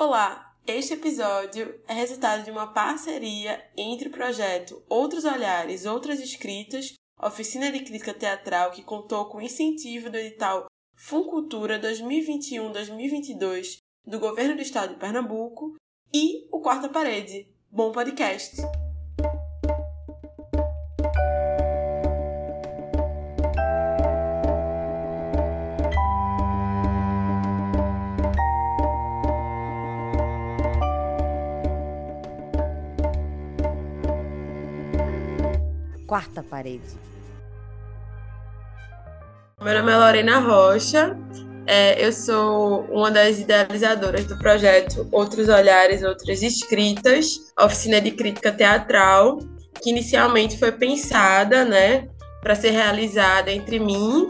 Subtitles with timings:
[0.00, 6.94] Olá, este episódio é resultado de uma parceria entre o projeto Outros Olhares, Outras Escritas,
[7.22, 13.76] oficina de crítica teatral que contou com o incentivo do edital Funcultura 2021-2022
[14.06, 15.76] do Governo do Estado de Pernambuco
[16.14, 17.54] e o Quarta Parede.
[17.70, 18.56] Bom podcast!
[36.10, 36.82] Quarta parede.
[39.62, 41.16] Meu nome é Lorena Rocha,
[41.68, 48.50] é, eu sou uma das idealizadoras do projeto Outros Olhares, Outras Escritas, oficina de crítica
[48.50, 49.38] teatral,
[49.80, 52.08] que inicialmente foi pensada né,
[52.42, 54.26] para ser realizada entre mim,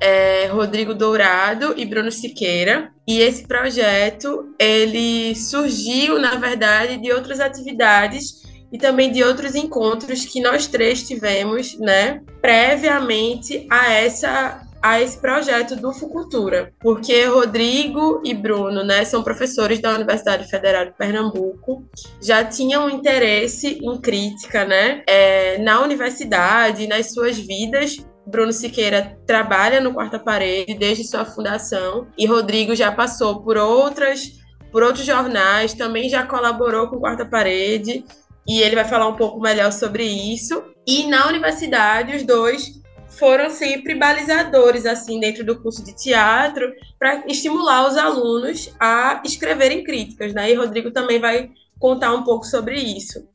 [0.00, 2.92] é, Rodrigo Dourado e Bruno Siqueira.
[3.08, 10.24] E esse projeto ele surgiu, na verdade, de outras atividades e também de outros encontros
[10.24, 18.22] que nós três tivemos, né, previamente a essa a esse projeto do Fucultura, porque Rodrigo
[18.24, 21.84] e Bruno, né, são professores da Universidade Federal de Pernambuco,
[22.22, 27.96] já tinham interesse em crítica, né, é, na universidade, nas suas vidas.
[28.24, 34.38] Bruno Siqueira trabalha no Quarta Parede desde sua fundação e Rodrigo já passou por outras
[34.70, 38.04] por outros jornais, também já colaborou com Quarta Parede
[38.48, 40.64] e ele vai falar um pouco melhor sobre isso.
[40.86, 42.80] E na universidade, os dois
[43.18, 49.84] foram sempre balizadores assim dentro do curso de teatro para estimular os alunos a escreverem
[49.84, 50.50] críticas, né?
[50.50, 53.26] E Rodrigo também vai contar um pouco sobre isso.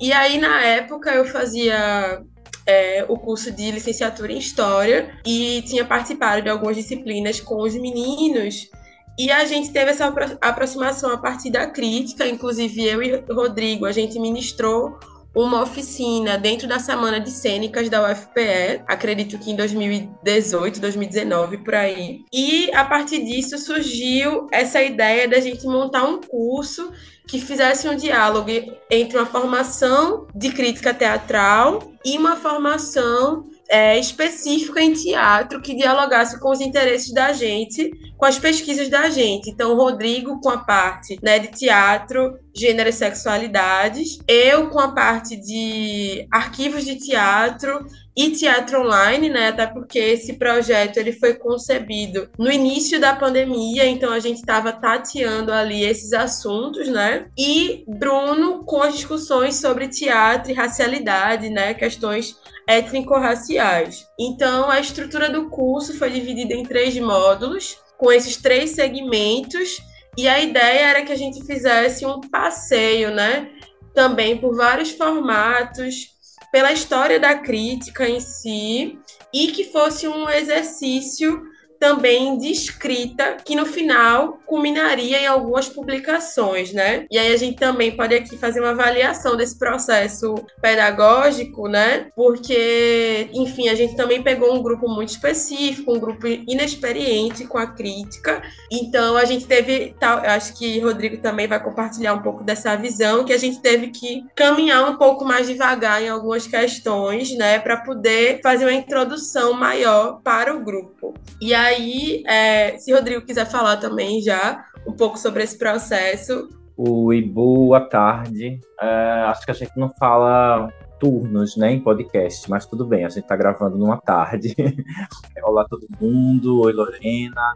[0.00, 2.22] E aí na época eu fazia
[2.66, 7.74] é, o curso de licenciatura em história e tinha participado de algumas disciplinas com os
[7.74, 8.70] meninos
[9.18, 13.92] e a gente teve essa aproximação a partir da crítica, inclusive eu e Rodrigo, a
[13.92, 14.98] gente ministrou
[15.34, 21.74] uma oficina dentro da Semana de Cênicas da UFPE, acredito que em 2018, 2019, por
[21.74, 22.24] aí.
[22.32, 26.90] E a partir disso surgiu essa ideia da gente montar um curso
[27.28, 28.50] que fizesse um diálogo
[28.90, 36.40] entre uma formação de crítica teatral e uma formação é, específica em teatro que dialogasse
[36.40, 39.48] com os interesses da gente, com as pesquisas da gente.
[39.48, 44.92] Então, o Rodrigo com a parte né, de teatro, gênero e sexualidades, eu com a
[44.92, 47.86] parte de arquivos de teatro
[48.20, 49.48] e teatro online, né?
[49.48, 54.72] Até porque esse projeto ele foi concebido no início da pandemia, então a gente estava
[54.72, 57.28] tateando ali esses assuntos, né?
[57.38, 61.72] E Bruno com as discussões sobre teatro e racialidade, né?
[61.72, 62.36] Questões
[62.68, 64.06] étnico-raciais.
[64.18, 69.78] Então, a estrutura do curso foi dividida em três módulos, com esses três segmentos,
[70.16, 73.50] e a ideia era que a gente fizesse um passeio, né?
[73.94, 76.19] Também por vários formatos,
[76.50, 78.98] pela história da crítica em si,
[79.32, 81.42] e que fosse um exercício
[81.80, 87.06] também de escrita, que no final culminaria em algumas publicações, né?
[87.10, 92.08] E aí a gente também pode aqui fazer uma avaliação desse processo pedagógico, né?
[92.14, 97.66] Porque, enfim, a gente também pegou um grupo muito específico, um grupo inexperiente com a
[97.66, 98.42] crítica.
[98.70, 103.24] Então a gente teve, tal, acho que Rodrigo também vai compartilhar um pouco dessa visão,
[103.24, 107.78] que a gente teve que caminhar um pouco mais devagar em algumas questões, né, para
[107.78, 111.14] poder fazer uma introdução maior para o grupo.
[111.40, 116.48] E aí aí, é, se Rodrigo quiser falar também já um pouco sobre esse processo.
[116.76, 118.58] Oi, boa tarde.
[118.80, 118.86] É,
[119.28, 123.22] acho que a gente não fala turnos, né, em podcast, mas tudo bem, a gente
[123.22, 124.54] está gravando numa tarde.
[125.42, 127.54] Olá todo mundo, oi Lorena,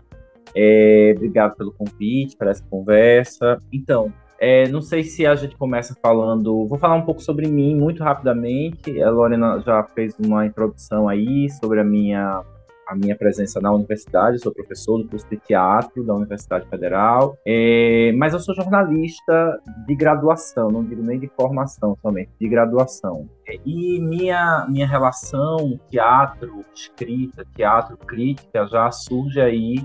[0.54, 3.58] é, obrigado pelo convite, para essa conversa.
[3.72, 6.66] Então, é, não sei se a gente começa falando.
[6.66, 9.02] Vou falar um pouco sobre mim muito rapidamente.
[9.02, 12.42] A Lorena já fez uma introdução aí sobre a minha
[12.86, 18.12] a minha presença na universidade, sou professor do curso de teatro da Universidade Federal, é,
[18.16, 23.28] mas eu sou jornalista de graduação, não digo nem de formação somente, de graduação.
[23.64, 29.76] E minha, minha relação teatro, escrita, teatro, crítica já surge aí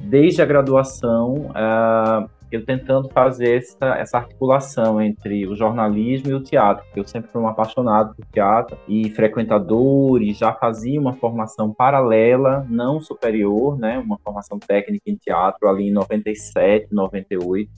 [0.00, 1.50] desde a graduação.
[1.50, 7.06] Uh, eu tentando fazer essa, essa articulação entre o jornalismo e o teatro, porque eu
[7.06, 13.00] sempre fui um apaixonado por teatro e frequentador e já fazia uma formação paralela, não
[13.00, 17.70] superior, né, uma formação técnica em teatro ali em 97, 98.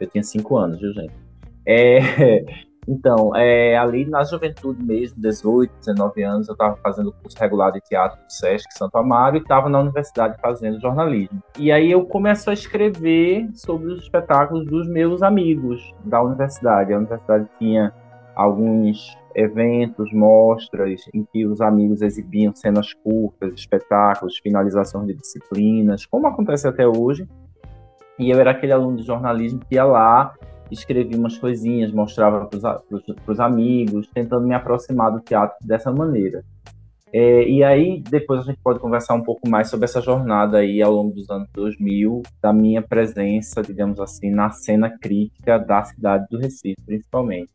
[0.00, 1.14] Eu tinha cinco anos, viu, gente?
[1.66, 1.98] É,
[2.86, 7.80] Então, é, ali na juventude mesmo, 18, 19 anos, eu estava fazendo curso regular de
[7.80, 11.42] teatro do Sesc Santo Amaro e estava na universidade fazendo jornalismo.
[11.58, 16.92] E aí eu começo a escrever sobre os espetáculos dos meus amigos da universidade.
[16.92, 17.92] A universidade tinha
[18.34, 26.26] alguns eventos, mostras em que os amigos exibiam cenas curtas, espetáculos, finalização de disciplinas, como
[26.26, 27.28] acontece até hoje.
[28.18, 30.34] E eu era aquele aluno de jornalismo que ia lá
[30.72, 32.82] escrevia umas coisinhas, mostrava para
[33.26, 36.44] os amigos, tentando me aproximar do teatro dessa maneira.
[37.14, 40.80] É, e aí, depois a gente pode conversar um pouco mais sobre essa jornada aí
[40.80, 46.26] ao longo dos anos 2000, da minha presença, digamos assim, na cena crítica da cidade
[46.30, 47.52] do Recife, principalmente.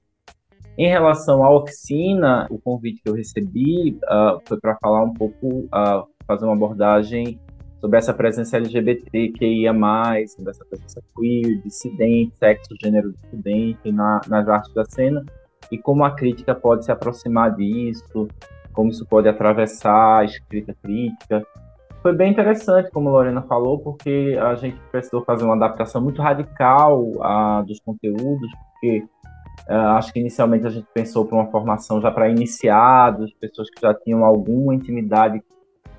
[0.78, 5.48] Em relação à oficina, o convite que eu recebi uh, foi para falar um pouco,
[5.48, 7.40] uh, fazer uma abordagem
[7.80, 13.92] sobre essa presença LGBT que ia mais, sobre essa presença queer, dissidente, sexo, gênero dissidente
[13.92, 15.24] na, nas artes da cena
[15.72, 18.28] e como a crítica pode se aproximar disso,
[18.74, 21.46] como isso pode atravessar a escrita crítica.
[22.02, 26.22] Foi bem interessante, como a Lorena falou, porque a gente precisou fazer uma adaptação muito
[26.22, 29.04] radical uh, dos conteúdos, porque
[29.68, 33.82] uh, acho que inicialmente a gente pensou para uma formação já para iniciados, pessoas que
[33.82, 35.42] já tinham alguma intimidade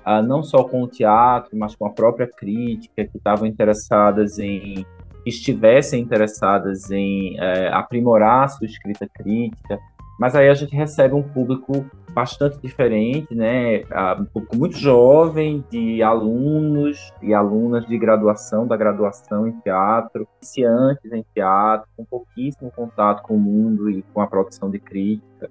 [0.09, 4.85] uh, não só com o teatro, mas com a própria crítica, que estavam interessadas em
[5.25, 9.77] estivessem interessadas em uh, aprimorar a sua escrita crítica,
[10.19, 13.83] mas aí a gente recebe um público bastante diferente, né?
[14.19, 21.11] Um público muito jovem, de alunos e alunas de graduação, da graduação em teatro, iniciantes
[21.13, 25.49] em teatro, com pouquíssimo contato com o mundo e com a produção de crítica.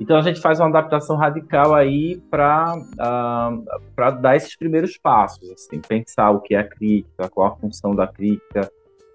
[0.00, 3.64] Então a gente faz uma adaptação radical aí para uh,
[3.96, 7.94] ah, dar esses primeiros passos, assim, pensar o que é a crítica, qual a função
[7.94, 8.70] da crítica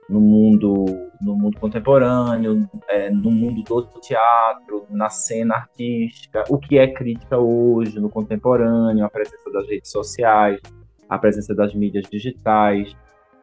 [0.09, 0.85] no mundo
[1.21, 7.37] no mundo contemporâneo, é, no mundo do teatro, na cena artística, o que é crítica
[7.37, 10.59] hoje no contemporâneo, a presença das redes sociais,
[11.09, 12.95] a presença das mídias digitais,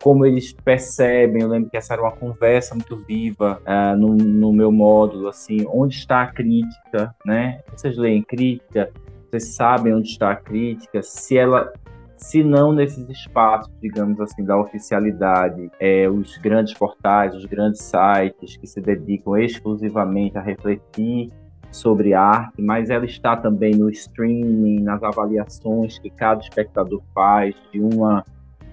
[0.03, 1.43] como eles percebem.
[1.43, 5.67] Eu lembro que essa era uma conversa muito viva uh, no, no, meu módulo, assim,
[5.69, 7.61] onde está a crítica, né?
[7.75, 8.91] Vocês leem crítica,
[9.31, 11.73] vocês sabem onde está a crítica, se ela
[12.17, 18.57] se não nesses espaços, digamos assim, da oficialidade, é, os grandes portais, os grandes sites
[18.57, 21.31] que se dedicam exclusivamente a refletir
[21.71, 27.81] sobre arte, mas ela está também no streaming, nas avaliações que cada espectador faz de
[27.81, 28.25] uma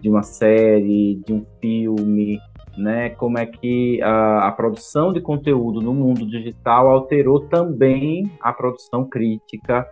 [0.04, 2.38] de uma série, de um filme,
[2.78, 3.12] né?
[3.12, 9.06] Como é que a, a, produção de conteúdo no mundo digital alterou também a produção
[9.06, 9.90] crítica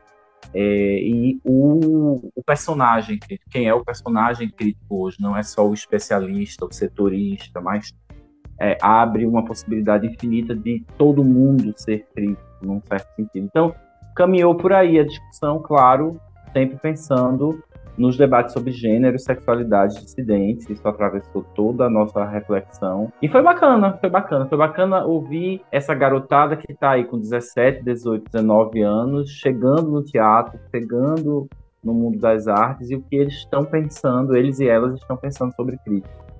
[0.53, 3.49] é, e o, o, personagem crítico.
[3.49, 5.15] Quem é o personagem crítico hoje?
[5.21, 7.93] Não é só o especialista, o setorista, mas
[8.59, 13.45] é, abre uma possibilidade infinita de todo mundo ser crítico, num certo sentido.
[13.45, 13.73] Então,
[14.13, 16.19] caminhou por aí a discussão, claro,
[16.51, 17.63] sempre pensando
[17.97, 20.69] nos debates sobre gênero sexualidade dissidentes.
[20.69, 23.11] Isso atravessou toda a nossa reflexão.
[23.21, 24.45] E foi bacana, foi bacana.
[24.45, 30.03] Foi bacana ouvir essa garotada que está aí com 17, 18, 19 anos, chegando no
[30.03, 31.47] teatro, chegando
[31.83, 35.53] no mundo das artes e o que eles estão pensando, eles e elas estão pensando
[35.55, 36.30] sobre crítica.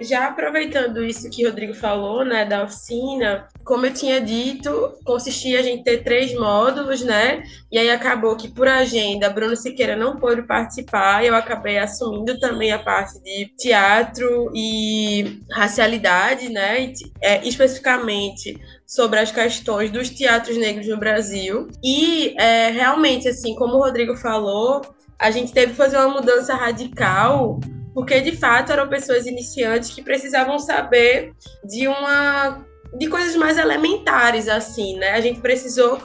[0.00, 5.60] Já aproveitando isso que o Rodrigo falou, né, da oficina, como eu tinha dito, consistia
[5.60, 7.42] a gente ter três módulos, né?
[7.70, 12.72] E aí acabou que por agenda, Bruno Siqueira não pôde participar, eu acabei assumindo também
[12.72, 16.84] a parte de teatro e racialidade, né?
[16.84, 21.68] E, é, especificamente sobre as questões dos teatros negros no Brasil.
[21.82, 24.82] E é, realmente, assim, como o Rodrigo falou,
[25.18, 27.60] a gente teve que fazer uma mudança radical
[27.94, 31.32] porque de fato eram pessoas iniciantes que precisavam saber
[31.64, 35.12] de uma de coisas mais elementares assim, né?
[35.12, 35.98] A gente precisou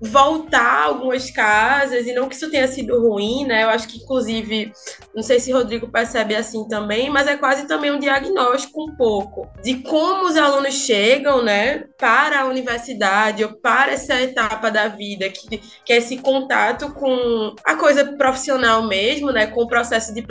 [0.00, 3.64] voltar algumas casas, e não que isso tenha sido ruim, né?
[3.64, 4.72] Eu acho que, inclusive,
[5.14, 9.48] não sei se Rodrigo percebe assim também, mas é quase também um diagnóstico um pouco
[9.62, 15.28] de como os alunos chegam, né, para a universidade ou para essa etapa da vida,
[15.30, 20.22] que, que é esse contato com a coisa profissional mesmo, né, com o processo de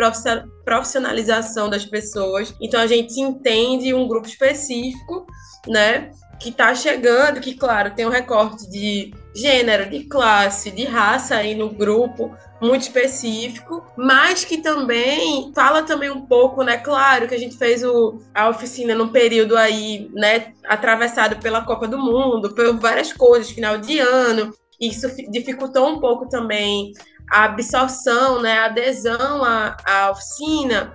[0.63, 2.53] profissionalização das pessoas.
[2.61, 5.25] Então, a gente entende um grupo específico,
[5.67, 11.35] né, que está chegando, que, claro, tem um recorte de gênero, de classe, de raça
[11.35, 16.77] aí no grupo muito específico, mas que também fala também um pouco, né?
[16.77, 21.87] Claro que a gente fez o, a oficina num período aí, né, atravessado pela Copa
[21.87, 24.53] do Mundo, por várias coisas, final de ano.
[24.79, 26.93] Isso dificultou um pouco também
[27.29, 30.93] a absorção, né, a adesão à, à oficina,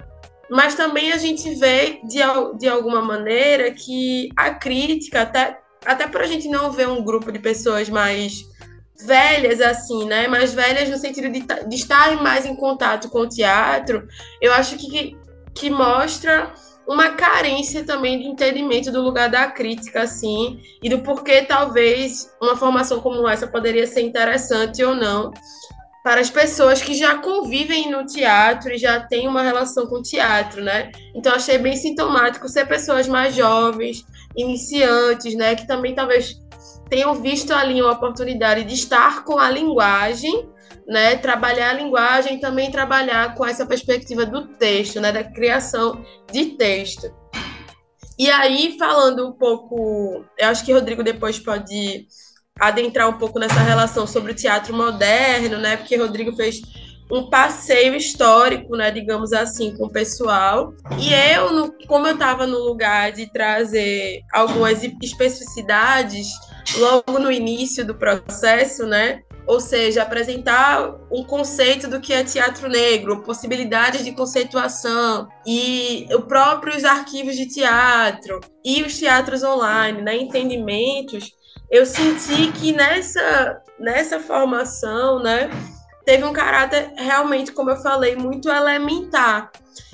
[0.50, 2.18] mas também a gente vê de,
[2.58, 7.32] de alguma maneira que a crítica, até até por a gente não ver um grupo
[7.32, 8.44] de pessoas mais
[9.04, 10.28] velhas, assim, né?
[10.28, 14.06] Mais velhas no sentido de, de estarem mais em contato com o teatro,
[14.40, 15.16] eu acho que,
[15.54, 16.52] que mostra
[16.86, 22.56] uma carência também de entendimento do lugar da crítica, assim, e do porquê talvez uma
[22.56, 25.32] formação como essa poderia ser interessante ou não
[26.02, 30.02] para as pessoas que já convivem no teatro e já têm uma relação com o
[30.02, 30.90] teatro, né?
[31.14, 34.04] Então achei bem sintomático ser pessoas mais jovens,
[34.36, 36.40] iniciantes, né, que também talvez
[36.88, 40.48] tenham visto ali uma oportunidade de estar com a linguagem,
[40.86, 46.04] né, trabalhar a linguagem e também trabalhar com essa perspectiva do texto, né, da criação
[46.32, 47.12] de texto.
[48.18, 52.06] E aí, falando um pouco, eu acho que Rodrigo depois pode
[52.60, 55.76] adentrar um pouco nessa relação sobre o teatro moderno, né?
[55.78, 56.60] Porque Rodrigo fez
[57.10, 60.72] um passeio histórico, né, digamos assim, com o pessoal.
[60.98, 66.28] E eu, no, como eu estava no lugar de trazer algumas especificidades
[66.76, 69.22] logo no início do processo, né?
[69.46, 76.24] Ou seja, apresentar um conceito do que é teatro negro, possibilidades de conceituação e os
[76.26, 81.32] próprios arquivos de teatro e os teatros online, né, entendimentos
[81.70, 85.48] eu senti que nessa, nessa formação, né,
[86.04, 89.50] teve um caráter realmente, como eu falei, muito elementar.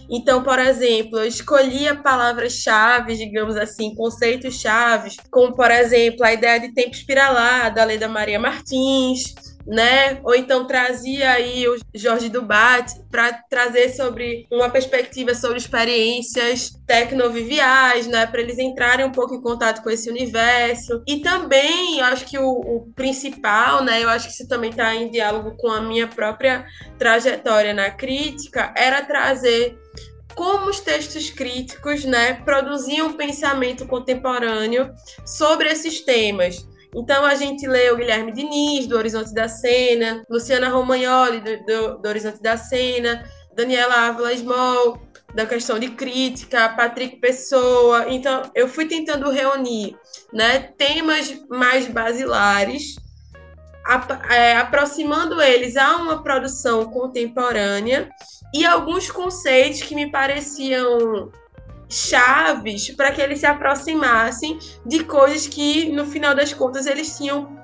[0.09, 6.73] Então, por exemplo, eu escolhia palavras-chave, digamos assim, conceitos-chave, como, por exemplo, a ideia de
[6.73, 9.35] tempo espiralado, da lei da Maria Martins,
[9.67, 10.21] né?
[10.23, 18.07] Ou então trazia aí o Jorge Dubat para trazer sobre uma perspectiva sobre experiências tecnoviviais,
[18.07, 18.27] né?
[18.27, 21.03] Para eles entrarem um pouco em contato com esse universo.
[21.07, 24.03] E também, eu acho que o, o principal, né?
[24.03, 26.65] Eu acho que isso também está em diálogo com a minha própria
[26.99, 29.79] trajetória na crítica, era trazer
[30.35, 34.93] como os textos críticos, né, produziam um pensamento contemporâneo
[35.25, 41.41] sobre esses temas então a gente leu Guilherme Diniz, do Horizonte da Cena, Luciana Romagnoli,
[41.41, 43.23] do, do, do Horizonte da Cena,
[43.55, 45.03] Daniela Ávila Small,
[45.35, 48.07] da questão de crítica, Patrick Pessoa.
[48.09, 49.95] Então eu fui tentando reunir
[50.33, 52.97] né, temas mais basilares,
[54.31, 58.09] é, aproximando eles a uma produção contemporânea
[58.55, 61.31] e alguns conceitos que me pareciam
[61.89, 67.57] chaves para que eles se aproximassem de coisas que, no final das contas, eles tinham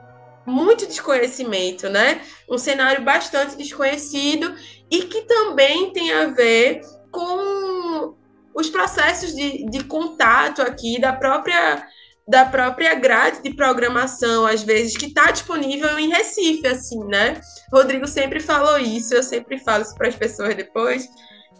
[0.46, 2.20] muito desconhecimento, né?
[2.48, 4.54] Um cenário bastante desconhecido
[4.90, 8.14] e que também tem a ver com
[8.54, 11.86] os processos de, de contato aqui da própria
[12.26, 17.40] da própria grade de programação, às vezes, que está disponível em Recife, assim, né?
[17.72, 21.08] Rodrigo sempre falou isso, eu sempre falo isso para as pessoas depois,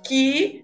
[0.07, 0.63] que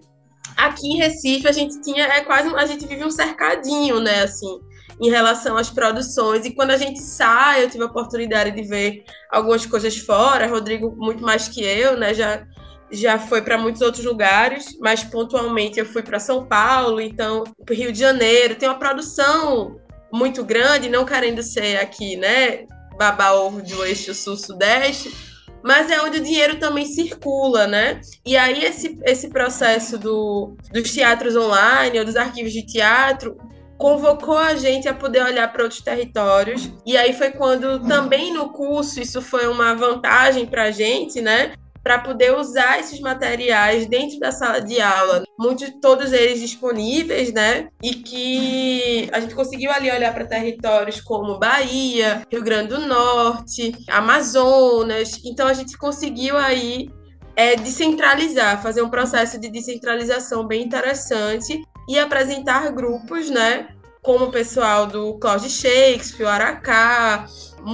[0.57, 4.59] aqui em Recife a gente tinha é quase a gente vive um cercadinho, né, assim,
[5.01, 6.45] em relação às produções.
[6.45, 10.95] E quando a gente sai, eu tive a oportunidade de ver algumas coisas fora, Rodrigo
[10.97, 12.45] muito mais que eu, né, já
[12.91, 17.91] já foi para muitos outros lugares, mas pontualmente eu fui para São Paulo, então Rio
[17.91, 19.79] de Janeiro, tem uma produção
[20.11, 22.65] muito grande, não querendo ser aqui, né,
[22.97, 25.28] baba ovo do eixo sul-sudeste,
[25.63, 28.01] mas é onde o dinheiro também circula, né?
[28.25, 33.37] E aí esse, esse processo do, dos teatros online ou dos arquivos de teatro
[33.77, 36.69] convocou a gente a poder olhar para outros territórios.
[36.85, 41.53] E aí foi quando também no curso isso foi uma vantagem para a gente, né?
[41.89, 47.69] Para poder usar esses materiais dentro da sala de aula, muitos todos eles disponíveis, né?
[47.81, 53.71] E que a gente conseguiu ali olhar para territórios como Bahia, Rio Grande do Norte,
[53.89, 55.19] Amazonas.
[55.25, 56.91] Então a gente conseguiu aí
[57.35, 63.69] é, descentralizar, fazer um processo de descentralização bem interessante e apresentar grupos, né?
[64.03, 67.25] Como o pessoal do Cláudio Shakespeare, Aracá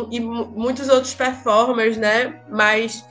[0.10, 2.42] e muitos outros performers, né?
[2.50, 3.04] Mas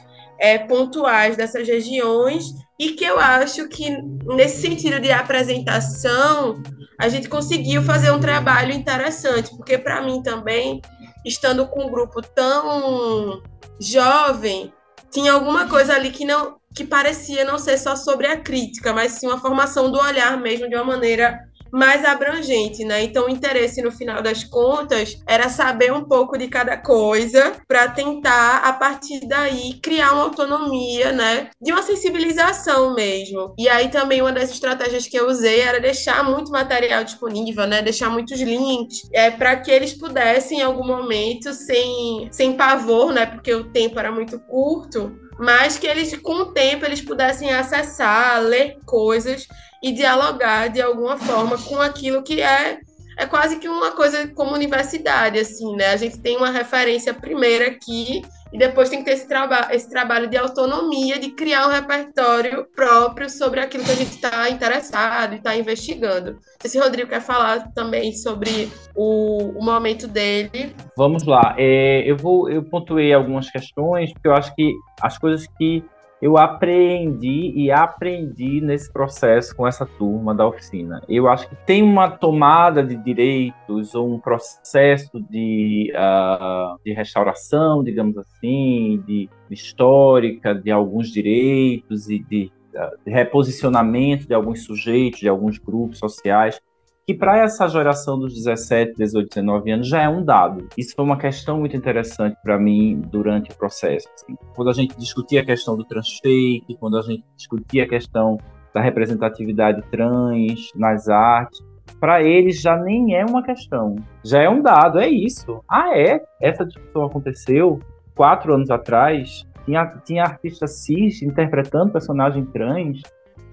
[0.45, 2.45] é, pontuais dessas regiões
[2.79, 3.91] e que eu acho que
[4.27, 6.63] nesse sentido de apresentação
[7.01, 10.83] a gente conseguiu fazer um trabalho interessante, porque para mim também,
[11.25, 13.43] estando com um grupo tão
[13.81, 14.71] jovem,
[15.11, 19.13] tinha alguma coisa ali que não que parecia não ser só sobre a crítica, mas
[19.13, 21.39] sim uma formação do olhar mesmo de uma maneira
[21.75, 23.02] mais abrangente, né?
[23.02, 27.88] Então, o interesse no final das contas era saber um pouco de cada coisa para
[27.88, 31.50] tentar a partir daí criar uma autonomia, né?
[31.61, 33.57] De uma sensibilização mesmo.
[33.59, 37.83] E aí também uma das estratégias que eu usei era deixar muito material disponível, né?
[37.83, 43.26] Deixar muitos links é para que eles pudessem em algum momento sem sem pavor, né?
[43.26, 48.40] Porque o tempo era muito curto, mas que eles com o tempo eles pudessem acessar,
[48.40, 49.49] ler coisas
[49.85, 52.79] e dialogar de alguma forma com aquilo que é
[53.17, 55.91] é quase que uma coisa como universidade, assim, né?
[55.91, 58.23] A gente tem uma referência primeira aqui
[58.53, 62.67] e depois tem que ter esse, traba esse trabalho de autonomia, de criar um repertório
[62.75, 66.38] próprio sobre aquilo que a gente está interessado e está investigando.
[66.64, 70.75] Se Rodrigo quer falar também sobre o, o momento dele.
[70.97, 71.55] Vamos lá.
[71.57, 75.85] É, eu vou, eu pontuei algumas questões porque eu acho que as coisas que
[76.25, 81.02] eu aprendi e aprendi nesse processo com essa turma da oficina.
[81.07, 87.85] Eu acho que tem uma tomada de direitos ou um processo de, uh, de restauração,
[87.85, 95.21] digamos assim, de, histórica de alguns direitos e de, uh, de reposicionamento de alguns sujeitos,
[95.21, 96.59] de alguns grupos sociais
[97.06, 100.66] que para essa geração dos 17, 18, 19 anos já é um dado.
[100.76, 104.08] Isso foi uma questão muito interessante para mim durante o processo.
[104.14, 104.34] Assim.
[104.54, 108.38] Quando a gente discutia a questão do transfake, quando a gente discutia a questão
[108.73, 111.62] da representatividade trans nas artes,
[112.00, 115.62] para eles já nem é uma questão, já é um dado, é isso.
[115.68, 116.23] Ah, é?
[116.40, 117.80] Essa discussão aconteceu
[118.14, 123.02] quatro anos atrás, tinha, tinha artista cis interpretando personagem trans,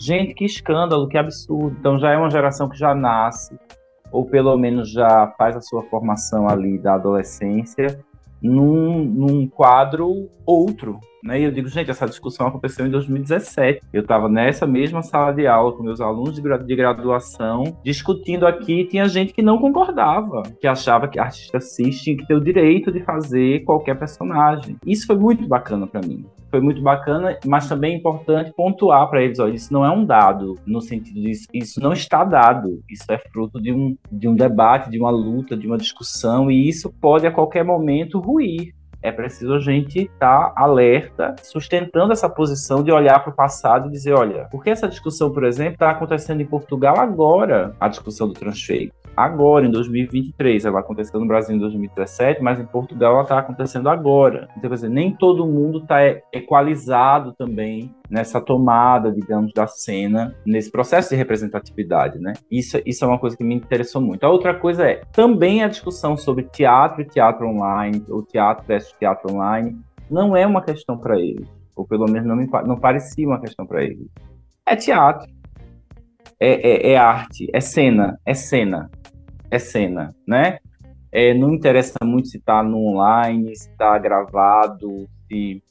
[0.01, 1.77] Gente, que escândalo, que absurdo.
[1.79, 3.55] Então já é uma geração que já nasce,
[4.11, 8.03] ou pelo menos já faz a sua formação ali da adolescência,
[8.41, 10.99] num, num quadro outro.
[11.23, 11.41] Né?
[11.41, 13.81] E eu digo, gente, essa discussão aconteceu em 2017.
[13.93, 18.85] Eu estava nessa mesma sala de aula com meus alunos de, de graduação, discutindo aqui,
[18.85, 22.91] tinha gente que não concordava, que achava que artista cis tinha que ter o direito
[22.91, 24.77] de fazer qualquer personagem.
[24.83, 29.23] Isso foi muito bacana para mim foi muito bacana, mas também é importante pontuar para
[29.23, 33.05] eles, olha, isso não é um dado, no sentido de isso não está dado, isso
[33.09, 36.91] é fruto de um, de um debate, de uma luta, de uma discussão, e isso
[37.01, 38.75] pode a qualquer momento ruir.
[39.03, 43.87] É preciso a gente estar tá alerta, sustentando essa posição de olhar para o passado
[43.87, 48.27] e dizer, olha, porque essa discussão, por exemplo, está acontecendo em Portugal agora, a discussão
[48.27, 50.65] do transfeito agora, em 2023.
[50.65, 54.47] Ela aconteceu no Brasil em 2017, mas em Portugal ela está acontecendo agora.
[54.57, 55.99] Então, quer dizer, nem todo mundo está
[56.31, 62.33] equalizado também nessa tomada, digamos, da cena, nesse processo de representatividade, né?
[62.49, 64.23] Isso, isso é uma coisa que me interessou muito.
[64.23, 68.93] A outra coisa é também a discussão sobre teatro e teatro online, ou teatro versus
[68.99, 73.25] teatro online, não é uma questão para eles, ou pelo menos não, me, não parecia
[73.25, 74.07] uma questão para eles.
[74.65, 75.25] É teatro,
[76.37, 78.89] é, é, é, arte, é cena, é cena
[79.51, 80.57] é cena, né?
[81.11, 85.61] É, não interessa muito se está no online, se está gravado, se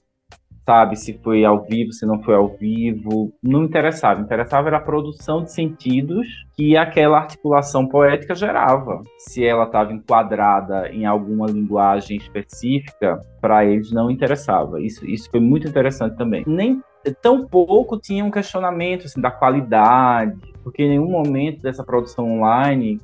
[0.71, 4.21] sabe se foi ao vivo, se não foi ao vivo, não interessava.
[4.21, 9.03] Interessava era a produção de sentidos que aquela articulação poética gerava.
[9.19, 14.81] Se ela estava enquadrada em alguma linguagem específica, para eles não interessava.
[14.81, 16.45] Isso, isso foi muito interessante também.
[16.47, 16.81] Nem
[17.21, 23.01] tão pouco tinha um questionamento assim, da qualidade, porque em nenhum momento dessa produção online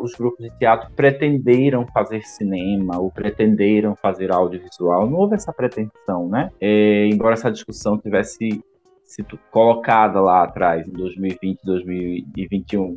[0.00, 5.08] os grupos de teatro pretenderam fazer cinema ou pretenderam fazer audiovisual.
[5.08, 6.50] Não houve essa pretensão, né?
[6.60, 8.62] É, embora essa discussão tivesse
[9.04, 12.96] sido colocada lá atrás, em 2020, 2021.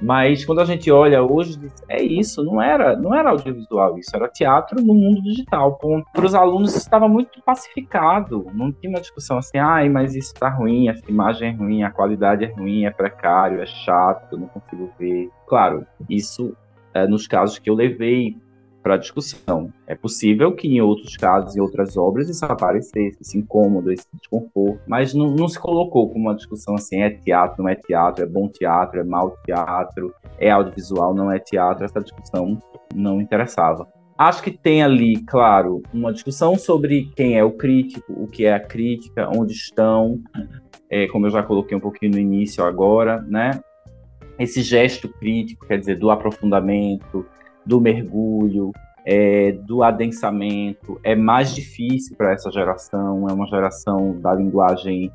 [0.00, 4.28] Mas quando a gente olha hoje, é isso, não era, não era audiovisual, isso era
[4.28, 5.78] teatro no mundo digital.
[6.12, 10.48] Para os alunos estava muito pacificado, não tinha uma discussão assim, ai, mas isso está
[10.48, 14.90] ruim, essa imagem é ruim, a qualidade é ruim, é precário, é chato, não consigo
[14.98, 15.28] ver.
[15.46, 16.56] Claro, isso
[16.94, 18.36] é, nos casos que eu levei
[18.82, 19.72] para discussão.
[19.86, 24.80] É possível que em outros casos, em outras obras, isso aparecesse, esse incômodo, esse desconforto,
[24.86, 28.26] mas não, não, se colocou como uma discussão assim, é teatro, não é teatro, é
[28.26, 32.58] bom teatro, é mau teatro, é audiovisual, não é teatro, essa discussão
[32.94, 33.86] não interessava.
[34.16, 38.52] Acho que tem ali, claro, uma discussão sobre quem é o crítico, o que é
[38.52, 40.20] a crítica, onde estão,
[40.90, 43.62] é, como eu já coloquei um pouquinho no início agora, né?
[44.38, 47.26] Esse gesto crítico, quer dizer, do aprofundamento,
[47.64, 48.72] do mergulho,
[49.04, 55.10] é, do adensamento, é mais difícil para essa geração, é uma geração da linguagem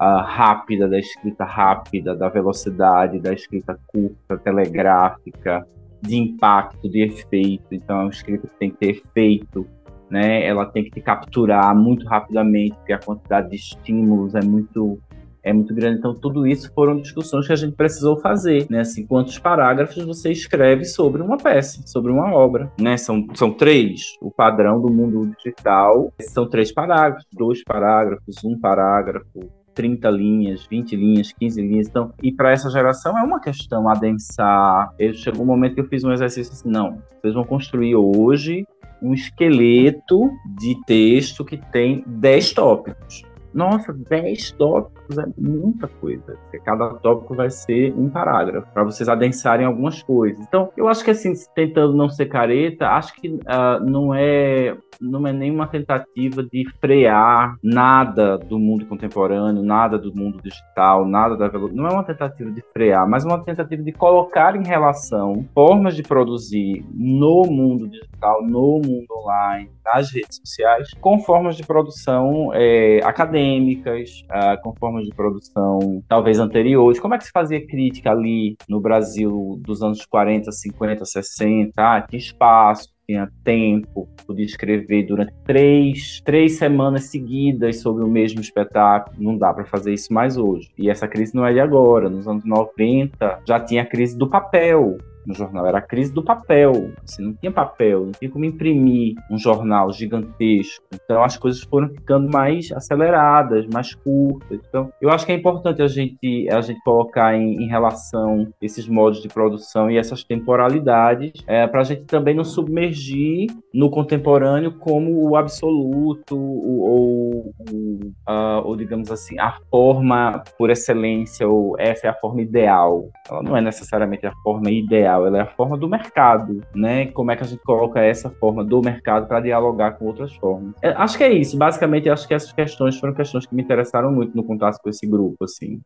[0.00, 5.66] uh, rápida, da escrita rápida, da velocidade, da escrita curta, telegráfica,
[6.00, 7.66] de impacto, de efeito.
[7.72, 9.66] Então, é uma escrita que tem que ter efeito,
[10.10, 10.44] né?
[10.44, 14.98] ela tem que te capturar muito rapidamente, porque a quantidade de estímulos é muito
[15.42, 15.98] é muito grande.
[15.98, 18.80] Então, tudo isso foram discussões que a gente precisou fazer, né?
[18.80, 22.96] Assim, quantos parágrafos você escreve sobre uma peça, sobre uma obra, né?
[22.96, 24.16] São, são três.
[24.20, 30.96] O padrão do mundo digital são três parágrafos, dois parágrafos, um parágrafo, 30 linhas, 20
[30.96, 31.86] linhas, 15 linhas.
[31.86, 34.92] Então, e para essa geração é uma questão adensar.
[34.98, 38.66] Eu, chegou um momento que eu fiz um exercício assim, não, vocês vão construir hoje
[39.00, 46.36] um esqueleto de texto que tem 10 tópicos Nossa, 10 tópicos é muita coisa.
[46.64, 50.44] Cada tópico vai ser um parágrafo, para vocês adensarem algumas coisas.
[50.46, 55.26] Então, eu acho que assim, tentando não ser careta, acho que uh, não é não
[55.26, 61.48] é nenhuma tentativa de frear nada do mundo contemporâneo, nada do mundo digital, nada da
[61.72, 66.02] não é uma tentativa de frear, mas uma tentativa de colocar em relação formas de
[66.02, 73.00] produzir no mundo digital, no mundo online, nas redes sociais, com formas de produção é,
[73.38, 76.98] acadêmicas, uh, com formas de produção talvez anteriores.
[76.98, 81.72] Como é que se fazia crítica ali no Brasil dos anos 40, 50, 60?
[81.76, 88.40] Ah, tinha espaço, tinha tempo, podia escrever durante três, três semanas seguidas sobre o mesmo
[88.40, 89.16] espetáculo.
[89.18, 90.70] Não dá para fazer isso mais hoje.
[90.76, 92.08] E essa crise não é de agora.
[92.08, 96.22] Nos anos 90 já tinha a crise do papel no jornal, era a crise do
[96.22, 96.90] papel.
[97.02, 100.84] Assim, não tinha papel, não tinha como imprimir um jornal gigantesco.
[100.92, 104.60] Então as coisas foram ficando mais aceleradas, mais curtas.
[104.68, 108.88] Então eu acho que é importante a gente, a gente colocar em, em relação esses
[108.88, 114.72] modos de produção e essas temporalidades, é, para a gente também não submergir no contemporâneo
[114.78, 122.10] como o absoluto ou, ou, ou, digamos assim, a forma por excelência, ou essa é
[122.10, 123.08] a forma ideal.
[123.28, 127.06] Ela não é necessariamente a forma ideal ela é a forma do mercado, né?
[127.06, 130.74] Como é que a gente coloca essa forma do mercado para dialogar com outras formas?
[130.82, 131.56] É, acho que é isso.
[131.56, 135.06] Basicamente, acho que essas questões foram questões que me interessaram muito no contato com esse
[135.06, 135.80] grupo, assim.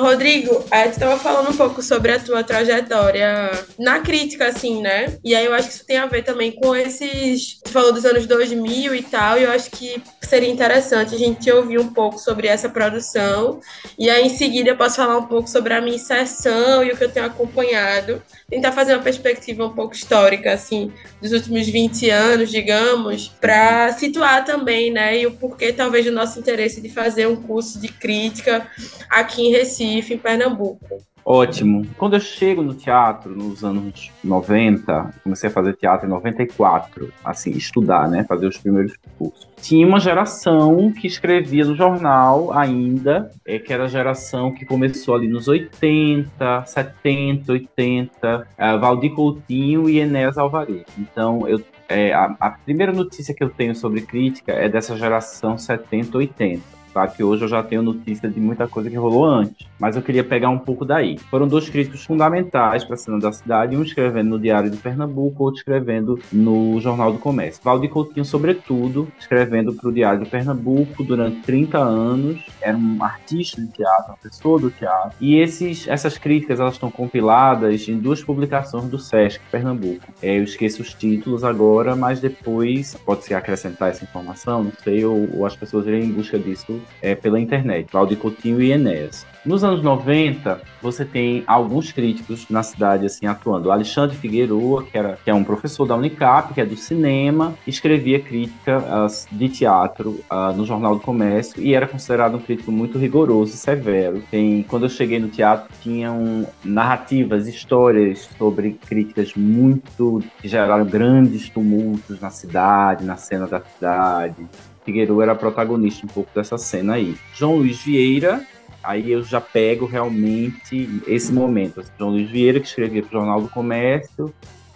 [0.00, 5.16] Rodrigo, a gente estava falando um pouco sobre a tua trajetória na crítica, assim, né?
[5.22, 7.60] E aí eu acho que isso tem a ver também com esses.
[7.62, 11.48] Tu falou dos anos 2000 e tal, e eu acho que seria interessante a gente
[11.50, 13.60] ouvir um pouco sobre essa produção.
[13.96, 16.96] E aí em seguida eu posso falar um pouco sobre a minha inserção e o
[16.96, 18.20] que eu tenho acompanhado.
[18.50, 24.44] Tentar fazer uma perspectiva um pouco histórica, assim, dos últimos 20 anos, digamos, para situar
[24.44, 25.18] também, né?
[25.18, 28.66] E o porquê, talvez, do nosso interesse de fazer um curso de crítica
[29.08, 30.98] aqui em Recife Recife, em Pernambuco.
[31.26, 31.86] Ótimo.
[31.96, 37.52] Quando eu chego no teatro nos anos 90, comecei a fazer teatro em 94, assim,
[37.52, 39.48] estudar, né, fazer os primeiros cursos.
[39.56, 45.14] Tinha uma geração que escrevia no jornal ainda, é, que era a geração que começou
[45.14, 50.84] ali nos 80, 70, 80, é, Valdir Coutinho e Enéas Alvarez.
[50.98, 55.58] Então, eu é, a, a primeira notícia que eu tenho sobre crítica é dessa geração
[55.58, 57.08] 70, 80 tá?
[57.08, 60.22] Que hoje eu já tenho notícia de muita coisa que rolou antes, mas eu queria
[60.22, 61.18] pegar um pouco daí.
[61.18, 65.42] Foram dois críticos fundamentais para a cena da cidade, um escrevendo no Diário de Pernambuco,
[65.42, 67.60] outro escrevendo no Jornal do Comércio.
[67.62, 73.60] Valdir Coutinho, sobretudo, escrevendo para o Diário de Pernambuco durante 30 anos, era um artista
[73.60, 78.22] de teatro, uma pessoa do teatro, e esses, essas críticas elas estão compiladas em duas
[78.22, 80.04] publicações do Sesc Pernambuco.
[80.22, 85.28] É, eu esqueço os títulos agora, mas depois pode-se acrescentar essa informação, não sei, ou,
[85.38, 89.26] ou as pessoas irem em busca disso é, pela internet, Valdir Coutinho e Enéas.
[89.44, 93.68] Nos anos 90, você tem alguns críticos na cidade assim atuando.
[93.68, 97.54] O Alexandre Figueroa, que, era, que é um professor da Unicap, que é do cinema,
[97.66, 98.82] escrevia crítica
[99.30, 103.56] de teatro uh, no Jornal do Comércio e era considerado um crítico muito rigoroso e
[103.58, 104.22] severo.
[104.30, 111.50] Tem, quando eu cheguei no teatro, tinham narrativas, histórias sobre críticas muito que geraram grandes
[111.50, 114.36] tumultos na cidade, na cena da cidade.
[114.84, 117.16] Figueiredo era protagonista um pouco dessa cena aí.
[117.34, 118.44] João Luiz Vieira,
[118.82, 121.80] aí eu já pego realmente esse momento.
[121.80, 124.32] Assim, João Luiz Vieira, que escrevia para o Jornal do Comércio,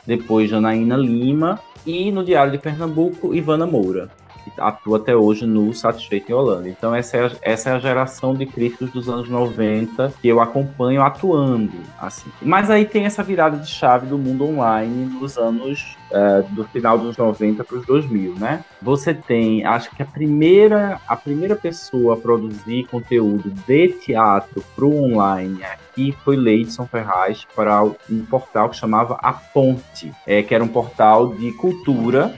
[0.07, 4.11] depois Janaína Lima, e no Diário de Pernambuco, Ivana Moura
[4.49, 6.69] que atua até hoje no Satisfeito em Holanda.
[6.69, 10.41] Então essa é, a, essa é a geração de críticos dos anos 90 que eu
[10.41, 12.31] acompanho atuando, assim.
[12.41, 16.99] Mas aí tem essa virada de chave do mundo online nos anos é, do final
[16.99, 18.65] dos 90 para os 2000, né?
[18.81, 24.85] Você tem, acho que a primeira, a primeira pessoa a produzir conteúdo de teatro para
[24.85, 30.55] o online aqui foi Leidson Ferraz para um portal que chamava A Ponte, é, que
[30.55, 32.35] era um portal de cultura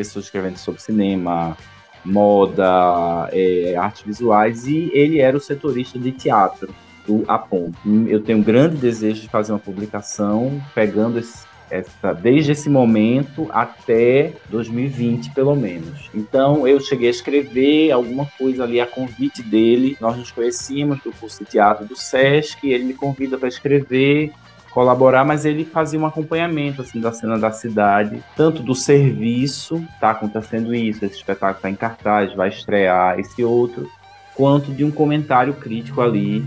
[0.00, 1.56] pessoas escrevendo sobre cinema,
[2.02, 6.74] moda, é, artes visuais, e ele era o setorista de teatro
[7.06, 7.70] do Apon.
[8.08, 13.46] Eu tenho um grande desejo de fazer uma publicação pegando esse, essa, desde esse momento
[13.50, 16.10] até 2020, pelo menos.
[16.14, 19.98] Então, eu cheguei a escrever alguma coisa ali a convite dele.
[20.00, 24.32] Nós nos conhecíamos do curso de teatro do SESC, ele me convida para escrever
[24.70, 30.10] colaborar, mas ele fazia um acompanhamento assim da cena da cidade, tanto do serviço, tá
[30.10, 33.90] acontecendo isso, esse espetáculo está em cartaz, vai estrear esse outro,
[34.34, 36.44] quanto de um comentário crítico ali,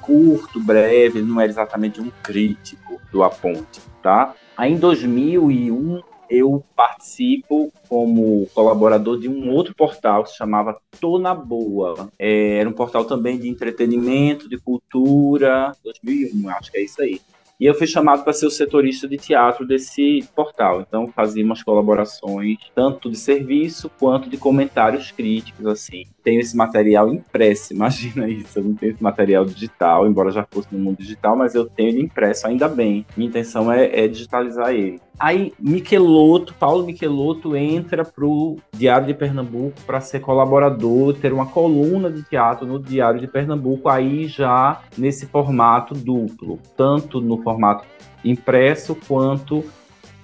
[0.00, 4.34] curto, breve, não era exatamente um crítico do Aponte, tá?
[4.56, 11.18] Aí em 2001 eu participo como colaborador de um outro portal que se chamava Tô
[11.18, 12.08] na Boa.
[12.18, 17.20] É, era um portal também de entretenimento, de cultura, 2001, acho que é isso aí.
[17.58, 20.80] E eu fui chamado para ser o setorista de teatro desse portal.
[20.80, 26.04] Então fazia umas colaborações tanto de serviço quanto de comentários críticos assim.
[26.24, 28.58] Tenho esse material impresso, imagina isso.
[28.58, 31.90] Eu não tenho esse material digital, embora já fosse no mundo digital, mas eu tenho
[31.90, 33.06] ele impresso ainda bem.
[33.16, 35.00] Minha intenção é, é digitalizar ele.
[35.18, 42.10] Aí Michelotto, Paulo Michelotto entra pro Diário de Pernambuco para ser colaborador, ter uma coluna
[42.10, 47.84] de teatro no Diário de Pernambuco, aí já nesse formato duplo, tanto no formato
[48.24, 49.62] impresso quanto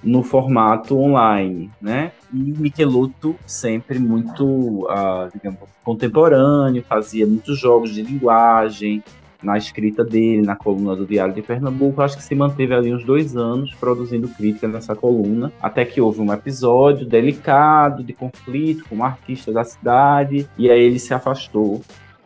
[0.03, 2.11] no formato online, né?
[2.33, 4.45] E Michelotto sempre muito,
[4.85, 9.03] uh, digamos, contemporâneo, fazia muitos jogos de linguagem,
[9.41, 12.01] na escrita dele, na coluna do Diário de Pernambuco.
[12.01, 16.21] Acho que se manteve ali uns dois anos produzindo crítica nessa coluna, até que houve
[16.21, 21.81] um episódio delicado de conflito com um artista da cidade, e aí ele se afastou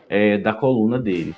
[0.08, 1.34] é, da coluna dele.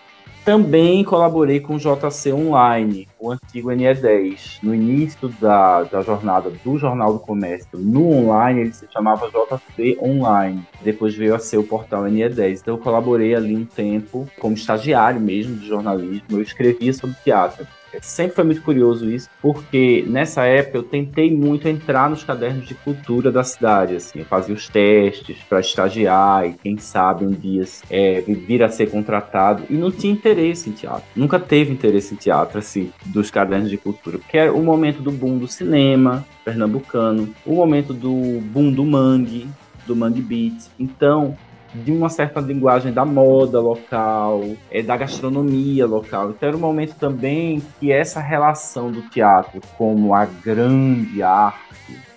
[0.48, 4.60] Também colaborei com o JC Online, o antigo NE10.
[4.62, 9.98] No início da, da jornada do Jornal do Comércio, no online, ele se chamava JC
[10.00, 10.66] Online.
[10.80, 12.60] Depois veio a ser o portal NE10.
[12.62, 16.24] Então eu colaborei ali um tempo como estagiário mesmo de jornalismo.
[16.30, 17.66] Eu escrevia sobre teatro.
[18.00, 22.74] Sempre foi muito curioso isso, porque nessa época eu tentei muito entrar nos cadernos de
[22.74, 27.64] cultura da cidade, assim, eu fazia os testes para estagiar e quem sabe um dia
[27.90, 29.64] é, vir a ser contratado.
[29.70, 33.76] E não tinha interesse em teatro, nunca teve interesse em teatro, assim, dos cadernos de
[33.76, 38.84] cultura, porque era o momento do boom do cinema pernambucano, o momento do boom do
[38.84, 39.48] mangue,
[39.86, 41.36] do mangue beat, então
[41.74, 46.30] de uma certa linguagem da moda local, é, da gastronomia local.
[46.30, 51.68] Então era um momento também que essa relação do teatro como a grande arte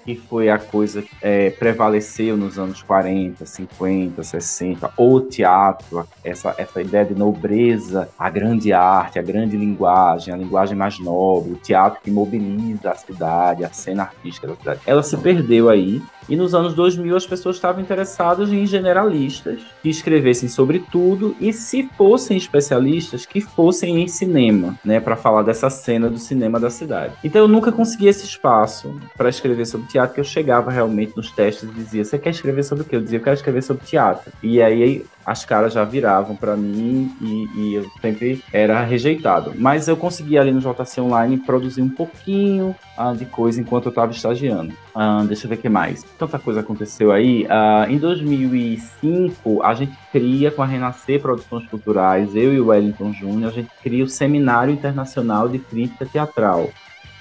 [0.03, 6.55] que foi a coisa que é, prevaleceu nos anos 40, 50, 60, o teatro, essa,
[6.57, 11.57] essa ideia de nobreza, a grande arte, a grande linguagem, a linguagem mais nobre, o
[11.57, 14.81] teatro que mobiliza a cidade, a cena artística da cidade.
[14.85, 19.89] Ela se perdeu aí e nos anos 2000 as pessoas estavam interessadas em generalistas que
[19.89, 25.69] escrevessem sobre tudo e se fossem especialistas que fossem em cinema, né, para falar dessa
[25.69, 27.13] cena do cinema da cidade.
[27.23, 31.31] Então eu nunca consegui esse espaço para escrever sobre teatro, que eu chegava realmente nos
[31.31, 33.85] testes e dizia: "Você quer escrever sobre o quê?" Eu dizia: "Eu quero escrever sobre
[33.85, 34.31] teatro".
[34.41, 39.53] E aí as caras já viravam para mim e, e, eu sempre era rejeitado.
[39.55, 43.91] Mas eu consegui ali no JC Online produzir um pouquinho uh, de coisa enquanto eu
[43.91, 44.73] estava estagiando.
[44.95, 46.03] Uh, deixa eu ver o que mais.
[46.17, 47.45] Tanta coisa aconteceu aí.
[47.45, 53.13] Uh, em 2005, a gente cria com a Renascer Produções Culturais, eu e o Wellington
[53.13, 56.69] Júnior, a gente cria o Seminário Internacional de Crítica Teatral.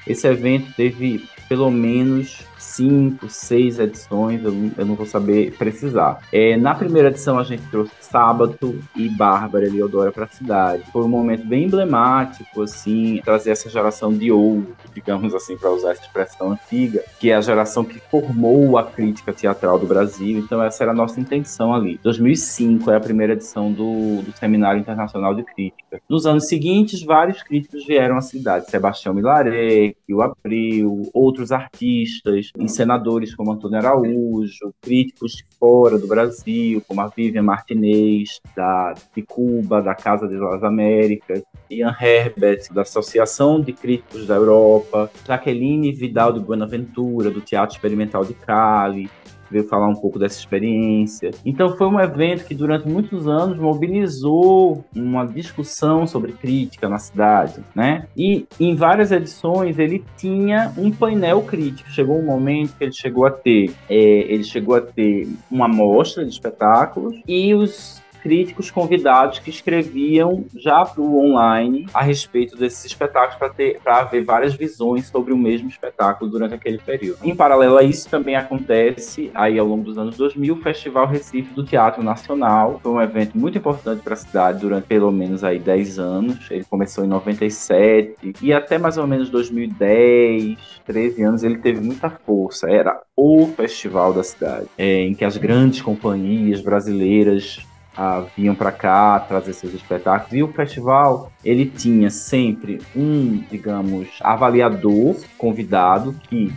[0.07, 6.21] Esse evento teve pelo menos cinco, seis edições, eu, eu não vou saber precisar.
[6.33, 10.85] É, na primeira edição a gente trouxe Sábado e Bárbara Eliodora para a cidade.
[10.93, 15.93] Foi um momento bem emblemático, assim, trazer essa geração de ouro, digamos assim, para usar
[15.93, 20.39] essa expressão antiga, que é a geração que formou a crítica teatral do Brasil.
[20.39, 21.99] Então essa era a nossa intenção ali.
[22.03, 26.01] 2005 é a primeira edição do, do Seminário Internacional de Crítica.
[26.09, 28.71] Nos anos seguintes, vários críticos vieram à cidade.
[28.71, 36.83] Sebastião Milaré, o Abril, outros artistas, encenadores como Antônio Araújo, críticos de fora do Brasil,
[36.87, 43.61] como a Vivian Martinez, da, de Cuba, da Casa das Américas, Ian Herbert, da Associação
[43.61, 49.09] de Críticos da Europa, Jaqueline Vidal de Buenaventura, do Teatro Experimental de Cali,
[49.51, 51.31] veio falar um pouco dessa experiência.
[51.45, 57.61] Então foi um evento que durante muitos anos mobilizou uma discussão sobre crítica na cidade,
[57.75, 58.07] né?
[58.17, 61.91] E em várias edições ele tinha um painel crítico.
[61.91, 66.25] Chegou um momento que ele chegou a ter, é, ele chegou a ter uma mostra
[66.25, 72.85] de espetáculos e os críticos convidados que escreviam já para o online a respeito desses
[72.85, 77.19] espetáculos para ter para ver várias visões sobre o mesmo espetáculo durante aquele período.
[77.23, 81.55] Em paralelo a isso também acontece aí ao longo dos anos 2000 o Festival Recife
[81.55, 85.59] do Teatro Nacional, foi um evento muito importante para a cidade durante pelo menos aí
[85.59, 86.51] 10 anos.
[86.51, 92.11] Ele começou em 97 e até mais ou menos 2010, 13 anos ele teve muita
[92.11, 92.71] força.
[92.71, 97.59] Era o festival da cidade, é, em que as grandes companhias brasileiras
[98.03, 100.33] ah, vinham para cá trazer seus espetáculos.
[100.33, 106.51] E o festival, ele tinha sempre um, digamos, avaliador convidado que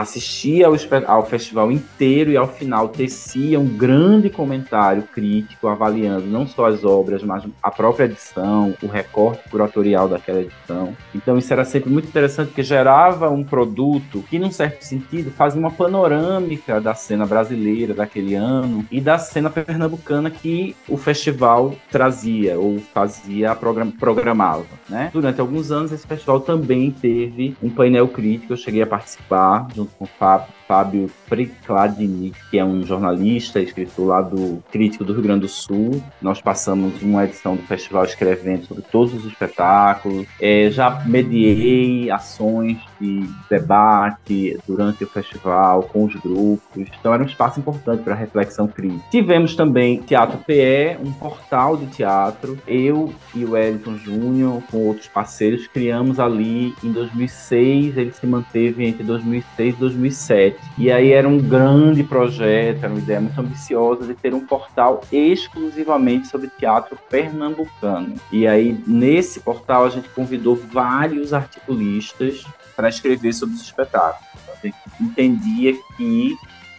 [0.00, 0.74] assistia ao,
[1.06, 6.84] ao festival inteiro e ao final tecia um grande comentário crítico avaliando não só as
[6.84, 10.94] obras, mas a própria edição, o recorte curatorial daquela edição.
[11.14, 15.58] Então isso era sempre muito interessante porque gerava um produto que, num certo sentido, fazia
[15.58, 22.58] uma panorâmica da cena brasileira daquele ano e da cena pernambucana que o festival trazia
[22.58, 23.56] ou fazia
[23.98, 25.10] programava, né?
[25.12, 29.96] Durante alguns anos esse festival também teve um painel crítico, eu cheguei a participar junto
[29.96, 35.22] com o Fábio Fábio Precladini, que é um jornalista, escritor lá do Crítico do Rio
[35.22, 36.02] Grande do Sul.
[36.20, 40.26] Nós passamos uma edição do festival escrevendo sobre todos os espetáculos.
[40.40, 46.88] É, já mediei ações de debate durante o festival com os grupos.
[46.98, 49.04] Então era um espaço importante para reflexão crítica.
[49.10, 52.58] Tivemos também Teatro PE, um portal de teatro.
[52.66, 57.96] Eu e o Wellington Júnior, com outros parceiros, criamos ali em 2006.
[57.96, 62.98] Ele se manteve entre 2006 e 2007 e aí era um grande projeto, era uma
[62.98, 68.14] ideia muito ambiciosa de ter um portal exclusivamente sobre teatro pernambucano.
[68.30, 74.26] E aí nesse portal a gente convidou vários articulistas para escrever sobre os espetáculos.
[74.50, 76.36] A gente entendia que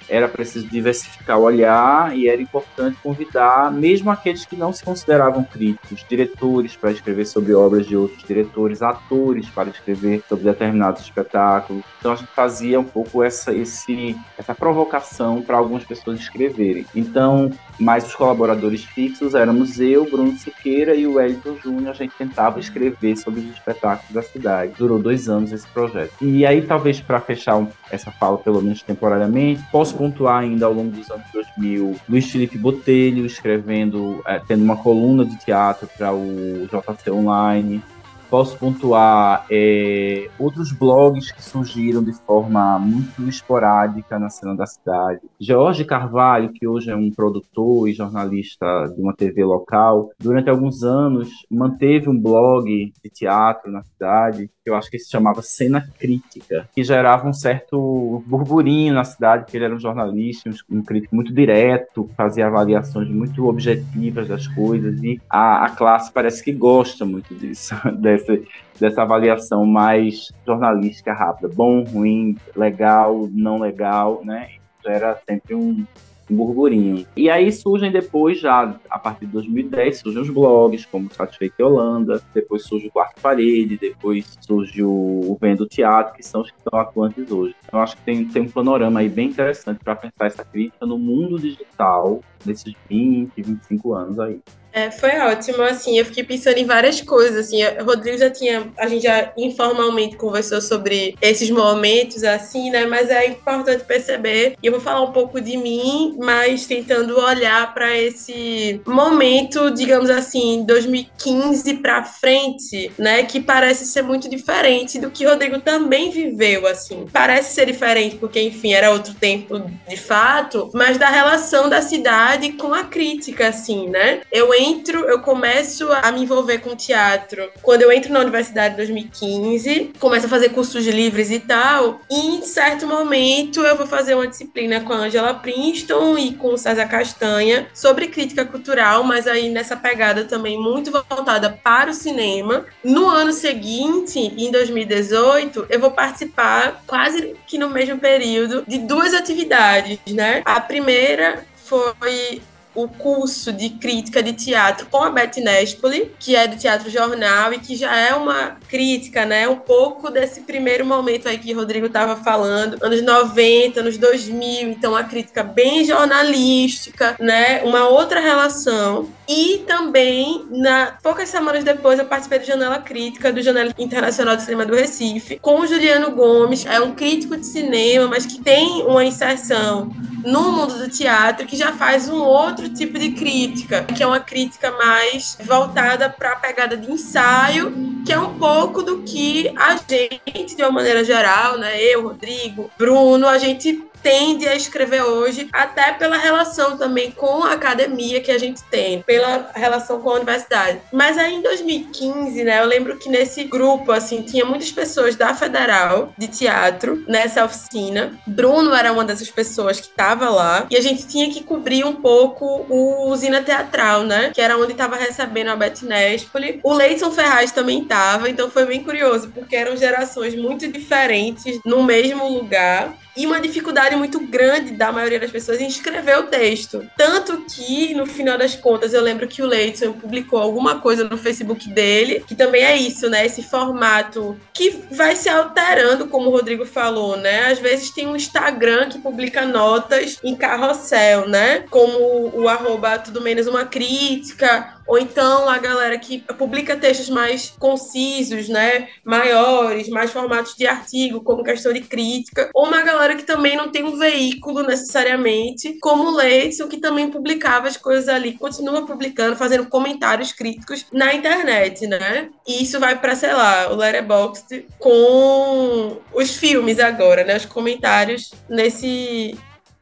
[0.10, 5.43] era preciso diversificar o olhar e era importante convidar, mesmo aqueles que não se consideravam
[5.43, 11.84] críticos, diretores para escrever sobre obras de outros diretores, atores para escrever sobre determinados espetáculos.
[12.00, 16.86] Então a gente fazia um pouco essa, esse, essa provocação para algumas pessoas escreverem.
[16.96, 21.91] Então, mais os colaboradores fixos éramos eu, Bruno Siqueira e o Wellington Júnior.
[21.91, 24.74] A gente tentava escrever sobre os espetáculos da cidade.
[24.78, 26.13] Durou dois anos esse projeto.
[26.22, 30.91] E aí, talvez para fechar essa fala, pelo menos temporariamente, posso pontuar ainda ao longo
[30.91, 36.67] dos anos 2000 Luiz Felipe Botelho escrevendo, é, tendo uma coluna de teatro para o
[36.67, 37.81] JC Online.
[38.29, 45.21] Posso pontuar é, outros blogs que surgiram de forma muito esporádica na cena da cidade.
[45.39, 50.83] Jorge Carvalho, que hoje é um produtor e jornalista de uma TV local, durante alguns
[50.83, 56.67] anos manteve um blog de teatro na cidade, eu acho que se chamava Cena Crítica,
[56.73, 61.34] que gerava um certo burburinho na cidade, porque ele era um jornalista, um crítico muito
[61.34, 67.34] direto, fazia avaliações muito objetivas das coisas, e a, a classe parece que gosta muito
[67.36, 68.39] disso, dessa,
[68.80, 74.49] dessa avaliação mais jornalística rápida, bom, ruim, legal, não legal, né?
[74.86, 75.86] Era sempre um, um
[76.34, 77.06] burburinho.
[77.16, 82.22] E aí surgem depois, já a partir de 2010, surgem os blogs, como Satisfeito Holanda,
[82.34, 86.80] depois surge o Quarto Parede, depois surge o, Vendo Teatro, que são os que estão
[86.80, 87.56] atuantes hoje.
[87.66, 90.98] Então acho que tem, tem um panorama aí bem interessante para pensar essa crítica no
[90.98, 94.40] mundo digital nesses 20, 25 anos aí.
[94.71, 98.71] É, foi ótimo, assim, eu fiquei pensando em várias coisas, assim, o Rodrigo já tinha,
[98.77, 104.67] a gente já informalmente conversou sobre esses momentos, assim, né, mas é importante perceber, e
[104.67, 110.63] eu vou falar um pouco de mim, mas tentando olhar para esse momento, digamos assim,
[110.67, 116.67] 2015 para frente, né, que parece ser muito diferente do que o Rodrigo também viveu,
[116.67, 121.82] assim, parece ser diferente, porque, enfim, era outro tempo de fato, mas da relação da
[121.82, 127.50] cidade com a crítica, assim, né, eu entro, eu começo a me envolver com teatro
[127.62, 132.38] quando eu entro na universidade em 2015, começo a fazer cursos livres e tal, e
[132.38, 136.58] em certo momento eu vou fazer uma disciplina com a Angela Princeton e com o
[136.58, 142.65] César Castanha sobre crítica cultural, mas aí nessa pegada também muito voltada para o cinema.
[142.84, 149.13] No ano seguinte, em 2018, eu vou participar quase que no mesmo período de duas
[149.13, 150.41] atividades, né?
[150.46, 152.41] A primeira foi
[152.78, 157.52] o curso de crítica de teatro com a Beth Nespoli, que é do Teatro Jornal
[157.52, 161.58] e que já é uma crítica, né, um pouco desse primeiro momento aí que o
[161.58, 168.20] Rodrigo estava falando, anos 90, anos 2000, então uma crítica bem jornalística, né, uma outra
[168.20, 169.10] relação.
[169.28, 174.44] E também, na poucas semanas depois, eu participei do Janela Crítica, do Janela Internacional de
[174.44, 178.84] Cinema do Recife, com o Juliano Gomes, é um crítico de cinema, mas que tem
[178.84, 179.92] uma inserção
[180.24, 184.19] no mundo do teatro que já faz um outro tipo de crítica, que é uma
[184.19, 187.73] crítica mais voltada para a pegada de ensaio,
[188.06, 192.69] que é um pouco do que a gente, de uma maneira geral, né, eu, Rodrigo,
[192.77, 198.31] Bruno, a gente tende a escrever hoje, até pela relação também com a academia que
[198.31, 200.79] a gente tem, pela relação com a universidade.
[200.91, 205.33] Mas aí em 2015, né, eu lembro que nesse grupo, assim, tinha muitas pessoas da
[205.33, 208.17] Federal de teatro nessa oficina.
[208.25, 211.95] Bruno era uma dessas pessoas que estava lá e a gente tinha que cobrir um
[211.95, 216.60] pouco o Usina Teatral, né, que era onde estava recebendo a Beth Nespoli.
[216.63, 221.83] O Leison Ferraz também estava, então foi bem curioso, porque eram gerações muito diferentes no
[221.83, 226.88] mesmo lugar e uma dificuldade muito grande da maioria das pessoas em escrever o texto.
[226.96, 231.18] Tanto que, no final das contas, eu lembro que o Leidson publicou alguma coisa no
[231.18, 233.26] Facebook dele, que também é isso, né?
[233.26, 237.48] Esse formato que vai se alterando, como o Rodrigo falou, né?
[237.48, 241.65] Às vezes tem um Instagram que publica notas em carrossel, né?
[241.72, 247.54] Como o arroba tudo menos uma crítica, ou então a galera que publica textos mais
[247.60, 253.23] concisos, né, maiores, mais formatos de artigo, como questão de crítica, ou uma galera que
[253.23, 258.33] também não tem um veículo necessariamente, como o Leidson, que também publicava as coisas ali,
[258.33, 262.29] continua publicando, fazendo comentários críticos na internet, né?
[262.48, 267.35] E isso vai para, sei lá, o Letterboxd com os filmes agora, né?
[267.35, 269.38] Os comentários nesse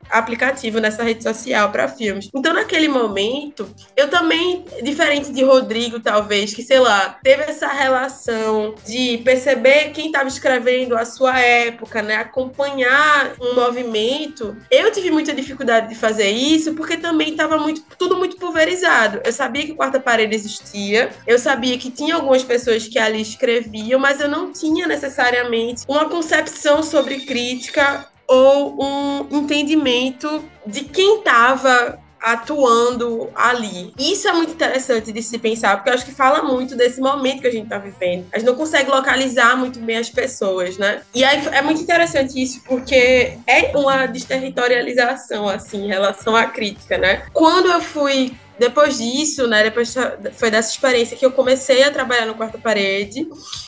[0.09, 2.29] aplicativo nessa rede social para filmes.
[2.33, 8.75] Então, naquele momento, eu também, diferente de Rodrigo, talvez, que sei lá, teve essa relação
[8.85, 14.55] de perceber quem estava escrevendo a sua época, né, acompanhar um movimento.
[14.69, 19.21] Eu tive muita dificuldade de fazer isso porque também estava muito tudo muito pulverizado.
[19.23, 23.99] Eu sabia que quarta parede existia, eu sabia que tinha algumas pessoas que ali escreviam,
[23.99, 31.99] mas eu não tinha necessariamente uma concepção sobre crítica ou um entendimento de quem estava
[32.25, 33.93] atuando ali.
[33.99, 37.41] Isso é muito interessante de se pensar, porque eu acho que fala muito desse momento
[37.41, 38.25] que a gente está vivendo.
[38.33, 41.01] A gente não consegue localizar muito bem as pessoas, né?
[41.13, 46.97] E aí é muito interessante isso, porque é uma desterritorialização, assim, em relação à crítica,
[46.97, 47.23] né?
[47.31, 49.93] Quando eu fui depois disso, né, depois
[50.33, 53.27] foi dessa experiência que eu comecei a trabalhar no Quarta Parede.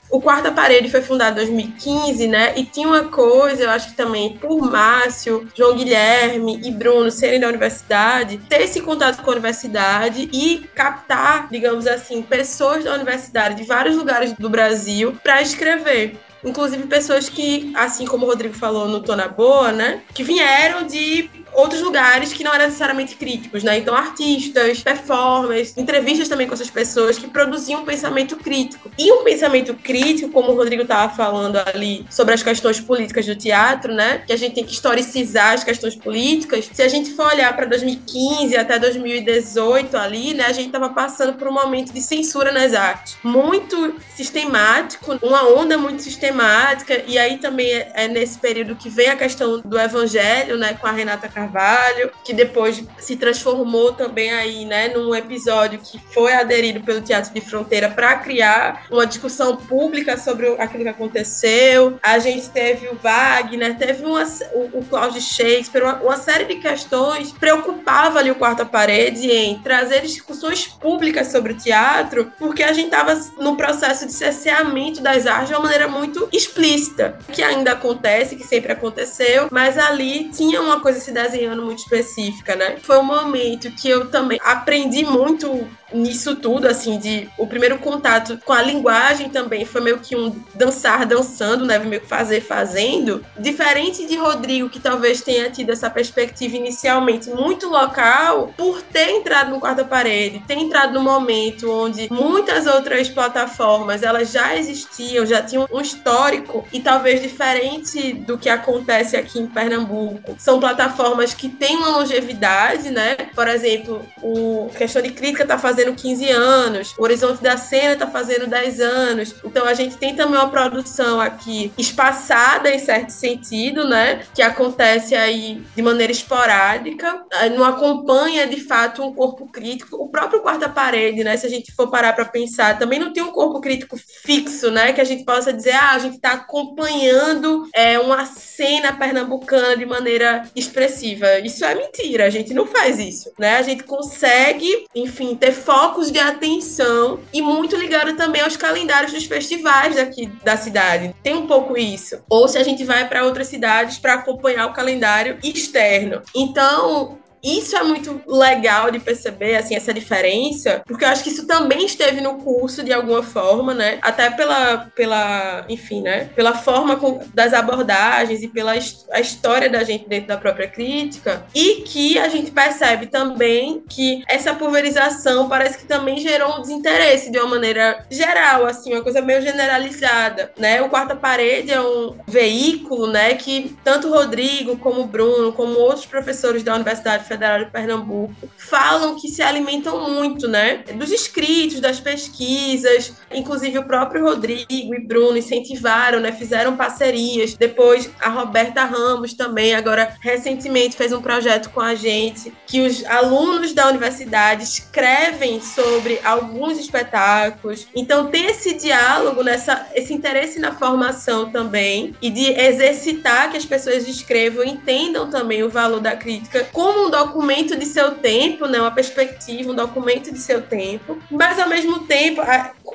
[0.09, 3.95] O Quarta Parede foi fundado em 2015, né, e tinha uma coisa, eu acho que
[3.95, 9.33] também por Márcio, João Guilherme e Bruno serem da universidade, ter esse contato com a
[9.33, 16.17] universidade e captar, digamos assim, pessoas da universidade de vários lugares do Brasil para escrever
[16.43, 21.29] inclusive pessoas que, assim como o Rodrigo falou no Tona Boa, né, que vieram de
[21.57, 23.79] outros lugares que não eram necessariamente críticos, né?
[23.79, 28.91] Então, artistas, performers, entrevistas também com essas pessoas que produziam um pensamento crítico.
[28.95, 33.35] E um pensamento crítico, como o Rodrigo estava falando ali sobre as questões políticas do
[33.35, 34.19] teatro, né?
[34.19, 36.69] Que a gente tem que historicizar as questões políticas.
[36.71, 40.45] Se a gente for olhar para 2015 até 2018 ali, né?
[40.45, 43.17] A gente estava passando por um momento de censura nas artes.
[43.23, 47.01] Muito sistemático, uma onda muito sistemática.
[47.07, 50.75] E aí também é, é nesse período que vem a questão do evangelho, né?
[50.75, 55.99] Com a Renata Carvalho Carvalho, que depois se transformou também aí, né, num episódio que
[56.13, 61.97] foi aderido pelo Teatro de Fronteira para criar uma discussão pública sobre aquilo que aconteceu.
[62.03, 64.23] A gente teve o Wagner, teve uma,
[64.53, 69.59] o, o Cláudio Shakespeare, uma, uma série de questões preocupava ali o quarta parede em
[69.59, 75.25] trazer discussões públicas sobre o teatro, porque a gente estava no processo de cerceamento das
[75.25, 80.61] artes de uma maneira muito explícita, que ainda acontece, que sempre aconteceu, mas ali tinha
[80.61, 82.77] uma coisa se desenhando muito específica, né?
[82.81, 88.37] Foi um momento que eu também aprendi muito nisso tudo, assim, de o primeiro contato
[88.43, 91.79] com a linguagem também foi meio que um dançar dançando, né?
[91.79, 93.23] Meio que fazer fazendo.
[93.37, 99.51] Diferente de Rodrigo, que talvez tenha tido essa perspectiva inicialmente muito local, por ter entrado
[99.51, 105.41] no quarto parede, ter entrado no momento onde muitas outras plataformas elas já existiam, já
[105.41, 110.35] tinham um histórico e talvez diferente do que acontece aqui em Pernambuco.
[110.37, 113.15] São plataformas que têm uma longevidade, né?
[113.33, 117.93] Por exemplo, o questão de crítica tá fazendo fazendo 15 anos, o Horizonte da Cena
[117.93, 119.35] está fazendo 10 anos.
[119.43, 124.21] Então a gente tem também uma produção aqui espaçada em certo sentido, né?
[124.33, 127.23] Que acontece aí de maneira esporádica,
[127.55, 129.97] não acompanha de fato um corpo crítico.
[129.97, 131.37] O próprio quarta parede, né?
[131.37, 134.93] Se a gente for parar para pensar, também não tem um corpo crítico fixo, né?
[134.93, 139.85] Que a gente possa dizer, ah, a gente está acompanhando é, uma cena pernambucana de
[139.85, 141.37] maneira expressiva.
[141.39, 143.57] Isso é mentira, a gente não faz isso, né?
[143.57, 149.25] A gente consegue, enfim, ter focos de atenção e muito ligado também aos calendários dos
[149.25, 151.13] festivais daqui da cidade.
[151.21, 152.21] Tem um pouco isso.
[152.29, 156.21] Ou se a gente vai para outras cidades para acompanhar o calendário externo.
[156.33, 161.47] Então, isso é muito legal de perceber, assim, essa diferença, porque eu acho que isso
[161.47, 163.99] também esteve no curso de alguma forma, né?
[164.01, 166.29] Até pela, pela enfim, né?
[166.35, 168.73] Pela forma com, das abordagens e pela
[169.11, 174.23] a história da gente dentro da própria crítica, e que a gente percebe também que
[174.27, 179.21] essa pulverização parece que também gerou um desinteresse de uma maneira geral, assim, uma coisa
[179.21, 180.81] meio generalizada, né?
[180.81, 185.79] O Quarta Parede é um veículo, né, que tanto o Rodrigo como o Bruno, como
[185.79, 191.79] outros professores da Universidade Federal de Pernambuco falam que se alimentam muito, né, dos escritos,
[191.79, 197.53] das pesquisas, inclusive o próprio Rodrigo e Bruno incentivaram, né, fizeram parcerias.
[197.53, 203.05] Depois a Roberta Ramos também, agora recentemente fez um projeto com a gente que os
[203.05, 207.87] alunos da universidade escrevem sobre alguns espetáculos.
[207.95, 213.65] Então tem esse diálogo nessa esse interesse na formação também e de exercitar que as
[213.65, 218.79] pessoas escrevam, entendam também o valor da crítica como um documento de seu tempo, né,
[218.79, 222.41] uma perspectiva, um documento de seu tempo, mas ao mesmo tempo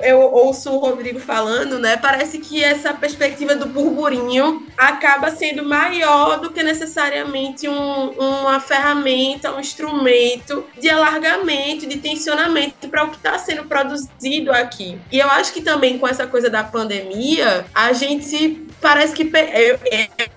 [0.01, 1.97] eu ouço o Rodrigo falando, né?
[1.97, 9.53] Parece que essa perspectiva do burburinho acaba sendo maior do que necessariamente um, uma ferramenta,
[9.53, 14.97] um instrumento de alargamento, de tensionamento para o que está sendo produzido aqui.
[15.11, 19.79] E eu acho que também com essa coisa da pandemia, a gente parece que eu,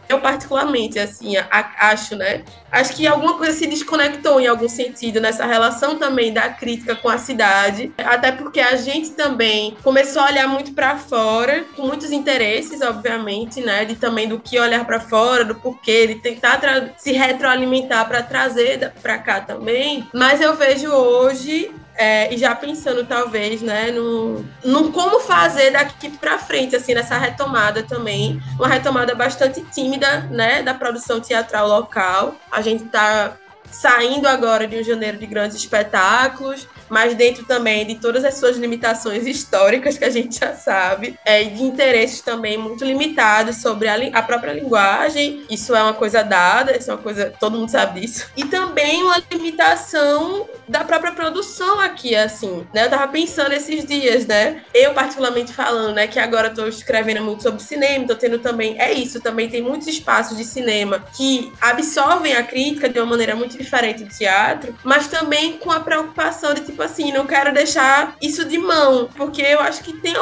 [0.09, 1.35] eu particularmente assim
[1.81, 2.45] acho, né?
[2.71, 7.09] Acho que alguma coisa se desconectou em algum sentido nessa relação também da crítica com
[7.09, 12.11] a cidade, até porque a gente também começou a olhar muito para fora, com muitos
[12.11, 13.85] interesses, obviamente, né?
[13.85, 16.61] De também do que olhar para fora, do porquê, de tentar
[16.97, 20.07] se retroalimentar para trazer para cá também.
[20.13, 26.11] Mas eu vejo hoje é, e já pensando talvez, né, no, no como fazer daqui
[26.11, 32.37] para frente, assim, nessa retomada também, uma retomada bastante tímida, né, da produção teatral local.
[32.51, 33.37] A gente está
[33.71, 38.57] saindo agora de um janeiro de grandes espetáculos, mas dentro também de todas as suas
[38.57, 43.97] limitações históricas que a gente já sabe, é, de interesses também muito limitados sobre a,
[44.13, 45.45] a, própria linguagem.
[45.51, 48.27] Isso é uma coisa dada, isso é uma coisa, todo mundo sabe disso.
[48.37, 52.85] E também uma limitação da própria produção aqui, assim, né?
[52.85, 54.63] Eu tava pensando esses dias, né?
[54.75, 58.93] Eu, particularmente falando, né, que agora tô escrevendo muito sobre cinema, tô tendo também, é
[58.93, 63.57] isso, também tem muitos espaços de cinema que absorvem a crítica de uma maneira muito
[63.57, 68.45] diferente do teatro, mas também com a preocupação de, tipo assim, não quero deixar isso
[68.45, 70.17] de mão, porque eu acho que tem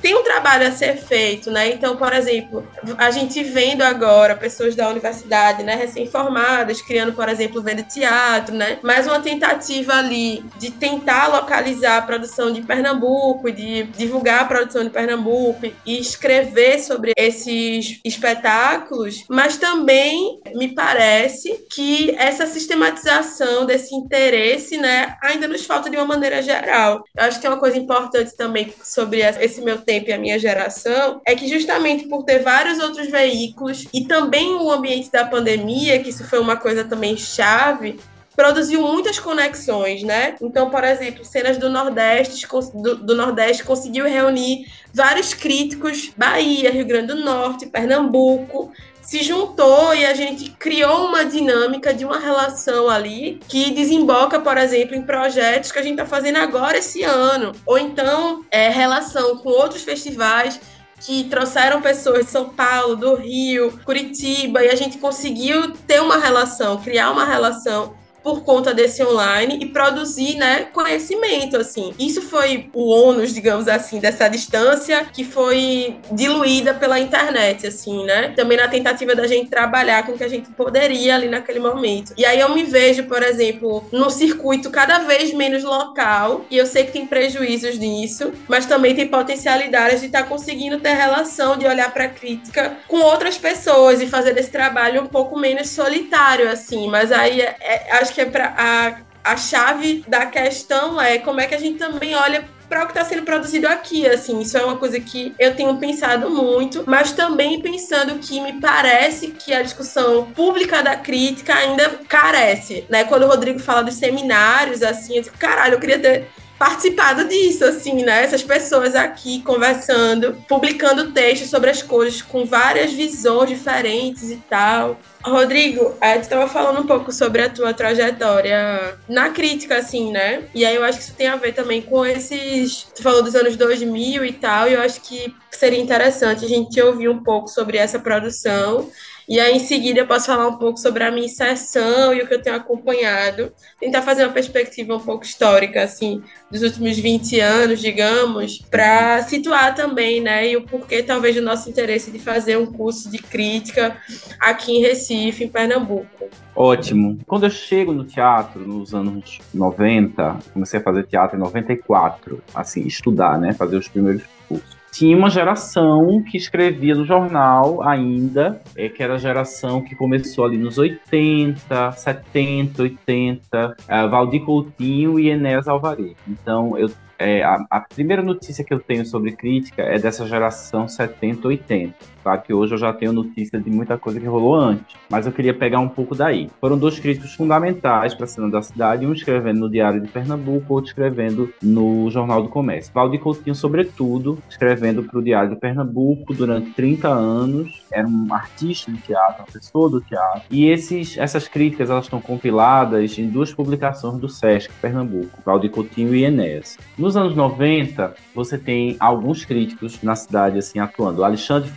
[0.00, 1.70] tem um trabalho a ser feito, né?
[1.70, 7.62] Então, por exemplo, a gente vendo agora pessoas da universidade, né, recém-formadas, criando, por exemplo,
[7.62, 8.78] vendo teatro, né?
[8.82, 14.84] Mais uma tentativa ali de tentar localizar a produção de Pernambuco, de divulgar a produção
[14.84, 23.94] de Pernambuco e escrever sobre esses espetáculos, mas também me parece que essa sistematização desse
[23.94, 27.04] interesse, né, ainda nos falta de uma maneira geral.
[27.16, 30.38] Eu acho que é uma coisa importante também sobre esse meu tempo e a minha
[30.38, 35.98] geração, é que justamente por ter vários outros veículos e também o ambiente da pandemia,
[35.98, 37.98] que isso foi uma coisa também chave,
[38.36, 40.36] produziu muitas conexões, né?
[40.40, 46.86] Então, por exemplo, cenas do Nordeste, do, do, Nordeste conseguiu reunir vários críticos, Bahia, Rio
[46.86, 48.72] Grande do Norte, Pernambuco,
[49.10, 54.56] se juntou e a gente criou uma dinâmica de uma relação ali que desemboca, por
[54.56, 57.50] exemplo, em projetos que a gente está fazendo agora esse ano.
[57.66, 60.60] Ou então, é, relação com outros festivais
[61.00, 66.18] que trouxeram pessoas de São Paulo, do Rio, Curitiba, e a gente conseguiu ter uma
[66.18, 71.94] relação, criar uma relação por conta desse online e produzir, né, conhecimento, assim.
[71.98, 78.32] Isso foi o ônus, digamos assim, dessa distância que foi diluída pela internet, assim, né?
[78.36, 82.12] Também na tentativa da gente trabalhar com o que a gente poderia ali naquele momento.
[82.16, 86.66] E aí eu me vejo, por exemplo, num circuito cada vez menos local, e eu
[86.66, 91.56] sei que tem prejuízos nisso, mas também tem potencialidades de estar tá conseguindo ter relação,
[91.56, 95.70] de olhar para a crítica com outras pessoas e fazer esse trabalho um pouco menos
[95.70, 96.88] solitário, assim.
[96.88, 101.40] Mas aí é, é, acho que é para a, a chave da questão é como
[101.40, 104.56] é que a gente também olha para o que está sendo produzido aqui, assim, isso
[104.56, 109.52] é uma coisa que eu tenho pensado muito, mas também pensando que me parece que
[109.52, 113.02] a discussão pública da crítica ainda carece, né?
[113.02, 116.28] Quando o Rodrigo fala dos seminários, assim, eu digo, caralho, eu queria ter
[116.60, 118.22] participado disso, assim, né?
[118.22, 125.00] Essas pessoas aqui conversando, publicando textos sobre as coisas com várias visões diferentes e tal.
[125.24, 130.44] Rodrigo, a gente estava falando um pouco sobre a tua trajetória na crítica, assim, né?
[130.54, 132.86] E aí eu acho que isso tem a ver também com esses.
[132.94, 136.78] Tu falou dos anos 2000 e tal, e eu acho que seria interessante a gente
[136.82, 138.90] ouvir um pouco sobre essa produção
[139.30, 142.26] e aí, em seguida, eu posso falar um pouco sobre a minha inserção e o
[142.26, 143.52] que eu tenho acompanhado.
[143.78, 146.20] Tentar fazer uma perspectiva um pouco histórica, assim,
[146.50, 151.70] dos últimos 20 anos, digamos, para situar também, né, e o porquê, talvez, do nosso
[151.70, 153.96] interesse de fazer um curso de crítica
[154.40, 156.28] aqui em Recife, em Pernambuco.
[156.56, 157.16] Ótimo.
[157.24, 162.84] Quando eu chego no teatro, nos anos 90, comecei a fazer teatro em 94, assim,
[162.84, 168.88] estudar, né, fazer os primeiros cursos tinha uma geração que escrevia no jornal ainda, é,
[168.88, 175.28] que era a geração que começou ali nos 80, 70, 80, é, Valdir Coutinho e
[175.28, 176.16] Enéas Alvarez.
[176.26, 180.88] Então, eu é, a, a, primeira notícia que eu tenho sobre crítica é dessa geração
[180.88, 181.94] 70, 80.
[182.22, 182.36] Tá?
[182.36, 185.54] Que hoje eu já tenho notícia de muita coisa que rolou antes, mas eu queria
[185.54, 186.48] pegar um pouco daí.
[186.60, 190.74] Foram dois críticos fundamentais para a cena da cidade, um escrevendo no Diário de Pernambuco,
[190.74, 192.92] outro escrevendo no Jornal do Comércio.
[192.92, 198.90] Valdir Coutinho, sobretudo, escrevendo para o Diário de Pernambuco durante 30 anos, era um artista
[198.92, 203.52] de teatro, uma pessoa do teatro, e esses, essas críticas elas estão compiladas em duas
[203.52, 206.78] publicações do Sesc Pernambuco, Valdir Coutinho e Enéas.
[206.96, 211.24] Nos anos 90, você tem alguns críticos na cidade assim atuando.
[211.24, 211.68] Alexandre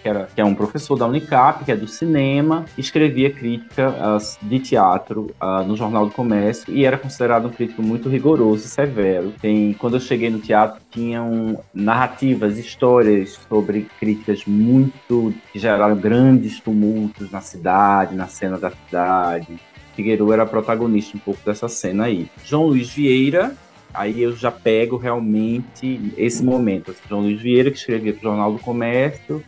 [0.00, 4.58] Que, era, que é um professor da Unicap, que é do cinema, escrevia crítica de
[4.58, 9.32] teatro uh, no Jornal do Comércio e era considerado um crítico muito rigoroso e severo.
[9.40, 16.60] Tem, quando eu cheguei no teatro, tinham narrativas, histórias sobre críticas muito que geraram grandes
[16.60, 19.58] tumultos na cidade, na cena da cidade.
[19.94, 22.28] Figueiredo era protagonista um pouco dessa cena aí.
[22.44, 23.56] João Luiz Vieira,
[23.92, 26.94] aí eu já pego realmente esse momento.
[27.08, 29.42] João Luiz Vieira, que escrevia para o Jornal do Comércio,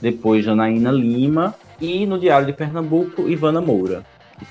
[0.00, 4.02] depois Janaína Lima, e no Diário de Pernambuco, Ivana Moura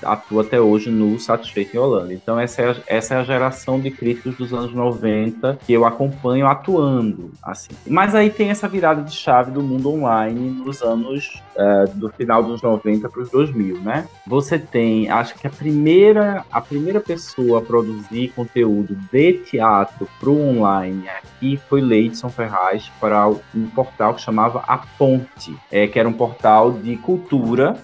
[0.02, 2.12] atua até hoje no Satisfeito em Holanda.
[2.12, 5.84] Então essa é, a, essa é a geração de críticos dos anos 90 que eu
[5.84, 7.70] acompanho atuando, assim.
[7.86, 12.42] Mas aí tem essa virada de chave do mundo online nos anos uh, do final
[12.42, 14.08] dos 90 para os 2000, né?
[14.26, 20.30] Você tem, acho que a primeira a primeira pessoa a produzir conteúdo de teatro para
[20.30, 25.98] o online aqui foi Leidson Ferraz para um portal que chamava A Ponte, é, que
[25.98, 27.76] era um portal de cultura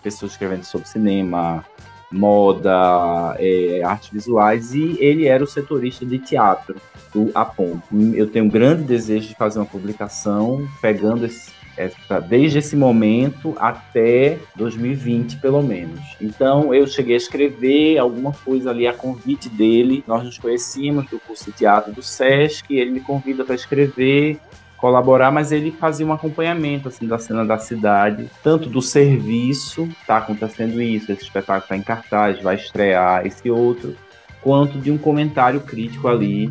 [0.00, 1.64] pessoas escrevendo sobre cinema,
[2.10, 6.76] moda, é, artes visuais, e ele era o setorista de teatro
[7.12, 7.80] do Apon.
[8.14, 13.54] Eu tenho um grande desejo de fazer uma publicação pegando esse, essa, desde esse momento
[13.58, 16.00] até 2020, pelo menos.
[16.20, 20.04] Então, eu cheguei a escrever alguma coisa ali a convite dele.
[20.06, 24.38] Nós nos conhecíamos do curso de teatro do SESC, ele me convida para escrever
[24.80, 30.16] colaborar, mas ele fazia um acompanhamento assim da cena da cidade, tanto do serviço, tá
[30.16, 33.94] acontecendo isso, esse espetáculo está em cartaz, vai estrear esse outro,
[34.40, 36.50] quanto de um comentário crítico ali,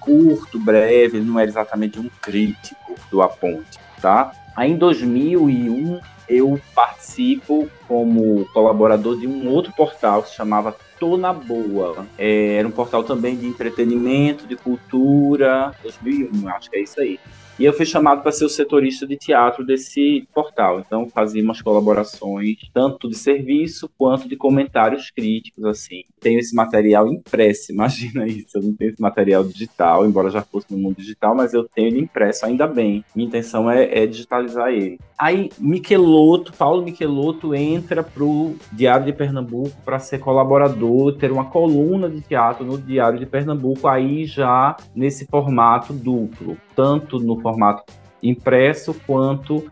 [0.00, 4.32] curto, breve, ele não era exatamente um crítico do Aponte, tá?
[4.56, 11.16] Aí em 2001 eu participo como colaborador de um outro portal que se chamava Tô
[11.16, 12.06] na Boa.
[12.16, 17.20] É, era um portal também de entretenimento, de cultura, 2001, acho que é isso aí.
[17.58, 20.80] E eu fui chamado para ser o setorista de teatro desse portal.
[20.80, 26.04] Então fazia umas colaborações, tanto de serviço quanto de comentários críticos, assim.
[26.20, 28.58] Tenho esse material impresso, imagina isso.
[28.58, 31.88] Eu não tenho esse material digital, embora já fosse no mundo digital, mas eu tenho
[31.88, 33.04] ele impresso, ainda bem.
[33.14, 34.98] Minha intenção é, é digitalizar ele.
[35.18, 42.10] Aí, Miqueloto, Paulo Miqueloto entra pro Diário de Pernambuco para ser colaborador, ter uma coluna
[42.10, 47.84] de teatro no Diário de Pernambuco, aí já nesse formato duplo, tanto no formato
[48.22, 49.70] impresso quanto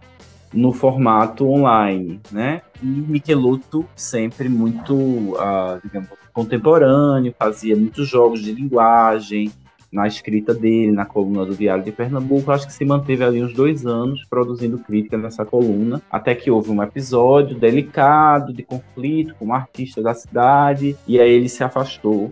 [0.53, 2.62] no formato online, né?
[2.81, 9.51] E Michelotto sempre muito, uh, digamos, contemporâneo, fazia muitos jogos de linguagem
[9.91, 12.53] na escrita dele, na coluna do Diário de Pernambuco.
[12.53, 16.70] Acho que se manteve ali uns dois anos produzindo crítica nessa coluna, até que houve
[16.70, 22.31] um episódio delicado de conflito com um artista da cidade, e aí ele se afastou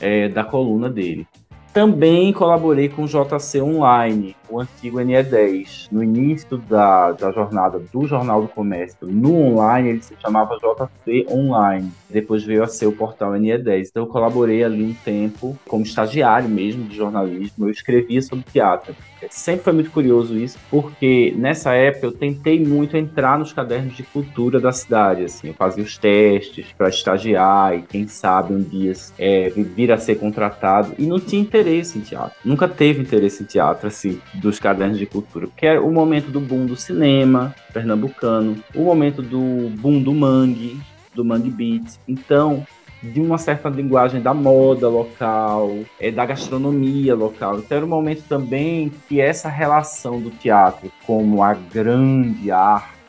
[0.00, 1.26] é, da coluna dele.
[1.72, 5.88] Também colaborei com o JC Online, o antigo NE10.
[5.90, 11.26] No início da, da jornada do Jornal do Comércio, no online, ele se chamava JC
[11.30, 11.90] Online.
[12.08, 13.88] Depois veio a ser o portal NE10.
[13.90, 17.66] Então eu colaborei ali um tempo como estagiário mesmo de jornalismo.
[17.66, 18.94] Eu escrevia sobre teatro.
[19.28, 24.02] Sempre foi muito curioso isso, porque nessa época eu tentei muito entrar nos cadernos de
[24.02, 25.24] cultura da cidade.
[25.24, 29.98] Assim, eu fazia os testes para estagiar e quem sabe um dia é, vir a
[29.98, 30.94] ser contratado.
[30.98, 32.36] E não tinha interesse em teatro.
[32.44, 35.48] Nunca teve interesse em teatro, assim, dos cadernos de cultura.
[35.56, 40.80] Que era o momento do boom do cinema pernambucano, o momento do boom do mangue,
[41.14, 41.98] do mangue beat.
[42.08, 42.66] Então,
[43.02, 47.58] de uma certa linguagem da moda local, é, da gastronomia local.
[47.58, 52.99] Então era um momento também que essa relação do teatro como a grande arte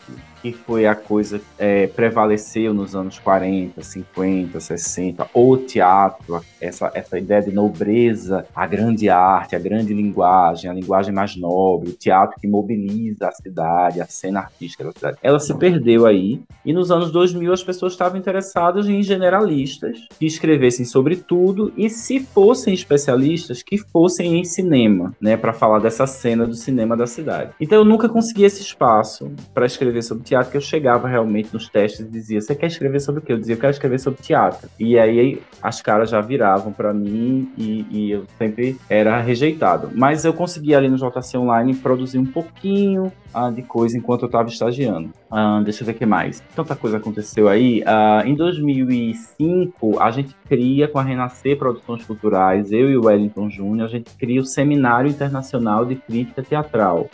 [0.41, 6.91] que foi a coisa que é, prevaleceu nos anos 40, 50, 60, o teatro, essa,
[6.93, 11.93] essa ideia de nobreza, a grande arte, a grande linguagem, a linguagem mais nobre, o
[11.93, 15.17] teatro que mobiliza a cidade, a cena artística da cidade.
[15.21, 20.25] Ela se perdeu aí, e nos anos 2000 as pessoas estavam interessadas em generalistas que
[20.25, 26.07] escrevessem sobre tudo, e se fossem especialistas, que fossem em cinema, né, para falar dessa
[26.07, 27.51] cena do cinema da cidade.
[27.59, 31.67] Então eu nunca consegui esse espaço para escrever sobre teatro que eu chegava realmente nos
[31.67, 33.33] testes e dizia: Você quer escrever sobre o quê?
[33.33, 34.69] Eu dizia: Eu quero escrever sobre teatro.
[34.79, 39.89] E aí as caras já viravam para mim e, e, eu sempre era rejeitado.
[39.93, 44.27] Mas eu conseguia ali no JC Online produzir um pouquinho uh, de coisa enquanto eu
[44.27, 45.09] estava estagiando.
[45.29, 46.41] Uh, deixa eu ver o que mais.
[46.55, 47.81] Tanta coisa aconteceu aí.
[47.81, 53.49] Uh, em 2005, a gente cria com a Renascer Produções Culturais, eu e o Wellington
[53.49, 57.09] Júnior, a gente cria o Seminário Internacional de Crítica Teatral.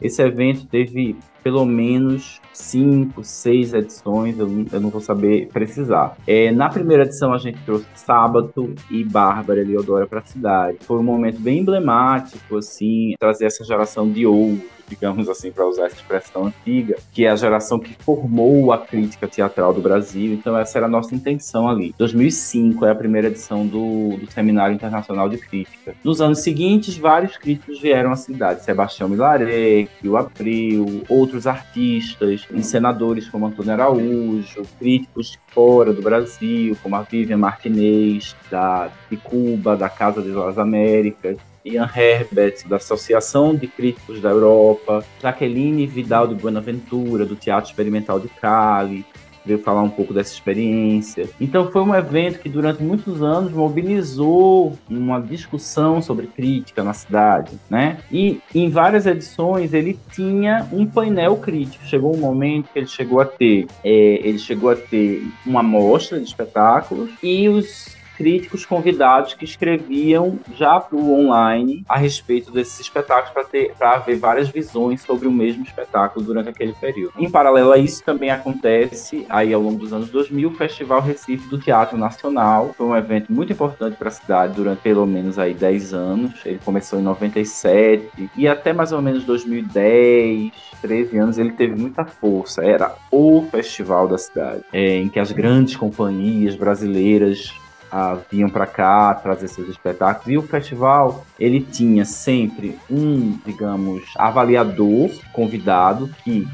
[0.00, 6.16] Esse evento teve pelo menos cinco, seis edições, eu, eu não vou saber precisar.
[6.26, 10.78] É, na primeira edição a gente trouxe Sábado e Bárbara Leodora para a cidade.
[10.82, 15.86] Foi um momento bem emblemático, assim, trazer essa geração de ouro digamos assim, para usar
[15.86, 20.32] essa expressão antiga, que é a geração que formou a crítica teatral do Brasil.
[20.32, 21.94] Então, essa era a nossa intenção ali.
[21.98, 25.94] 2005 é a primeira edição do, do Seminário Internacional de Crítica.
[26.02, 28.64] Nos anos seguintes, vários críticos vieram à cidade.
[28.64, 36.96] Sebastião Milaré, o Abril, outros artistas, encenadores como Antônio Araújo, críticos fora do Brasil, como
[36.96, 41.36] a Vivian Martinez, da, de Cuba, da Casa das Américas.
[41.68, 48.18] Ian Herbert, da Associação de Críticos da Europa, Jaqueline Vidal de Buenaventura, do Teatro Experimental
[48.18, 49.04] de Cali,
[49.48, 51.28] veio falar um pouco dessa experiência.
[51.40, 57.58] Então foi um evento que durante muitos anos mobilizou uma discussão sobre crítica na cidade,
[57.70, 57.98] né?
[58.12, 61.84] E em várias edições ele tinha um painel crítico.
[61.86, 66.18] Chegou um momento que ele chegou a ter, é, ele chegou a ter uma mostra
[66.18, 72.80] de espetáculos e os críticos convidados que escreviam já para o online a respeito desses
[72.80, 77.12] espetáculos para ter para haver várias visões sobre o mesmo espetáculo durante aquele período.
[77.16, 81.48] Em paralelo a isso também acontece aí ao longo dos anos 2000 o Festival Recife
[81.48, 85.54] do Teatro Nacional, foi um evento muito importante para a cidade durante pelo menos aí
[85.54, 86.40] 10 anos.
[86.44, 92.04] Ele começou em 97 e até mais ou menos 2010 13 anos ele teve muita
[92.04, 92.64] força.
[92.64, 97.52] Era o festival da cidade, é, em que as grandes companhias brasileiras
[97.90, 100.28] ah, vinham para cá trazer seus espetáculos.
[100.28, 106.46] E o festival, ele tinha sempre um, digamos, avaliador convidado que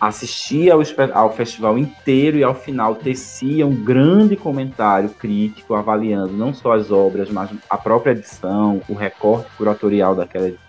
[0.00, 0.82] assistia ao,
[1.14, 6.90] ao, festival inteiro e ao final tecia um grande comentário crítico avaliando não só as
[6.90, 10.65] obras, mas a própria edição, o recorte curatorial daquela edição.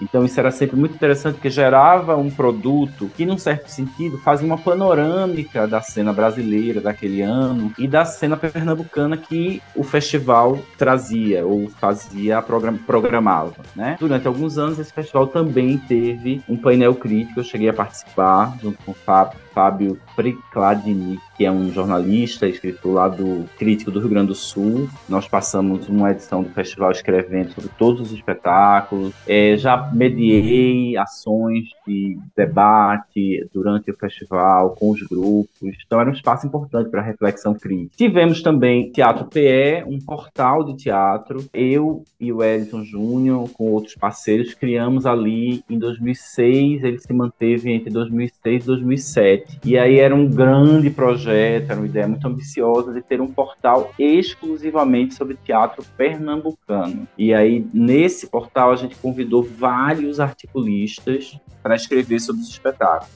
[0.00, 4.46] Então isso era sempre muito interessante porque gerava um produto que, num certo sentido, fazia
[4.46, 11.46] uma panorâmica da cena brasileira daquele ano e da cena pernambucana que o festival trazia
[11.46, 13.96] ou fazia program programava, né?
[13.98, 18.78] Durante alguns anos esse festival também teve um painel crítico, eu cheguei a participar junto
[18.84, 24.10] com o Fábio, Fábio Pricladini, que é um jornalista, escritor lá do Crítico do Rio
[24.10, 24.86] Grande do Sul.
[25.08, 29.14] Nós passamos uma edição do festival escrevendo sobre todos os espetáculos.
[29.26, 35.74] É, já mediei ações de debate durante o festival com os grupos.
[35.86, 37.96] Então era um espaço importante para reflexão crítica.
[37.96, 41.42] Tivemos também Teatro PE, um portal de teatro.
[41.54, 46.84] Eu e o Wellington Júnior, com outros parceiros, criamos ali em 2006.
[46.84, 49.45] Ele se manteve entre 2006 e 2007.
[49.64, 53.92] E aí era um grande projeto era uma ideia muito ambiciosa de ter um portal
[53.98, 57.06] exclusivamente sobre teatro pernambucano.
[57.16, 63.14] E aí, nesse portal, a gente convidou vários articulistas para escrever sobre os espetáculos.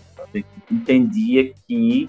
[0.70, 2.08] Entendia que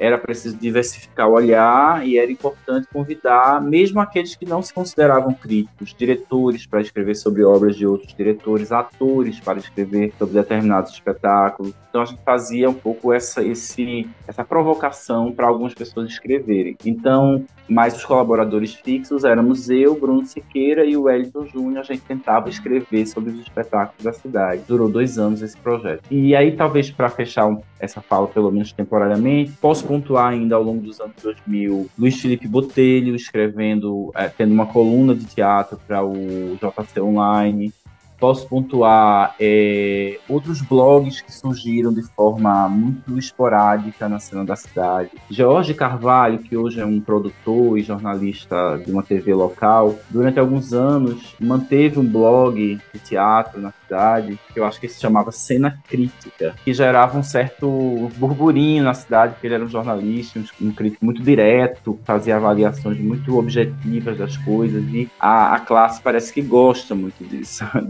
[0.00, 5.34] era preciso diversificar o olhar e era importante convidar, mesmo aqueles que não se consideravam
[5.34, 11.74] críticos, diretores para escrever sobre obras de outros diretores, atores para escrever sobre determinados espetáculos.
[11.90, 16.76] Então a gente fazia um pouco essa, esse, essa provocação para algumas pessoas escreverem.
[16.84, 21.80] Então, mais os colaboradores fixos éramos eu, Bruno Siqueira e o Wellington Júnior.
[21.80, 24.62] A gente tentava escrever sobre os espetáculos da cidade.
[24.66, 26.02] Durou dois anos esse projeto.
[26.10, 30.82] E aí, talvez para fechar essa fala, pelo menos temporariamente, posso pontuar ainda ao longo
[30.82, 36.56] dos anos 2000 Luiz Felipe Botelho escrevendo, é, tendo uma coluna de teatro para o
[36.56, 37.72] JC Online,
[38.20, 45.10] posso pontuar é, outros blogs que surgiram de forma muito esporádica na cena da cidade.
[45.30, 50.72] Jorge Carvalho, que hoje é um produtor e jornalista de uma TV local, durante alguns
[50.72, 55.78] anos manteve um blog de teatro na cidade, que eu acho que se chamava Cena
[55.88, 61.04] Crítica, que gerava um certo burburinho na cidade, porque ele era um jornalista, um crítico
[61.04, 66.94] muito direto, fazia avaliações muito objetivas das coisas, e a, a classe parece que gosta
[66.94, 67.64] muito disso,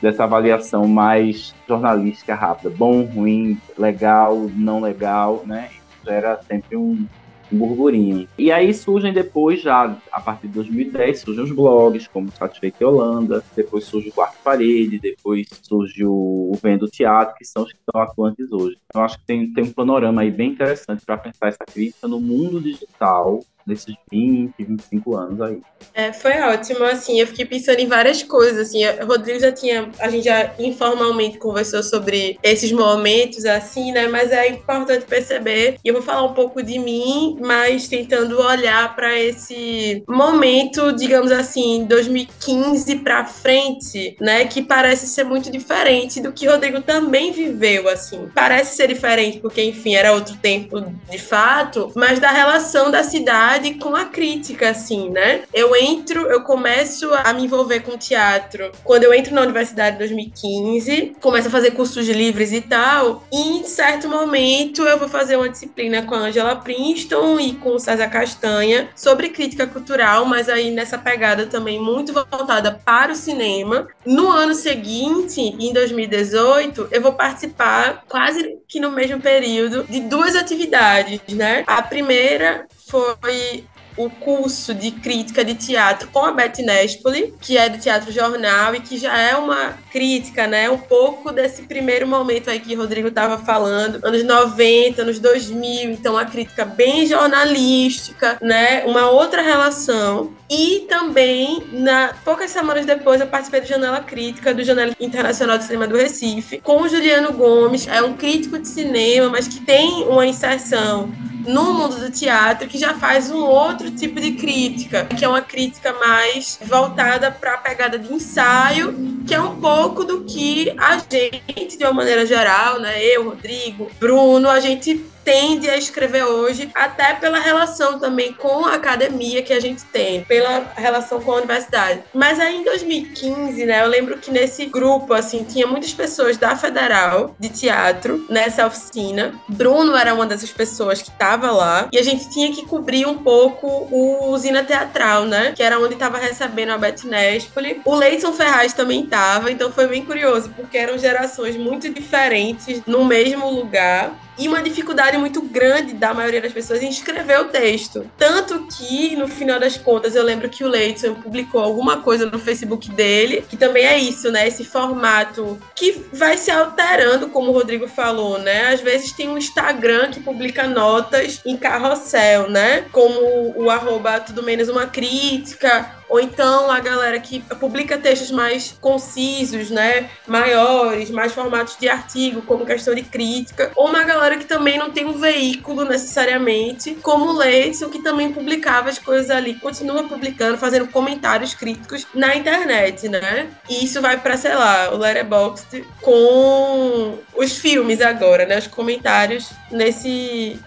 [0.00, 5.70] dessa avaliação mais jornalística rápida, bom, ruim, legal, não legal, né?
[6.00, 7.06] Isso era sempre um,
[7.52, 8.26] um burburinho.
[8.36, 12.84] E aí surgem depois, já a partir de 2010, surgem os blogs, como Satisfeito e
[12.84, 17.78] Holanda, depois surge o Quarto Parede, depois surge o Vendo Teatro, que são os que
[17.78, 18.76] estão atuantes hoje.
[18.86, 22.20] Então acho que tem, tem um panorama aí bem interessante para pensar essa crítica no
[22.20, 25.60] mundo digital desses 20, 25 anos aí.
[25.94, 29.90] É, foi ótimo, assim, eu fiquei pensando em várias coisas, assim, o Rodrigo já tinha,
[29.98, 35.88] a gente já informalmente conversou sobre esses momentos, assim, né, mas é importante perceber, e
[35.88, 41.84] eu vou falar um pouco de mim, mas tentando olhar para esse momento, digamos assim,
[41.84, 47.88] 2015 para frente, né, que parece ser muito diferente do que o Rodrigo também viveu,
[47.88, 53.02] assim, parece ser diferente porque, enfim, era outro tempo de fato, mas da relação da
[53.02, 55.42] cidade com a crítica, assim, né?
[55.52, 59.98] Eu entro, eu começo a me envolver com teatro quando eu entro na universidade em
[59.98, 65.36] 2015, começo a fazer cursos livres e tal, e em certo momento eu vou fazer
[65.36, 70.48] uma disciplina com a Angela Princeton e com o César Castanha sobre crítica cultural, mas
[70.48, 73.88] aí nessa pegada também muito voltada para o cinema.
[74.04, 80.34] No ano seguinte, em 2018, eu vou participar quase que no mesmo período de duas
[80.34, 81.64] atividades, né?
[81.66, 83.64] A primeira foi
[83.96, 88.74] o curso de crítica de teatro com a Beth Nespoli, que é do Teatro Jornal
[88.74, 92.78] e que já é uma crítica, né, um pouco desse primeiro momento aí que o
[92.78, 99.42] Rodrigo estava falando, anos 90, anos 2000, então a crítica bem jornalística, né, uma outra
[99.42, 100.32] relação.
[100.48, 105.64] E também, na poucas semanas depois, eu participei do Janela Crítica, do Janela Internacional de
[105.64, 110.04] Cinema do Recife, com o Juliano Gomes, é um crítico de cinema, mas que tem
[110.04, 111.10] uma inserção
[111.46, 115.42] no mundo do teatro que já faz um outro tipo de crítica, que é uma
[115.42, 118.94] crítica mais voltada para a pegada de ensaio,
[119.26, 123.90] que é um pouco do que a gente, de uma maneira geral, né, eu, Rodrigo,
[123.98, 129.52] Bruno, a gente tende a escrever hoje, até pela relação também com a academia que
[129.52, 132.02] a gente tem, pela relação com a universidade.
[132.12, 136.56] Mas aí em 2015, né, eu lembro que nesse grupo, assim, tinha muitas pessoas da
[136.56, 139.34] Federal de Teatro nessa oficina.
[139.48, 143.18] Bruno era uma dessas pessoas que estava lá e a gente tinha que cobrir um
[143.18, 147.80] pouco o Usina Teatral, né, que era onde estava recebendo a Beth Nespoli.
[147.84, 153.04] O Leison Ferraz também estava, então foi bem curioso, porque eram gerações muito diferentes no
[153.04, 158.10] mesmo lugar e uma dificuldade muito grande da maioria das pessoas em escrever o texto.
[158.16, 162.38] Tanto que, no final das contas, eu lembro que o Leidson publicou alguma coisa no
[162.38, 164.46] Facebook dele, que também é isso, né?
[164.46, 168.68] Esse formato que vai se alterando, como o Rodrigo falou, né?
[168.72, 172.86] Às vezes tem um Instagram que publica notas em carrossel, né?
[172.92, 178.76] Como o arroba tudo menos uma crítica, ou então a galera que publica textos mais
[178.82, 184.44] concisos, né, maiores, mais formatos de artigo, como questão de crítica, ou uma galera que
[184.44, 189.54] também não tem um veículo necessariamente, como o Leidson, que também publicava as coisas ali,
[189.54, 193.48] continua publicando, fazendo comentários críticos na internet, né?
[193.66, 198.58] E isso vai para, sei lá, o Letterboxd com os filmes agora, né?
[198.58, 200.60] Os comentários nesse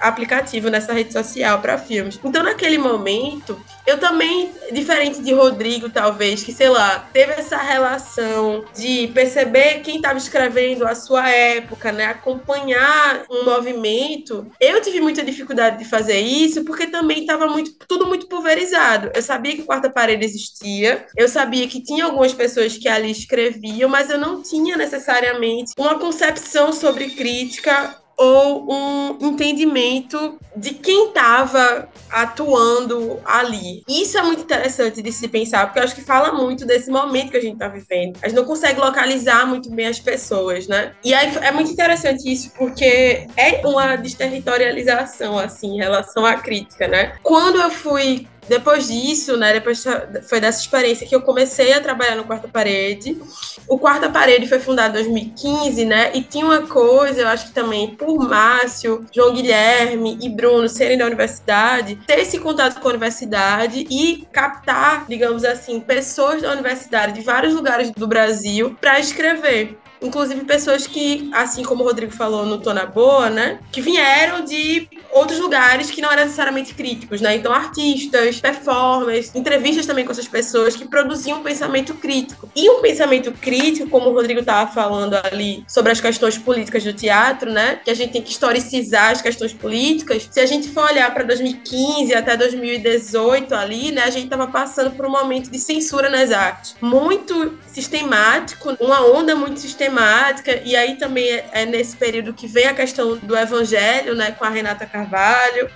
[0.00, 2.18] aplicativo nessa rede social para filmes.
[2.22, 8.64] Então, naquele momento, eu também, diferente de Rodrigo, talvez, que sei lá, teve essa relação
[8.76, 14.46] de perceber quem estava escrevendo a sua época, né, acompanhar um movimento.
[14.60, 19.10] Eu tive muita dificuldade de fazer isso porque também estava muito tudo muito pulverizado.
[19.14, 23.88] Eu sabia que quarta parede existia, eu sabia que tinha algumas pessoas que ali escreviam,
[23.88, 31.88] mas eu não tinha necessariamente uma concepção sobre crítica ou um entendimento de quem estava
[32.10, 33.84] atuando ali.
[33.88, 37.30] Isso é muito interessante de se pensar, porque eu acho que fala muito desse momento
[37.30, 38.18] que a gente está vivendo.
[38.20, 40.92] A gente não consegue localizar muito bem as pessoas, né?
[41.04, 46.88] E aí é muito interessante isso, porque é uma desterritorialização, assim, em relação à crítica,
[46.88, 47.14] né?
[47.22, 49.84] Quando eu fui depois disso, né, depois
[50.28, 53.20] foi dessa experiência que eu comecei a trabalhar no Quarta Parede.
[53.66, 57.52] O Quarta Parede foi fundado em 2015, né, e tinha uma coisa, eu acho que
[57.52, 62.90] também por Márcio, João Guilherme e Bruno serem da universidade, ter esse contato com a
[62.90, 69.78] universidade e captar, digamos assim, pessoas da universidade de vários lugares do Brasil para escrever
[70.00, 74.88] inclusive pessoas que, assim como o Rodrigo falou no Tona Boa, né, que vieram de
[75.12, 77.36] outros lugares que não eram necessariamente críticos, né?
[77.36, 82.50] Então, artistas, performers, entrevistas também com essas pessoas que produziam um pensamento crítico.
[82.54, 86.92] E um pensamento crítico, como o Rodrigo estava falando ali sobre as questões políticas do
[86.92, 87.80] teatro, né?
[87.84, 90.28] Que a gente tem que historicizar as questões políticas.
[90.30, 94.90] Se a gente for olhar para 2015 até 2018 ali, né, a gente estava passando
[94.92, 96.76] por um momento de censura nas artes.
[96.80, 102.66] Muito sistemático, uma onda muito sistemática, e aí também é, é nesse período que vem
[102.66, 104.86] a questão do evangelho, né, com a Renata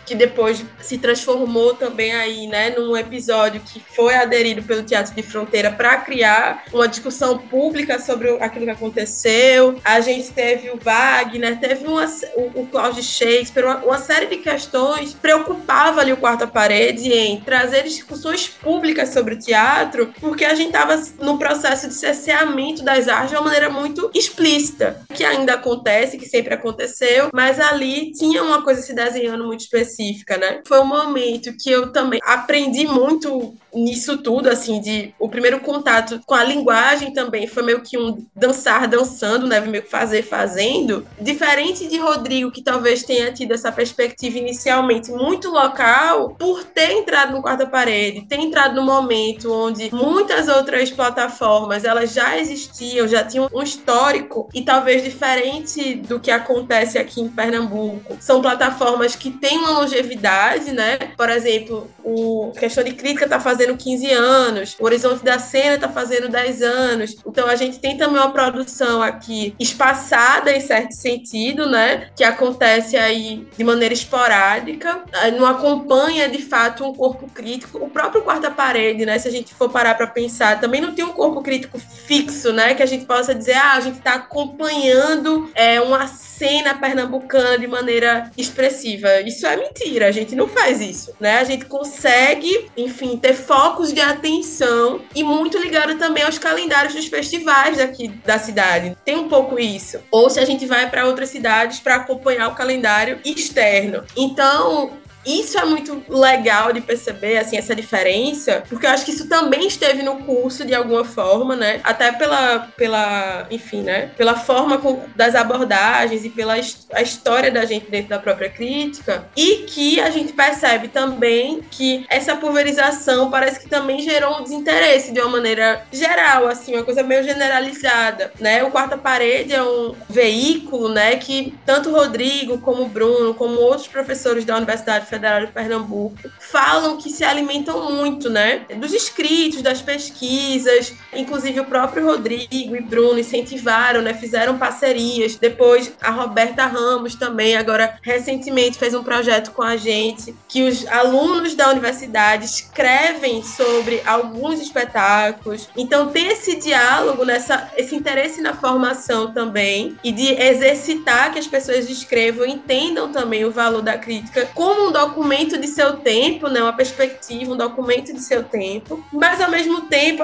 [0.04, 5.22] que depois se transformou também aí, né, num episódio que foi aderido pelo Teatro de
[5.22, 9.80] Fronteira para criar uma discussão pública sobre aquilo que aconteceu.
[9.84, 12.04] A gente teve o Wagner, teve uma,
[12.36, 17.40] o, o Cláudio Shakespeare, uma, uma série de questões preocupava ali o quarta parede em
[17.40, 23.08] trazer discussões públicas sobre o teatro, porque a gente estava no processo de cerceamento das
[23.08, 28.42] artes de uma maneira muito explícita, que ainda acontece, que sempre aconteceu, mas ali tinha
[28.42, 30.60] uma coisa se desenhando muito específica, né?
[30.66, 36.20] Foi um momento que eu também aprendi muito nisso tudo, assim, de o primeiro contato
[36.26, 39.60] com a linguagem também foi meio que um dançar dançando, né?
[39.60, 41.06] Meio que fazer fazendo.
[41.20, 47.32] Diferente de Rodrigo, que talvez tenha tido essa perspectiva inicialmente muito local, por ter entrado
[47.32, 53.24] no quarta parede, ter entrado no momento onde muitas outras plataformas elas já existiam, já
[53.24, 58.16] tinham um histórico e talvez diferente do que acontece aqui em Pernambuco.
[58.20, 60.98] São plataformas que têm uma longevidade, né?
[61.16, 65.74] Por exemplo, o Questão de Crítica está fazendo fazendo 15 anos, o Horizonte da Cena
[65.74, 67.16] está fazendo 10 anos.
[67.26, 72.08] Então a gente tem também uma produção aqui espaçada em certo sentido, né?
[72.16, 75.04] Que acontece aí de maneira esporádica,
[75.38, 77.78] não acompanha de fato um corpo crítico.
[77.78, 79.18] O próprio Quarta Parede, né?
[79.18, 82.74] Se a gente for parar para pensar, também não tem um corpo crítico fixo, né?
[82.74, 86.06] Que a gente possa dizer, ah, a gente está acompanhando é, uma
[86.42, 89.20] cena pernambucana de maneira expressiva.
[89.20, 91.38] Isso é mentira, a gente não faz isso, né?
[91.38, 97.06] A gente consegue, enfim, ter focos de atenção e muito ligado também aos calendários dos
[97.06, 98.96] festivais daqui da cidade.
[99.04, 100.00] Tem um pouco isso.
[100.10, 104.02] Ou se a gente vai para outras cidades para acompanhar o calendário externo.
[104.16, 104.90] Então,
[105.24, 109.66] isso é muito legal de perceber, assim, essa diferença, porque eu acho que isso também
[109.66, 111.80] esteve no curso de alguma forma, né?
[111.84, 114.10] Até pela, pela enfim, né?
[114.16, 116.54] Pela forma com, das abordagens e pela
[116.92, 119.26] a história da gente dentro da própria crítica.
[119.36, 125.12] E que a gente percebe também que essa pulverização parece que também gerou um desinteresse
[125.12, 128.62] de uma maneira geral, assim, uma coisa meio generalizada, né?
[128.64, 134.44] O Quarta Parede é um veículo, né, que tanto Rodrigo como Bruno, como outros professores
[134.44, 138.64] da Universidade Federal de Pernambuco falam que se alimentam muito, né?
[138.76, 144.14] Dos escritos, das pesquisas, inclusive o próprio Rodrigo e Bruno incentivaram, né?
[144.14, 145.36] Fizeram parcerias.
[145.36, 150.86] Depois a Roberta Ramos também, agora recentemente fez um projeto com a gente que os
[150.86, 155.68] alunos da universidade escrevem sobre alguns espetáculos.
[155.76, 161.46] Então tem esse diálogo, nessa, esse interesse na formação também e de exercitar que as
[161.46, 166.62] pessoas escrevam, entendam também o valor da crítica como um documento de seu tempo, né?
[166.62, 169.04] Uma perspectiva, um documento de seu tempo.
[169.12, 170.22] Mas ao mesmo tempo,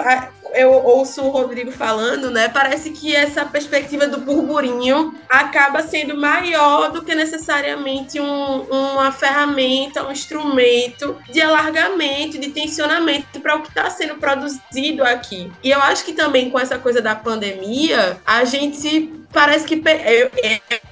[0.54, 2.48] eu ouço o Rodrigo falando, né?
[2.48, 10.06] Parece que essa perspectiva do burburinho acaba sendo maior do que necessariamente um, uma ferramenta,
[10.06, 15.50] um instrumento de alargamento, de tensionamento para o que está sendo produzido aqui.
[15.62, 20.30] E eu acho que também com essa coisa da pandemia, a gente parece que eu,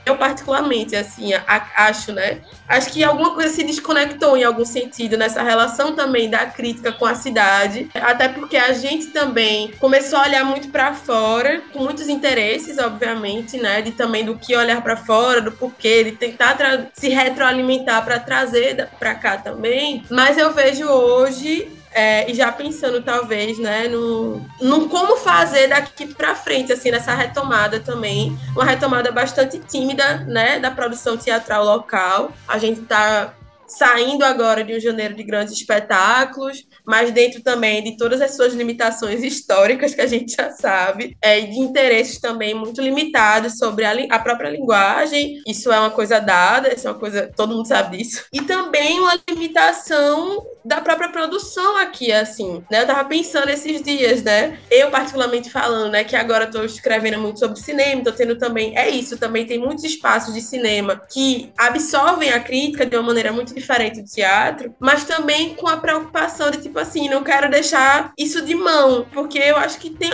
[0.04, 1.30] eu particularmente assim
[1.76, 2.40] acho, né?
[2.68, 7.06] Acho que alguma coisa se desconectou em algum sentido nessa relação também da crítica com
[7.06, 12.08] a cidade, até porque a gente também começou a olhar muito para fora, com muitos
[12.08, 13.82] interesses, obviamente, né?
[13.82, 16.56] De também do que olhar para fora, do porquê, de tentar
[16.94, 20.04] se retroalimentar para trazer para cá também.
[20.10, 26.06] Mas eu vejo hoje é, e já pensando talvez, né, no, no como fazer daqui
[26.06, 32.32] para frente, assim, nessa retomada também, uma retomada bastante tímida, né, da produção teatral local.
[32.46, 33.32] A gente está
[33.68, 38.54] saindo agora de um janeiro de grandes espetáculos, mas dentro também de todas as suas
[38.54, 43.92] limitações históricas que a gente já sabe, é, de interesses também muito limitados sobre a,
[44.10, 45.42] a própria linguagem.
[45.46, 48.24] Isso é uma coisa dada, isso é uma coisa todo mundo sabe disso.
[48.32, 52.82] E também uma limitação da própria produção aqui, assim, né?
[52.82, 54.58] Eu tava pensando esses dias, né?
[54.68, 58.90] Eu, particularmente falando, né, que agora tô escrevendo muito sobre cinema, tô tendo também, é
[58.90, 63.55] isso, também tem muitos espaços de cinema que absorvem a crítica de uma maneira muito
[63.56, 68.42] diferente do teatro, mas também com a preocupação de, tipo assim, não quero deixar isso
[68.42, 70.12] de mão, porque eu acho que tem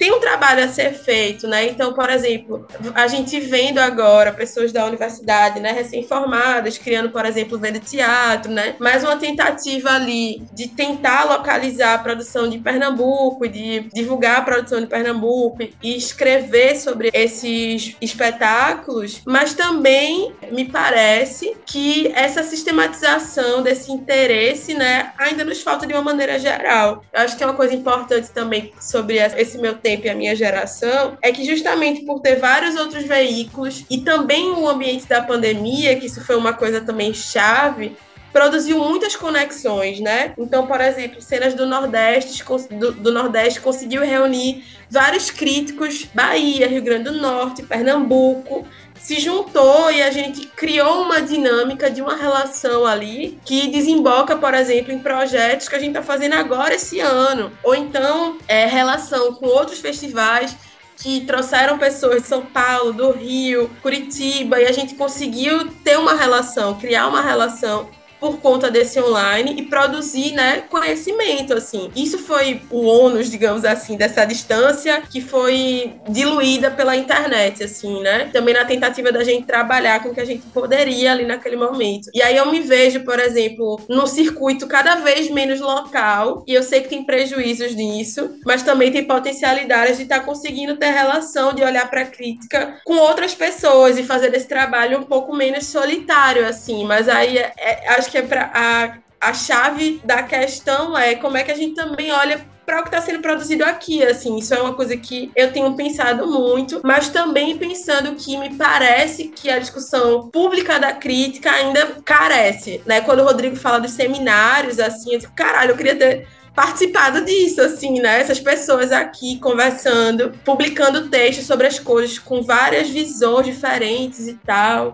[0.00, 1.66] tem um trabalho a ser feito, né?
[1.66, 7.58] Então, por exemplo, a gente vendo agora pessoas da universidade, né, recém-formadas, criando, por exemplo,
[7.58, 8.76] venda teatro, né?
[8.78, 14.80] Mais uma tentativa ali de tentar localizar a produção de Pernambuco, de divulgar a produção
[14.80, 23.92] de Pernambuco e escrever sobre esses espetáculos, mas também me parece que essa sistematização desse
[23.92, 27.04] interesse, né, ainda nos falta de uma maneira geral.
[27.12, 30.14] Eu acho que é uma coisa importante também sobre esse meu tempo tempo e a
[30.14, 35.20] minha geração é que justamente por ter vários outros veículos e também o ambiente da
[35.20, 37.96] pandemia, que isso foi uma coisa também chave,
[38.32, 40.32] produziu muitas conexões, né?
[40.38, 46.82] Então, por exemplo, cenas do Nordeste, do, do, Nordeste conseguiu reunir vários críticos, Bahia, Rio
[46.82, 48.66] Grande do Norte, Pernambuco,
[49.00, 54.52] se juntou e a gente criou uma dinâmica de uma relação ali que desemboca, por
[54.54, 57.50] exemplo, em projetos que a gente está fazendo agora esse ano.
[57.62, 60.54] Ou então, é, relação com outros festivais
[60.96, 66.14] que trouxeram pessoas de São Paulo, do Rio, Curitiba, e a gente conseguiu ter uma
[66.14, 67.88] relação, criar uma relação
[68.20, 71.90] por conta desse online e produzir, né, conhecimento, assim.
[71.96, 78.30] Isso foi o ônus, digamos assim, dessa distância que foi diluída pela internet, assim, né?
[78.32, 82.10] Também na tentativa da gente trabalhar com o que a gente poderia ali naquele momento.
[82.14, 86.62] E aí eu me vejo, por exemplo, num circuito cada vez menos local, e eu
[86.62, 91.54] sei que tem prejuízos nisso, mas também tem potencialidades de estar tá conseguindo ter relação,
[91.54, 95.66] de olhar para a crítica com outras pessoas e fazer esse trabalho um pouco menos
[95.66, 96.84] solitário, assim.
[96.84, 101.36] Mas aí é, é, acho que é para a, a chave da questão é como
[101.36, 104.54] é que a gente também olha para o que está sendo produzido aqui, assim, isso
[104.54, 109.50] é uma coisa que eu tenho pensado muito, mas também pensando que me parece que
[109.50, 113.00] a discussão pública da crítica ainda carece, né?
[113.00, 117.60] Quando o Rodrigo fala dos seminários, assim, eu digo, caralho, eu queria ter participado disso,
[117.60, 118.20] assim, né?
[118.20, 124.92] Essas pessoas aqui conversando, publicando textos sobre as coisas com várias visões diferentes e tal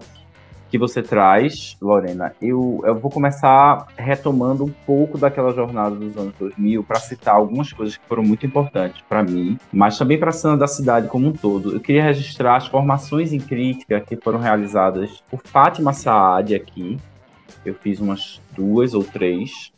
[0.76, 6.34] que você traz, Lorena, eu, eu vou começar retomando um pouco daquela jornada dos anos
[6.38, 10.32] 2000 para citar algumas coisas que foram muito importantes para mim, mas também para a
[10.32, 11.72] cena da cidade como um todo.
[11.72, 16.98] Eu queria registrar as formações em crítica que foram realizadas por Fátima Saad aqui.
[17.64, 19.72] Eu fiz umas duas ou três.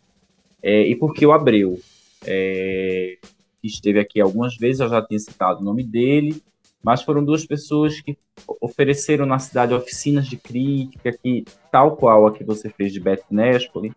[0.60, 1.78] É, e porque o Abreu,
[2.26, 3.18] é,
[3.62, 6.42] esteve aqui algumas vezes, eu já tinha citado o nome dele,
[6.82, 8.16] mas foram duas pessoas que
[8.60, 13.24] ofereceram na cidade oficinas de crítica, que, tal qual a que você fez de Beth
[13.30, 13.92] Nespoli,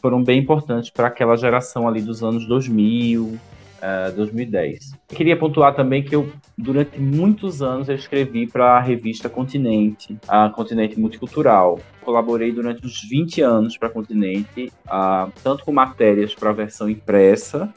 [0.00, 3.38] foram bem importantes para aquela geração ali dos anos 2000,
[3.84, 4.92] uh, 2010.
[5.10, 10.18] Eu queria pontuar também que eu, durante muitos anos, eu escrevi para a revista Continente,
[10.26, 11.78] a Continente Multicultural.
[12.02, 16.88] Colaborei durante uns 20 anos para a Continente, uh, tanto com matérias para a versão
[16.88, 17.72] impressa,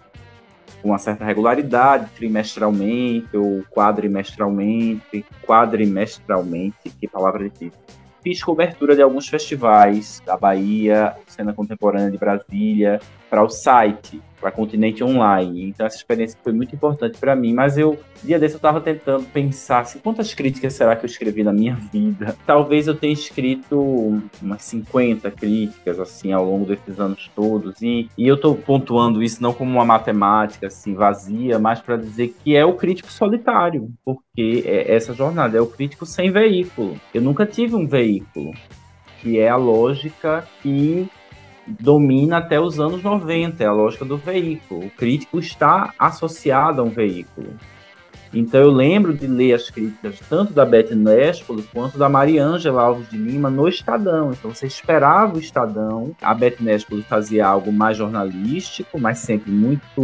[0.81, 7.79] com uma certa regularidade, trimestralmente ou quadrimestralmente, quadrimestralmente, que palavra difícil.
[8.23, 12.99] Fiz cobertura de alguns festivais da Bahia, cena contemporânea de Brasília,
[13.29, 15.69] para o site para Continente Online.
[15.69, 19.25] Então essa experiência foi muito importante para mim, mas eu dia desse eu estava tentando
[19.25, 22.35] pensar assim, quantas críticas será que eu escrevi na minha vida?
[22.45, 28.27] Talvez eu tenha escrito umas 50 críticas assim ao longo desses anos todos e, e
[28.27, 32.65] eu estou pontuando isso não como uma matemática assim vazia, mas para dizer que é
[32.65, 36.99] o crítico solitário, porque é essa jornada é o crítico sem veículo.
[37.13, 38.53] Eu nunca tive um veículo
[39.21, 41.09] que é a lógica que
[41.67, 44.85] domina até os anos 90, é a lógica do veículo.
[44.85, 47.53] O crítico está associado a um veículo.
[48.33, 53.09] Então eu lembro de ler as críticas tanto da Beth Nespolo quanto da Mariângela Alves
[53.09, 54.31] de Lima no Estadão.
[54.31, 56.15] Então você esperava o Estadão.
[56.21, 60.01] A Beth Nespolo fazia algo mais jornalístico, mas sempre muito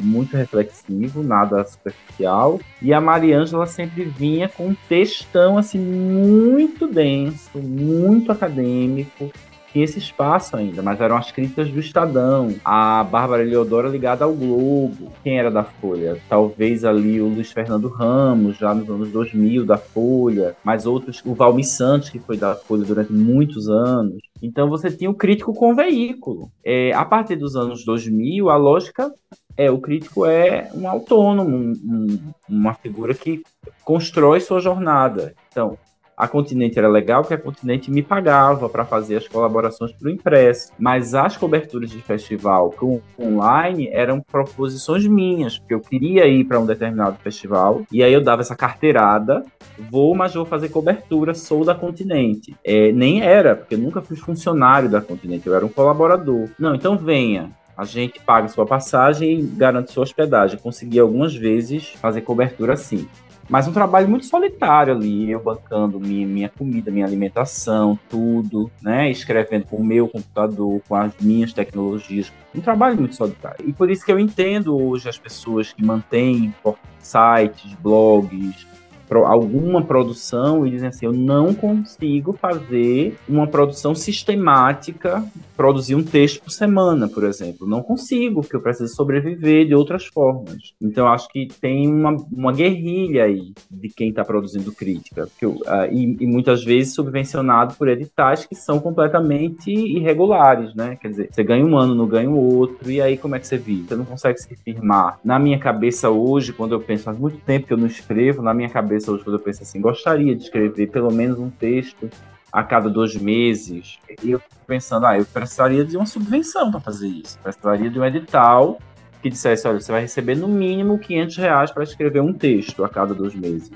[0.00, 2.60] muito reflexivo, nada superficial.
[2.80, 9.30] E a Mariângela sempre vinha com um textão assim muito denso, muito acadêmico,
[9.76, 14.32] tinha esse espaço ainda, mas eram as críticas do Estadão, a Bárbara Eleodora ligada ao
[14.32, 16.16] Globo, quem era da Folha?
[16.30, 21.34] Talvez ali o Luiz Fernando Ramos, já nos anos 2000, da Folha, mas outros, o
[21.34, 24.22] Valmir Santos, que foi da Folha durante muitos anos.
[24.42, 26.50] Então você tinha o crítico com veículo.
[26.64, 29.12] É, a partir dos anos 2000, a lógica
[29.58, 32.18] é o crítico é um autônomo, um, um,
[32.48, 33.42] uma figura que
[33.84, 35.34] constrói sua jornada.
[35.50, 35.76] Então,
[36.16, 40.10] a Continente era legal porque a Continente me pagava para fazer as colaborações para o
[40.10, 46.44] impresso, mas as coberturas de festival com online eram proposições minhas, porque eu queria ir
[46.44, 49.44] para um determinado festival e aí eu dava essa carteirada,
[49.90, 52.56] vou, mas vou fazer cobertura, sou da Continente.
[52.64, 56.48] É, nem era, porque eu nunca fui funcionário da Continente, eu era um colaborador.
[56.58, 60.58] Não, então venha, a gente paga sua passagem e garante sua hospedagem.
[60.58, 63.06] Consegui algumas vezes fazer cobertura assim.
[63.48, 69.10] Mas um trabalho muito solitário ali, eu bancando minha, minha comida, minha alimentação, tudo, né?
[69.10, 72.32] Escrevendo com o meu computador, com as minhas tecnologias.
[72.54, 73.64] Um trabalho muito solitário.
[73.68, 76.52] E por isso que eu entendo hoje as pessoas que mantêm
[76.98, 78.66] sites, blogs,
[79.10, 85.24] alguma produção e dizem assim: eu não consigo fazer uma produção sistemática,
[85.56, 87.66] produzir um texto por semana, por exemplo.
[87.66, 90.74] Não consigo, porque eu preciso sobreviver de outras formas.
[90.80, 95.86] Então, acho que tem uma, uma guerrilha aí de quem está produzindo crítica, eu, uh,
[95.90, 100.96] e, e, muitas vezes subvencionado por editais que são completamente irregulares, né?
[101.00, 103.46] Quer dizer, você ganha um ano, não ganha o outro, e aí como é que
[103.46, 103.88] você vive?
[103.88, 105.18] Você não consegue se firmar.
[105.24, 108.52] Na minha cabeça hoje, quando eu penso, faz muito tempo que eu não escrevo, na
[108.52, 112.08] minha cabeça quando eu penso assim, gostaria de escrever pelo menos um texto
[112.52, 113.98] a cada dois meses.
[114.22, 117.38] E eu pensando, ah, eu precisaria de uma subvenção para fazer isso.
[117.40, 118.78] Precisaria de um edital
[119.22, 122.88] que dissesse, olha, você vai receber no mínimo 500 reais para escrever um texto a
[122.88, 123.72] cada dois meses.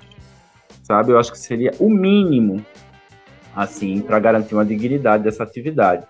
[0.82, 1.12] Sabe?
[1.12, 2.64] Eu acho que seria o mínimo,
[3.54, 6.06] assim, para garantir uma dignidade dessa atividade.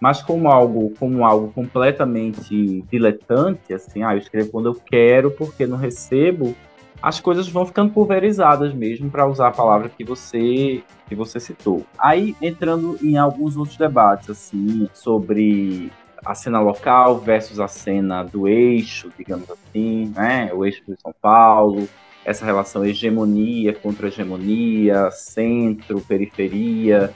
[0.00, 5.66] Mas como algo, como algo completamente diletante, assim, ah, eu escrevo quando eu quero, porque
[5.66, 6.56] não recebo,
[7.02, 11.84] as coisas vão ficando pulverizadas mesmo, para usar a palavra que você que você citou.
[11.98, 15.90] Aí entrando em alguns outros debates assim sobre
[16.24, 20.50] a cena local versus a cena do eixo, digamos assim, né?
[20.54, 21.88] O eixo de São Paulo,
[22.24, 27.12] essa relação hegemonia contra hegemonia, centro, periferia,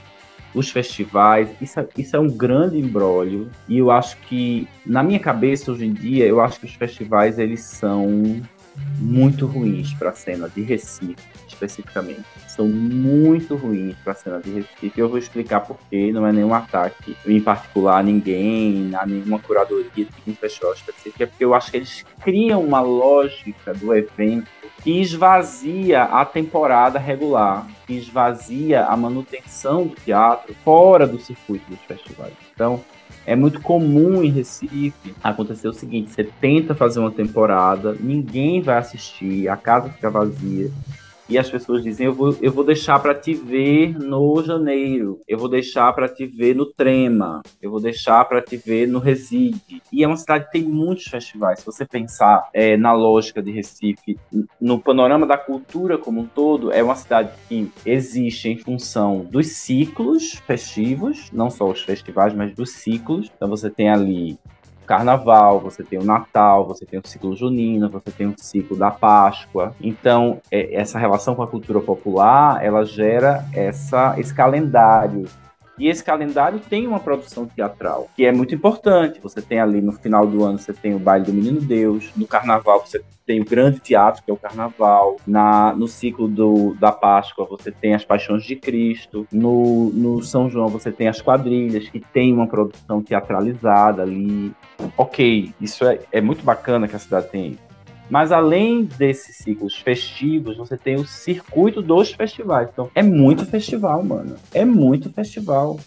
[0.53, 5.19] os festivais, isso é, isso é um grande embrólio e eu acho que na minha
[5.19, 8.41] cabeça hoje em dia eu acho que os festivais eles são
[8.99, 11.15] muito ruins para a cena de Recife,
[11.47, 12.23] especificamente.
[12.47, 14.99] São muito ruins para a cena de Recife.
[14.99, 16.11] Eu vou explicar por quê.
[16.11, 21.21] Não é nenhum ataque em particular a ninguém, a nenhuma curadoria de um festival específico.
[21.21, 24.47] É porque eu acho que eles criam uma lógica do evento
[24.83, 31.79] que esvazia a temporada regular, que esvazia a manutenção do teatro fora do circuito dos
[31.81, 32.33] festivais.
[32.53, 32.83] Então,
[33.25, 38.77] é muito comum em Recife acontecer o seguinte: você tenta fazer uma temporada, ninguém vai
[38.77, 40.71] assistir, a casa fica vazia
[41.29, 45.37] e as pessoas dizem: eu vou, eu vou deixar para te ver no janeiro, eu
[45.37, 49.81] vou deixar para te ver no Trema, eu vou deixar para te ver no Reside.
[49.91, 51.59] E é uma cidade que tem muitos festivais.
[51.59, 54.17] Se você pensar é, na lógica de Recife,
[54.59, 59.47] no panorama da cultura como um todo, é uma cidade que existe em função dos
[59.47, 63.31] ciclos festivos, não só os festivais, mas dos ciclos.
[63.35, 64.37] Então você tem ali
[64.87, 68.89] carnaval, você tem o Natal, você tem o ciclo junino, você tem o ciclo da
[68.89, 69.75] Páscoa.
[69.81, 75.25] Então, é, essa relação com a cultura popular, ela gera essa, esse calendário
[75.77, 79.19] e esse calendário tem uma produção teatral, que é muito importante.
[79.21, 82.27] Você tem ali no final do ano, você tem o baile do Menino Deus, no
[82.27, 85.17] carnaval você tem o grande teatro, que é o carnaval.
[85.27, 89.27] Na, no ciclo do, da Páscoa, você tem as Paixões de Cristo.
[89.31, 94.53] No, no São João, você tem as quadrilhas, que tem uma produção teatralizada ali.
[94.97, 97.57] Ok, isso é, é muito bacana que a cidade tem
[98.09, 102.69] mas além desses ciclos festivos, você tem o circuito dos festivais.
[102.71, 104.35] Então, é muito festival, mano.
[104.53, 105.79] É muito festival.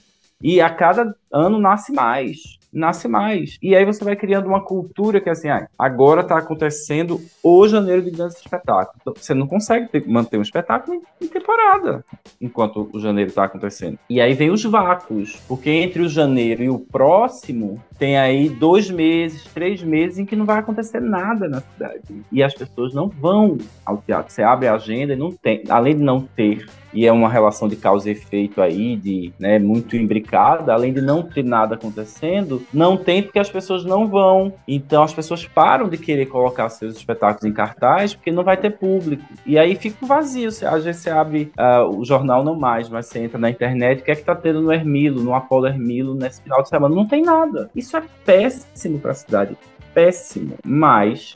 [0.42, 3.58] E a cada ano nasce mais nasce mais.
[3.62, 7.68] E aí você vai criando uma cultura que é assim, ah, agora está acontecendo o
[7.68, 8.96] janeiro de grandes espetáculos.
[9.00, 12.04] Então, você não consegue ter, manter um espetáculo em, temporada
[12.40, 13.98] enquanto o janeiro está acontecendo.
[14.08, 18.90] E aí vem os vácuos, porque entre o janeiro e o próximo tem aí dois
[18.90, 22.24] meses, três meses em que não vai acontecer nada na cidade.
[22.32, 24.32] E as pessoas não vão ao teatro.
[24.32, 27.68] Você abre a agenda e não tem, além de não ter e é uma relação
[27.68, 32.62] de causa e efeito aí, de né, muito imbricada, além de não ter nada acontecendo,
[32.72, 34.52] não tem porque as pessoas não vão.
[34.66, 38.70] Então as pessoas param de querer colocar seus espetáculos em cartaz porque não vai ter
[38.70, 39.22] público.
[39.46, 40.48] E aí fica vazio.
[40.48, 44.04] Às vezes você abre uh, o jornal não mais, mas você entra na internet, o
[44.04, 46.94] que é que tá tendo no Hermilo, no Apolo Hermilo, nesse final de semana?
[46.94, 47.70] Não tem nada.
[47.74, 49.56] Isso é péssimo para a cidade.
[49.94, 50.54] Péssimo.
[50.64, 51.34] Mas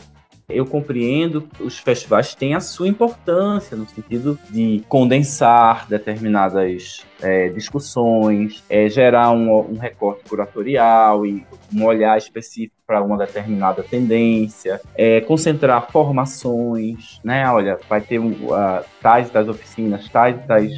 [0.55, 7.49] eu compreendo que os festivais têm a sua importância no sentido de condensar determinadas é,
[7.49, 11.45] discussões, é, gerar um, um, recorte curatorial e
[11.75, 17.49] um olhar específico para uma determinada tendência, é, concentrar formações, né?
[17.51, 20.71] Olha, vai ter uh, tais das oficinas, tais das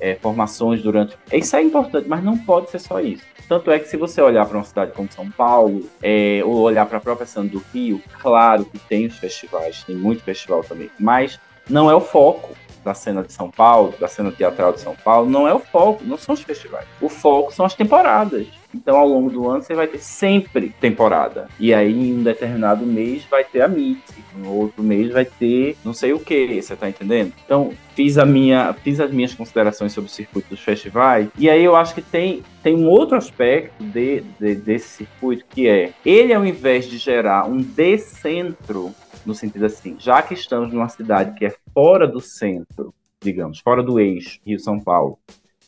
[0.00, 1.16] é, formações durante.
[1.32, 3.24] Isso é importante, mas não pode ser só isso.
[3.48, 6.86] Tanto é que se você olhar para uma cidade como São Paulo, é, ou olhar
[6.86, 10.90] para a própria Santa do Rio, claro que tem os festivais, tem muito festival também,
[10.98, 11.38] mas
[11.68, 12.54] não é o foco
[12.84, 16.04] da cena de São Paulo, da cena teatral de São Paulo, não é o foco,
[16.04, 16.86] não são os festivais.
[17.00, 18.46] O foco são as temporadas.
[18.74, 21.48] Então, ao longo do ano, você vai ter sempre temporada.
[21.60, 24.02] E aí, em um determinado mês, vai ter a MIT.
[24.36, 27.32] No outro mês, vai ter não sei o que, você tá entendendo?
[27.44, 31.28] Então, fiz, a minha, fiz as minhas considerações sobre o circuito dos festivais.
[31.38, 35.68] E aí, eu acho que tem, tem um outro aspecto de, de, desse circuito, que
[35.68, 38.92] é, ele, ao invés de gerar um decentro
[39.24, 43.82] no sentido assim, já que estamos numa cidade que é fora do centro, digamos, fora
[43.82, 45.18] do eixo Rio-São Paulo,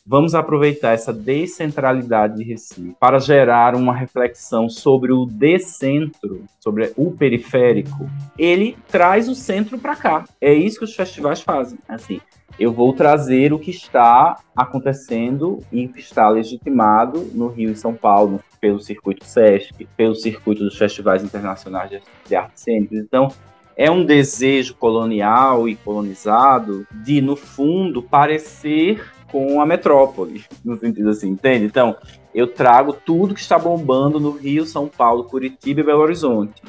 [0.05, 7.11] vamos aproveitar essa descentralidade de Recife para gerar uma reflexão sobre o decentro, sobre o
[7.11, 8.09] periférico.
[8.37, 10.23] Ele traz o centro para cá.
[10.39, 11.77] É isso que os festivais fazem.
[11.89, 12.21] Assim,
[12.59, 17.93] eu vou trazer o que está acontecendo e que está legitimado no Rio e São
[17.93, 21.91] Paulo, pelo circuito SESC, pelo circuito dos festivais internacionais
[22.27, 22.97] de artes cênicas.
[22.97, 23.29] Então,
[23.75, 31.09] é um desejo colonial e colonizado de, no fundo, parecer com a metrópole, no sentido
[31.09, 31.65] assim, entende?
[31.65, 31.95] Então,
[32.33, 36.63] eu trago tudo que está bombando no Rio, São Paulo, Curitiba e Belo Horizonte.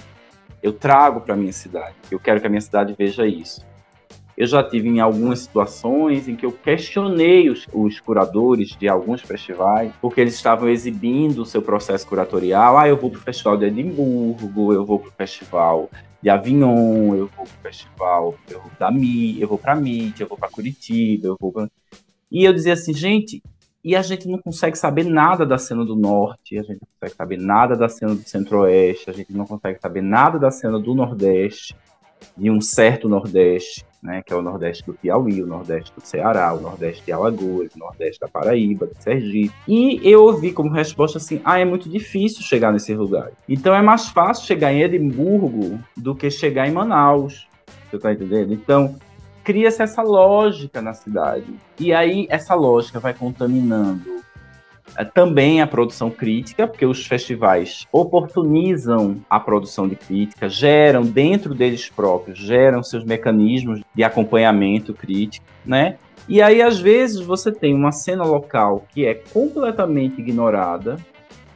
[0.62, 1.94] Eu trago para minha cidade.
[2.10, 3.64] Eu quero que a minha cidade veja isso.
[4.38, 9.20] Eu já tive em algumas situações em que eu questionei os, os curadores de alguns
[9.20, 12.78] festivais, porque eles estavam exibindo o seu processo curatorial.
[12.78, 15.90] Ah, eu vou para o Festival de Edimburgo, eu vou para o Festival
[16.22, 20.20] de Avignon, eu vou para o Festival eu vou da Mi, eu vou para MIT,
[20.20, 21.68] eu vou para Curitiba, eu vou pra...
[22.30, 23.42] E eu dizia assim, gente,
[23.82, 27.16] e a gente não consegue saber nada da cena do norte, a gente não consegue
[27.16, 30.94] saber nada da cena do centro-oeste, a gente não consegue saber nada da cena do
[30.94, 31.74] nordeste,
[32.36, 36.52] de um certo nordeste né, que é o Nordeste do Piauí, o Nordeste do Ceará,
[36.54, 39.52] o Nordeste de Alagoas, o Nordeste da Paraíba, do Sergipe.
[39.66, 43.30] E eu ouvi como resposta assim: ah, é muito difícil chegar nesse lugar.
[43.48, 47.46] Então é mais fácil chegar em Edimburgo do que chegar em Manaus.
[47.90, 48.52] Você tá entendendo?
[48.52, 48.96] Então,
[49.42, 51.46] cria-se essa lógica na cidade.
[51.80, 54.17] E aí essa lógica vai contaminando
[55.14, 61.88] também a produção crítica, porque os festivais oportunizam a produção de crítica, geram dentro deles
[61.88, 65.96] próprios, geram seus mecanismos de acompanhamento crítico, né?
[66.28, 70.96] E aí, às vezes, você tem uma cena local que é completamente ignorada,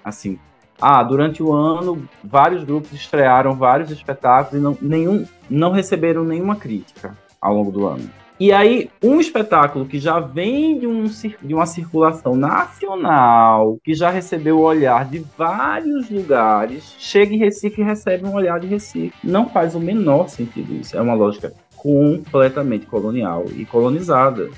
[0.03, 0.39] assim,
[0.81, 6.57] ah, durante o ano, vários grupos estrearam vários espetáculos e não, nenhum, não receberam nenhuma
[6.57, 8.22] crítica ao longo do ano.
[8.43, 14.11] E aí, um espetáculo que já vem de, um, de uma circulação nacional, que já
[14.11, 19.15] recebeu o olhar de vários lugares, chega em Recife e recebe um olhar de Recife.
[19.23, 20.97] Não faz o menor sentido isso.
[20.97, 24.51] É uma lógica completamente colonial e colonizada.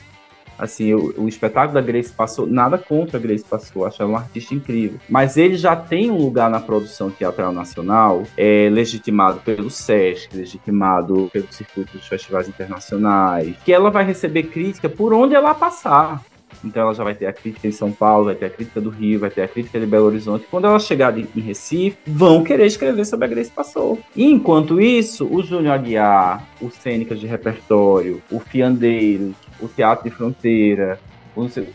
[0.58, 4.20] Assim, o, o, espetáculo da Grace passou, nada contra a Grace passou, acho ela uma
[4.20, 4.98] artista incrível.
[5.08, 11.28] Mas ele já tem um lugar na produção teatral nacional, é, legitimado pelo SESC, legitimado
[11.32, 16.22] pelo circuito dos festivais internacionais, que ela vai receber crítica por onde ela passar.
[16.64, 18.90] Então ela já vai ter a crítica em São Paulo, vai ter a crítica do
[18.90, 20.46] Rio, vai ter a crítica de Belo Horizonte.
[20.50, 23.98] Quando ela chegar em Recife, vão querer escrever sobre a Grace Passou.
[24.16, 30.14] E enquanto isso, o Júnior Aguiar, o Cênicas de Repertório, o Fiandeiros, o Teatro de
[30.14, 30.98] Fronteira,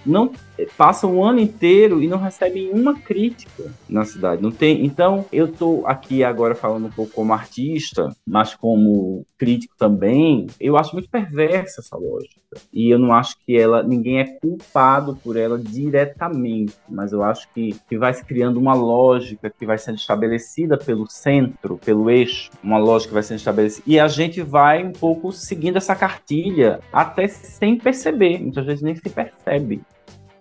[0.05, 0.31] não
[0.77, 4.41] passa um ano inteiro e não recebe uma crítica na cidade.
[4.41, 4.85] Não tem.
[4.85, 10.47] Então, eu estou aqui agora falando um pouco como artista, mas como crítico também.
[10.59, 12.39] Eu acho muito perversa essa lógica.
[12.73, 17.47] E eu não acho que ela ninguém é culpado por ela diretamente, mas eu acho
[17.53, 22.49] que, que vai se criando uma lógica que vai sendo estabelecida pelo centro, pelo eixo,
[22.63, 23.83] uma lógica que vai sendo estabelecida.
[23.85, 28.39] E a gente vai um pouco seguindo essa cartilha até sem perceber.
[28.39, 29.81] Muitas vezes nem se percebe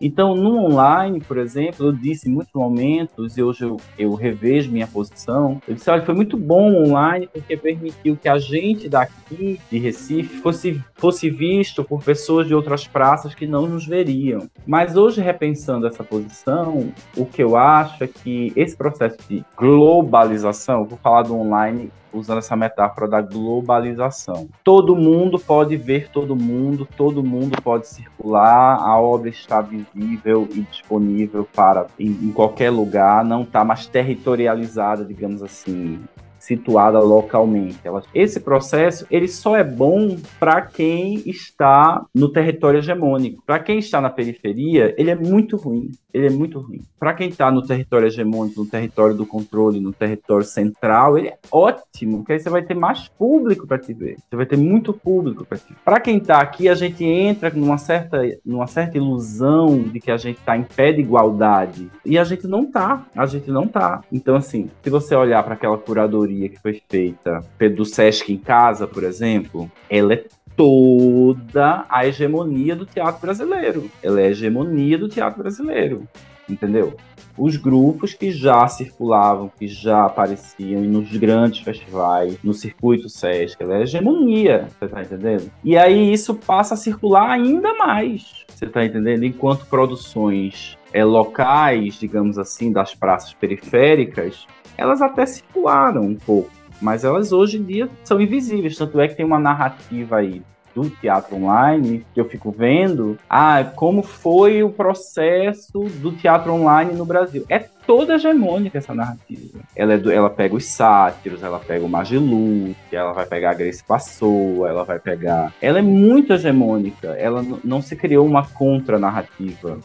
[0.00, 4.70] Então, no online, por exemplo, eu disse em muitos momentos, e hoje eu, eu revejo
[4.70, 9.60] minha posição, eu disse, olha, foi muito bom online porque permitiu que a gente daqui
[9.70, 14.48] de Recife fosse, fosse visto por pessoas de outras praças que não nos veriam.
[14.66, 20.84] Mas hoje, repensando essa posição, o que eu acho é que esse processo de globalização,
[20.84, 24.48] vou falar do online usando essa metáfora da globalização.
[24.62, 30.60] Todo mundo pode ver todo mundo, todo mundo pode circular, a obra está visível e
[30.62, 36.00] disponível para em, em qualquer lugar, não está mais territorializada, digamos assim
[36.48, 37.78] situada localmente.
[38.14, 43.42] Esse processo ele só é bom para quem está no território hegemônico.
[43.44, 45.90] Para quem está na periferia, ele é muito ruim.
[46.12, 46.80] Ele é muito ruim.
[46.98, 51.38] Para quem está no território hegemônico, no território do controle, no território central, ele é
[51.52, 54.16] ótimo, porque aí você vai ter mais público para te ver.
[54.16, 55.76] Você vai ter muito público para te ver.
[55.84, 60.16] Para quem está aqui, a gente entra numa certa, numa certa ilusão de que a
[60.16, 61.90] gente está em pé de igualdade.
[62.04, 63.06] E a gente não está.
[63.14, 64.00] A gente não está.
[64.10, 67.40] Então, assim, se você olhar para aquela curadoria que foi feita
[67.74, 70.24] do Sesc em Casa, por exemplo, ela é
[70.54, 73.88] toda a hegemonia do teatro brasileiro.
[74.02, 76.06] Ela é a hegemonia do teatro brasileiro,
[76.48, 76.96] entendeu?
[77.38, 83.74] Os grupos que já circulavam, que já apareciam nos grandes festivais, no circuito Sesc, ela
[83.74, 85.48] é a hegemonia, você tá entendendo?
[85.62, 89.22] E aí isso passa a circular ainda mais, você tá entendendo?
[89.22, 94.44] Enquanto produções é, locais, digamos assim, das praças periféricas,
[94.78, 96.50] elas até circularam um pouco,
[96.80, 98.76] mas elas hoje em dia são invisíveis.
[98.76, 100.40] Tanto é que tem uma narrativa aí
[100.74, 106.92] do teatro online que eu fico vendo, ah, como foi o processo do teatro online
[106.92, 107.44] no Brasil.
[107.48, 109.58] É toda hegemônica essa narrativa.
[109.74, 113.54] Ela, é do, ela pega os sátiros, ela pega o Magilu, ela vai pegar a
[113.54, 115.52] Grace Passou, ela vai pegar.
[115.60, 117.08] Ela é muito hegemônica.
[117.08, 119.78] Ela não se criou uma contra-narrativa,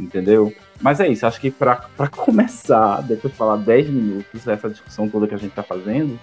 [0.00, 0.52] entendeu?
[0.80, 1.76] Mas é isso, acho que para
[2.10, 6.18] começar, depois de falar 10 minutos, essa discussão toda que a gente está fazendo,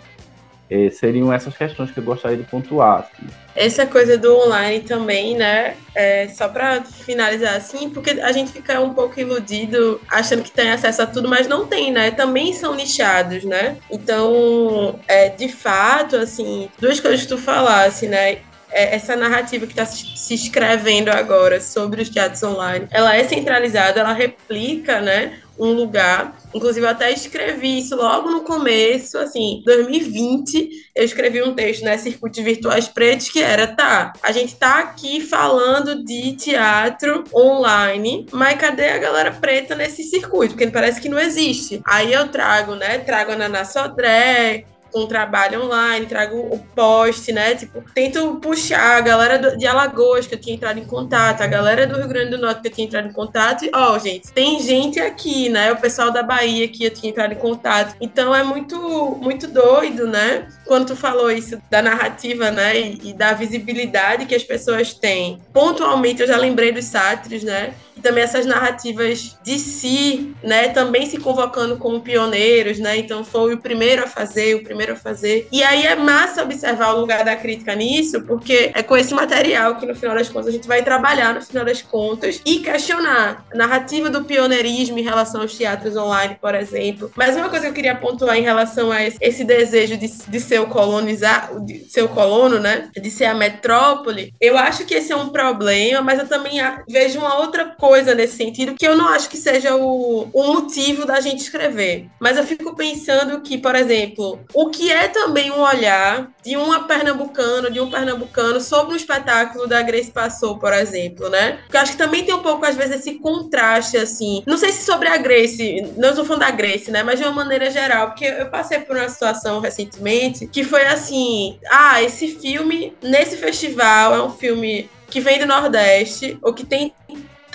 [0.69, 2.99] é, seriam essas questões que eu gostaria de pontuar.
[2.99, 3.27] Assim.
[3.55, 5.75] Essa coisa do online também, né?
[5.95, 10.71] É, só para finalizar assim, porque a gente fica um pouco iludido achando que tem
[10.71, 12.11] acesso a tudo, mas não tem, né?
[12.11, 13.77] Também são nichados, né?
[13.89, 18.39] Então, é, de fato, assim, duas coisas que tu falasse, né?
[18.71, 23.99] É, essa narrativa que está se escrevendo agora sobre os teatros online, ela é centralizada,
[23.99, 26.37] ela replica, né, um lugar.
[26.53, 31.97] Inclusive, eu até escrevi isso logo no começo, assim, 2020, eu escrevi um texto, né,
[31.97, 38.59] Circuitos Virtuais Pretos, que era, tá, a gente tá aqui falando de teatro online, mas
[38.59, 40.53] cadê a galera preta nesse circuito?
[40.53, 41.81] Porque parece que não existe.
[41.85, 47.55] Aí eu trago, né, trago a Naná Sodré, com trabalho online, trago o post, né?
[47.55, 51.85] Tipo, tento puxar a galera de Alagoas que eu tinha entrado em contato, a galera
[51.85, 53.65] do Rio Grande do Norte que eu tinha entrado em contato.
[53.65, 55.71] E, ó, gente, tem gente aqui, né?
[55.71, 57.95] O pessoal da Bahia que eu tinha entrado em contato.
[58.01, 58.77] Então é muito,
[59.21, 60.47] muito doido, né?
[60.65, 62.79] Quando tu falou isso da narrativa, né?
[62.79, 65.39] E, e da visibilidade que as pessoas têm.
[65.53, 67.73] Pontualmente, eu já lembrei dos sátiros, né?
[67.97, 72.97] e também essas narrativas de si, né, também se convocando como pioneiros, né?
[72.97, 75.47] Então foi o primeiro a fazer, o primeiro a fazer.
[75.51, 79.75] E aí é massa observar o lugar da crítica nisso, porque é com esse material
[79.75, 83.45] que no final das contas a gente vai trabalhar no final das contas e questionar
[83.51, 87.11] a narrativa do pioneirismo em relação aos teatros online, por exemplo.
[87.15, 90.59] Mas uma coisa que eu queria pontuar em relação a esse, desejo de, de ser
[90.59, 95.11] o colonizar, de ser o colono, né, de ser a metrópole, eu acho que esse
[95.11, 99.07] é um problema, mas eu também vejo uma outra coisa nesse sentido que eu não
[99.09, 102.07] acho que seja o, o motivo da gente escrever.
[102.19, 106.83] Mas eu fico pensando que, por exemplo, o que é também um olhar de uma
[106.83, 111.59] pernambucana, de um pernambucano sobre o espetáculo da Grace Passou, por exemplo, né?
[111.63, 114.43] Porque eu acho que também tem um pouco, às vezes, esse contraste, assim.
[114.45, 117.03] Não sei se sobre a Grace, não estou falando da Grace, né?
[117.03, 121.59] Mas de uma maneira geral, porque eu passei por uma situação recentemente que foi assim:
[121.69, 126.93] ah, esse filme, nesse festival, é um filme que vem do Nordeste, ou que tem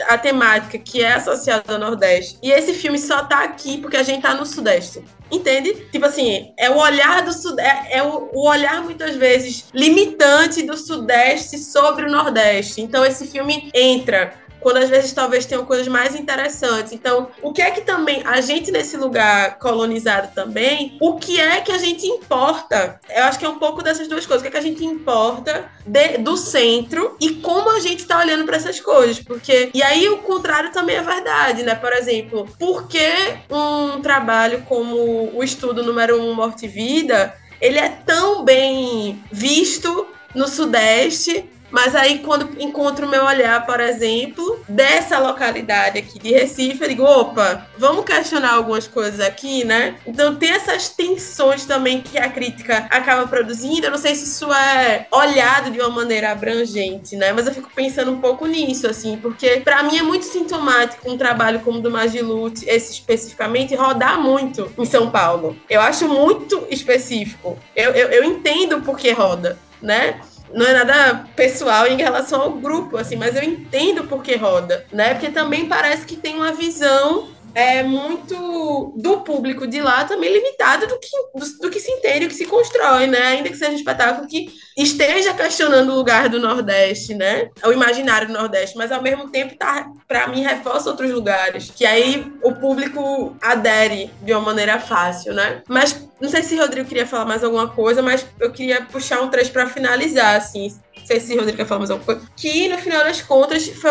[0.09, 2.39] a temática que é associada ao Nordeste.
[2.43, 5.05] E esse filme só tá aqui porque a gente tá no Sudeste.
[5.31, 5.73] Entende?
[5.91, 10.63] Tipo assim, é o olhar do Sudeste, é, é o, o, olhar muitas vezes limitante
[10.63, 12.83] do Sudeste sobre o Nordeste.
[12.83, 16.93] Então esse filme entra quando às vezes talvez tenham coisas mais interessantes.
[16.93, 21.61] Então, o que é que também a gente nesse lugar colonizado também, o que é
[21.61, 23.01] que a gente importa?
[23.11, 24.41] Eu acho que é um pouco dessas duas coisas.
[24.41, 28.19] O que é que a gente importa de, do centro e como a gente está
[28.19, 29.19] olhando para essas coisas?
[29.19, 31.75] Porque e aí o contrário também é verdade, né?
[31.75, 33.13] Por exemplo, por que
[33.51, 40.09] um trabalho como o estudo número um Morte e Vida ele é tão bem visto
[40.35, 46.31] no Sudeste Mas aí, quando encontro o meu olhar, por exemplo, dessa localidade aqui de
[46.31, 49.97] Recife, eu digo, opa, vamos questionar algumas coisas aqui, né?
[50.07, 53.87] Então tem essas tensões também que a crítica acaba produzindo.
[53.87, 57.33] Eu não sei se isso é olhado de uma maneira abrangente, né?
[57.33, 61.17] Mas eu fico pensando um pouco nisso, assim, porque para mim é muito sintomático um
[61.17, 65.57] trabalho como o do Magilute, esse especificamente, rodar muito em São Paulo.
[65.71, 67.59] Eu acho muito específico.
[67.75, 70.21] Eu, eu, eu entendo por que roda, né?
[70.55, 74.85] Não é nada pessoal em relação ao grupo, assim, mas eu entendo por que roda,
[74.93, 75.15] né?
[75.15, 80.87] Porque também parece que tem uma visão é muito do público de lá também limitado
[80.87, 83.19] do que, do, do, que se entende, do que se constrói, né?
[83.29, 87.51] Ainda que seja um espetáculo que esteja questionando o lugar do Nordeste, né?
[87.65, 91.85] O imaginário do Nordeste, mas ao mesmo tempo tá, para mim reforça outros lugares, que
[91.85, 95.63] aí o público adere de uma maneira fácil, né?
[95.69, 99.21] Mas não sei se o Rodrigo queria falar mais alguma coisa, mas eu queria puxar
[99.21, 100.73] um trecho para finalizar, assim
[101.13, 103.91] sei se o Rodrigo quer falar mais alguma coisa, que no final das contas foi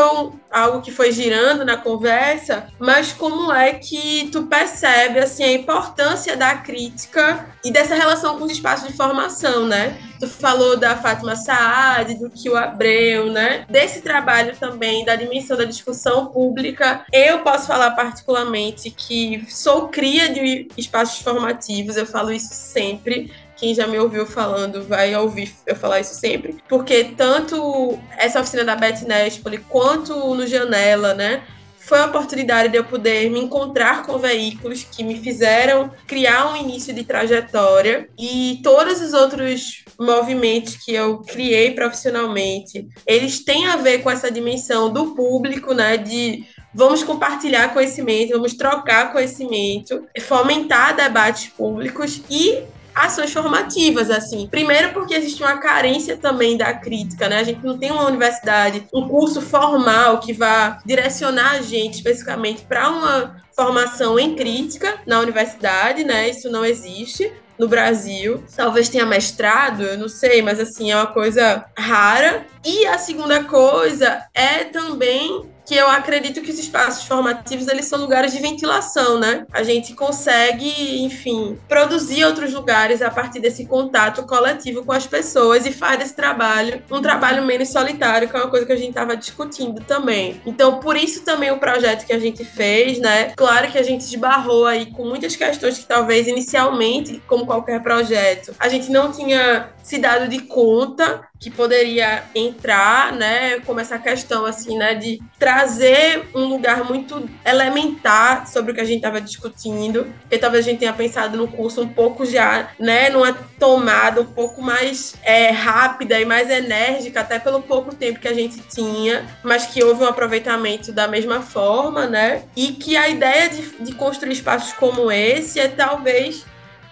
[0.52, 6.36] algo que foi girando na conversa, mas como é que tu percebe assim, a importância
[6.36, 9.98] da crítica e dessa relação com os espaços de formação, né?
[10.20, 13.66] Tu falou da Fátima Saad, do Kio Abreu, né?
[13.70, 17.06] Desse trabalho também, da dimensão da discussão pública.
[17.12, 23.32] Eu posso falar particularmente que sou cria de espaços formativos, eu falo isso sempre
[23.62, 28.66] quem já me ouviu falando vai ouvir eu falar isso sempre, porque tanto essa oficina
[28.66, 31.44] da Beth Nespoli quanto no Janela, né?
[31.78, 36.56] Foi a oportunidade de eu poder me encontrar com veículos que me fizeram criar um
[36.56, 43.76] início de trajetória e todos os outros movimentos que eu criei profissionalmente, eles têm a
[43.76, 50.96] ver com essa dimensão do público, né, de vamos compartilhar conhecimento, vamos trocar conhecimento, fomentar
[50.96, 52.64] debates públicos e
[52.94, 54.48] ações formativas, assim.
[54.50, 57.40] Primeiro porque existe uma carência também da crítica, né?
[57.40, 62.64] A gente não tem uma universidade, um curso formal que vá direcionar a gente especificamente
[62.64, 66.30] para uma formação em crítica na universidade, né?
[66.30, 68.44] Isso não existe no Brasil.
[68.56, 72.46] Talvez tenha mestrado, eu não sei, mas assim, é uma coisa rara.
[72.66, 77.98] E a segunda coisa é também que eu acredito que os espaços formativos eles são
[77.98, 79.46] lugares de ventilação, né?
[79.54, 85.66] A gente consegue, enfim, produzir outros lugares a partir desse contato coletivo com as pessoas
[85.66, 88.90] e faz desse trabalho um trabalho menos solitário, que é uma coisa que a gente
[88.90, 90.42] estava discutindo também.
[90.46, 93.32] Então, por isso também o projeto que a gente fez, né?
[93.38, 98.54] Claro que a gente esbarrou aí com muitas questões que talvez inicialmente, como qualquer projeto,
[98.60, 104.46] a gente não tinha se dado de conta que poderia entrar, né, como essa questão
[104.46, 110.14] assim, né, de trazer um lugar muito elementar sobre o que a gente estava discutindo,
[110.30, 114.26] que talvez a gente tenha pensado no curso um pouco já, né, numa tomada um
[114.26, 119.26] pouco mais é, rápida e mais enérgica, até pelo pouco tempo que a gente tinha,
[119.44, 123.96] mas que houve um aproveitamento da mesma forma, né, e que a ideia de, de
[123.96, 126.46] construir espaços como esse é talvez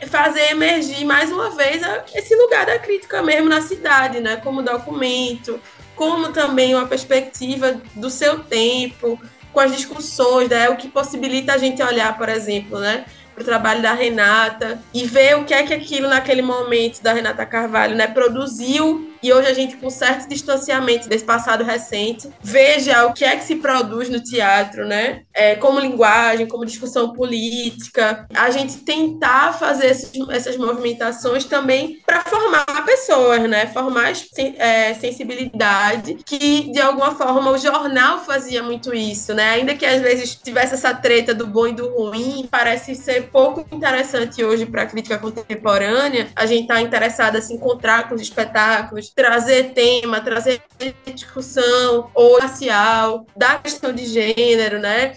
[0.07, 1.81] fazer emergir mais uma vez
[2.13, 4.37] esse lugar da crítica mesmo na cidade, né?
[4.37, 5.59] Como documento,
[5.95, 9.19] como também uma perspectiva do seu tempo,
[9.51, 10.69] com as discussões, né?
[10.69, 13.05] O que possibilita a gente olhar, por exemplo, né?
[13.33, 17.13] Para o trabalho da Renata e ver o que é que aquilo naquele momento da
[17.13, 18.07] Renata Carvalho, né?
[18.07, 23.35] Produziu e hoje a gente, com certo distanciamento desse passado recente, veja o que é
[23.35, 25.23] que se produz no teatro, né?
[25.33, 32.21] É, como linguagem, como discussão política, a gente tentar fazer esses, essas movimentações também para
[32.21, 33.67] formar pessoas, né?
[33.67, 34.13] Formar
[34.57, 39.51] é, sensibilidade, que de alguma forma o jornal fazia muito isso, né?
[39.51, 43.65] Ainda que às vezes tivesse essa treta do bom e do ruim, parece ser pouco
[43.75, 46.29] interessante hoje para a crítica contemporânea.
[46.35, 50.61] A gente está interessado em se encontrar com os espetáculos, trazer tema, trazer
[51.05, 55.15] discussão ou racial, da questão de gênero, né?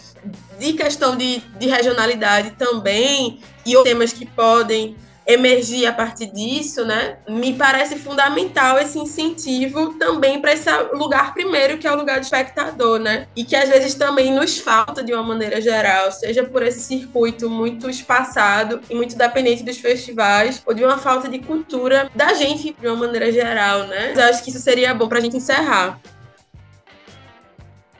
[0.58, 4.96] De questão de, de regionalidade também, e outros temas que podem
[5.26, 7.16] emergir a partir disso, né?
[7.28, 12.26] Me parece fundamental esse incentivo também para esse lugar primeiro, que é o lugar de
[12.26, 13.26] espectador, né?
[13.36, 17.48] E que às vezes também nos falta de uma maneira geral, seja por esse circuito
[17.48, 22.74] muito espaçado e muito dependente dos festivais, ou de uma falta de cultura da gente
[22.78, 24.12] de uma maneira geral, né?
[24.14, 26.00] Mas acho que isso seria bom para a gente encerrar.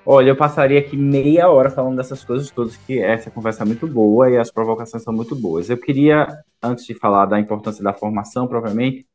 [0.05, 3.87] Olha, eu passaria aqui meia hora falando dessas coisas todas, que essa conversa é muito
[3.87, 5.71] boa e as provocações são muito boas.
[5.71, 6.27] Eu queria,
[6.61, 9.07] antes de falar da importância da formação propriamente,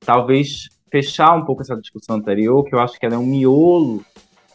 [0.00, 4.04] talvez fechar um pouco essa discussão anterior, que eu acho que ela é um miolo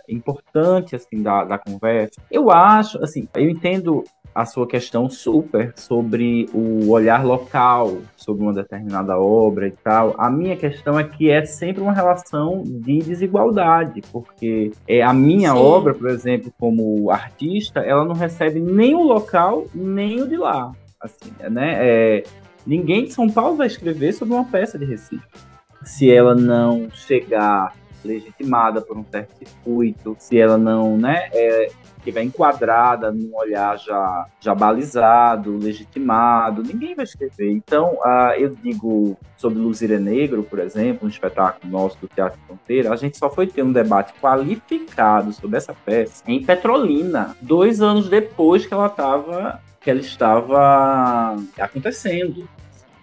[0.07, 2.21] importante assim da, da conversa.
[2.29, 4.03] Eu acho, assim, eu entendo
[4.33, 10.15] a sua questão super sobre o olhar local sobre uma determinada obra e tal.
[10.17, 15.51] A minha questão é que é sempre uma relação de desigualdade, porque é a minha
[15.51, 15.57] Sim.
[15.57, 20.71] obra, por exemplo, como artista, ela não recebe nem o local nem o de lá.
[21.01, 21.75] Assim, né?
[21.79, 22.23] É,
[22.65, 25.49] ninguém de São Paulo vai escrever sobre uma peça de Recife
[25.83, 27.73] se ela não chegar
[28.03, 31.69] legitimada por um certo circuito, se ela não, né, é,
[32.09, 37.51] estiver enquadrada num olhar já, já balizado, legitimado, ninguém vai escrever.
[37.51, 42.91] Então, uh, eu digo sobre Luzira Negro, por exemplo, um espetáculo nosso do Teatro Fronteira,
[42.91, 48.09] a gente só foi ter um debate qualificado sobre essa peça em Petrolina, dois anos
[48.09, 52.47] depois que ela estava que ela estava acontecendo.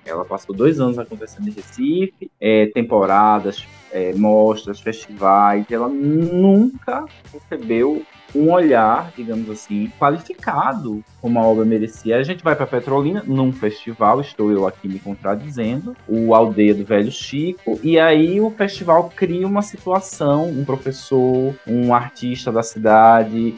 [0.05, 5.67] Ela passou dois anos acontecendo em Recife, é, temporadas, é, mostras, festivais.
[5.71, 8.03] Ela nunca recebeu
[8.35, 12.19] um olhar, digamos assim, qualificado como a obra merecia.
[12.19, 16.85] A gente vai para Petrolina num festival, estou eu aqui me contradizendo, o Aldeia do
[16.85, 23.55] Velho Chico, e aí o festival cria uma situação, um professor, um artista da cidade,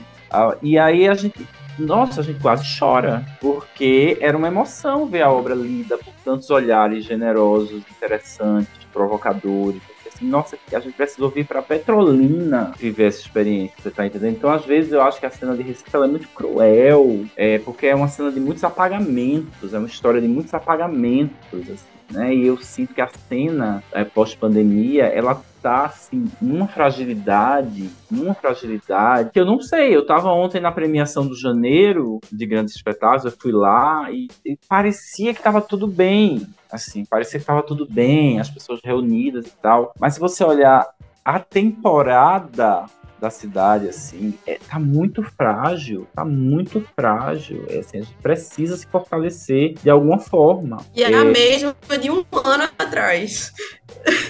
[0.63, 1.47] e aí a gente
[1.79, 6.51] nossa, a gente quase chora, porque era uma emoção ver a obra lida por tantos
[6.51, 9.81] olhares generosos, interessantes, provocadores,
[10.19, 14.37] assim, nossa, a gente precisou vir para Petrolina viver essa experiência, você tá entendendo?
[14.37, 17.87] Então, às vezes, eu acho que a cena de Recife é muito cruel, é, porque
[17.87, 22.35] é uma cena de muitos apagamentos, é uma história de muitos apagamentos, assim né?
[22.35, 29.31] E eu sinto que a cena é, pós-pandemia, ela tá assim, numa fragilidade, numa fragilidade,
[29.31, 29.95] que eu não sei.
[29.95, 34.57] Eu tava ontem na premiação do janeiro de grandes espetáculos, eu fui lá e, e
[34.69, 36.47] parecia que tava tudo bem.
[36.71, 39.93] Assim, parecia que tava tudo bem, as pessoas reunidas e tal.
[39.99, 40.87] Mas se você olhar
[41.25, 42.87] a temporada
[43.21, 47.65] da cidade, assim, é, tá muito frágil, tá muito frágil.
[47.69, 50.79] É, assim, a gente precisa se fortalecer de alguma forma.
[50.95, 53.53] E é, é a mesma de um ano atrás.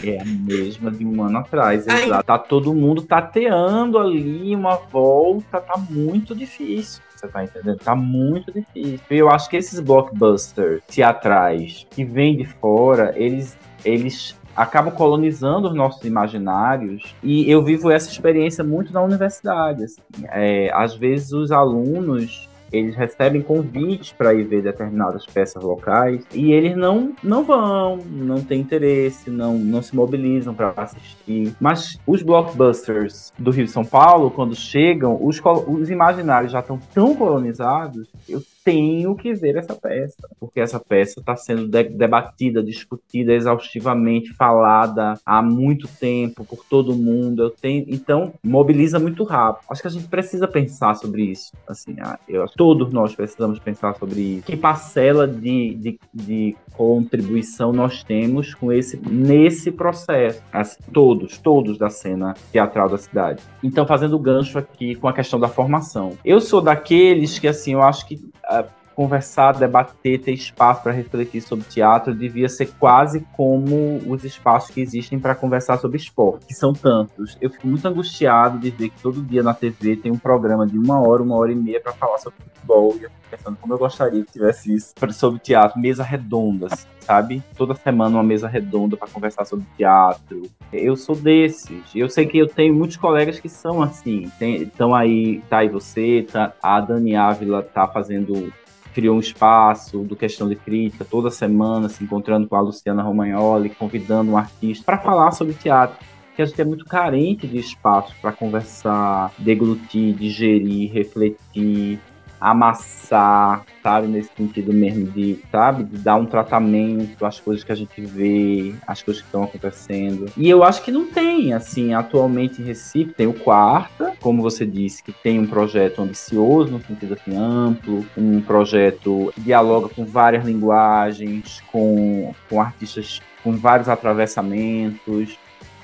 [0.04, 2.24] É a mesma de um ano atrás, exato.
[2.24, 7.02] Tá todo mundo tateando ali uma volta, tá muito difícil.
[7.14, 7.78] Você tá entendendo?
[7.78, 9.00] Tá muito difícil.
[9.10, 15.74] Eu acho que esses blockbusters teatrais que vêm de fora, eles, eles acabam colonizando os
[15.74, 19.84] nossos imaginários e eu vivo essa experiência muito na universidade.
[19.84, 20.02] Assim.
[20.30, 26.52] É, às vezes os alunos eles recebem convites para ir ver determinadas peças locais e
[26.52, 31.54] eles não, não vão, não têm interesse, não, não se mobilizam para assistir.
[31.58, 36.78] Mas os blockbusters do Rio de São Paulo, quando chegam, os, os imaginários já estão
[36.92, 42.62] tão colonizados, eu tenho que ver essa peça, porque essa peça está sendo de debatida,
[42.62, 47.44] discutida exaustivamente, falada há muito tempo por todo mundo.
[47.44, 49.64] Eu tenho, então mobiliza muito rápido.
[49.70, 51.52] Acho que a gente precisa pensar sobre isso.
[51.66, 54.46] Assim, ah, eu todos nós precisamos pensar sobre isso.
[54.46, 60.42] Que parcela de, de, de contribuição nós temos com esse nesse processo?
[60.52, 63.42] Assim, todos, todos da cena teatral da cidade.
[63.62, 66.18] Então, fazendo gancho aqui com a questão da formação.
[66.22, 68.64] Eu sou daqueles que assim, eu acho que a
[68.98, 74.80] conversar, debater, ter espaço para refletir sobre teatro devia ser quase como os espaços que
[74.80, 77.38] existem para conversar sobre esporte, que são tantos.
[77.40, 80.76] Eu fico muito angustiado de ver que todo dia na TV tem um programa de
[80.76, 82.96] uma hora, uma hora e meia para falar sobre futebol.
[82.98, 87.40] E eu fico pensando como eu gostaria que tivesse isso sobre teatro, mesa redondas, sabe?
[87.56, 90.42] Toda semana uma mesa redonda para conversar sobre teatro.
[90.72, 91.84] Eu sou desses.
[91.94, 94.28] Eu sei que eu tenho muitos colegas que são assim.
[94.40, 98.52] Estão aí, tá aí você, tá, a Dani Ávila tá fazendo
[98.94, 103.70] criou um espaço do Questão de Crítica, toda semana se encontrando com a Luciana Romagnoli,
[103.70, 105.96] convidando um artista para falar sobre teatro.
[106.34, 111.98] Que a gente é muito carente de espaço para conversar, deglutir, digerir, refletir,
[112.40, 114.06] amassar, sabe?
[114.06, 115.84] Nesse sentido mesmo de, sabe?
[115.84, 120.26] De dar um tratamento às coisas que a gente vê, às coisas que estão acontecendo.
[120.36, 124.66] E eu acho que não tem, assim, atualmente em Recife tem o Quarta, como você
[124.66, 130.04] disse, que tem um projeto ambicioso, no sentido assim, amplo, um projeto que dialoga com
[130.04, 135.38] várias linguagens, com, com artistas com vários atravessamentos,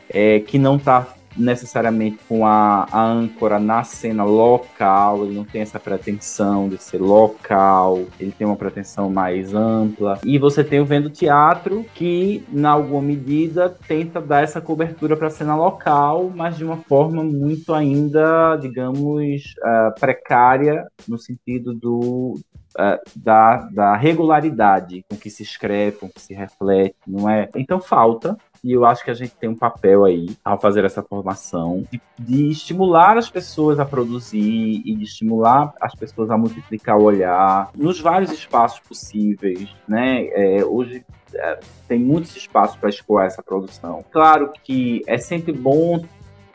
[0.08, 1.06] é, que não está
[1.36, 7.00] necessariamente com a, a, âncora na cena local, ele não tem essa pretensão de ser
[7.00, 10.18] local, ele tem uma pretensão mais ampla.
[10.24, 15.28] E você tem o Vendo Teatro, que, na alguma medida, tenta dar essa cobertura para
[15.28, 22.38] a cena local, mas de uma forma muito ainda, digamos, uh, precária, no sentido do,
[22.78, 27.48] uh, da, da regularidade com que se escreve, com que se reflete, não é?
[27.54, 31.02] Então falta e eu acho que a gente tem um papel aí, ao fazer essa
[31.02, 36.96] formação, de, de, estimular as pessoas a produzir e de estimular as pessoas a multiplicar
[36.96, 40.28] o olhar nos vários espaços possíveis, né?
[40.28, 44.02] É, hoje é, tem muitos espaços para escoar essa produção.
[44.10, 46.02] Claro que é sempre bom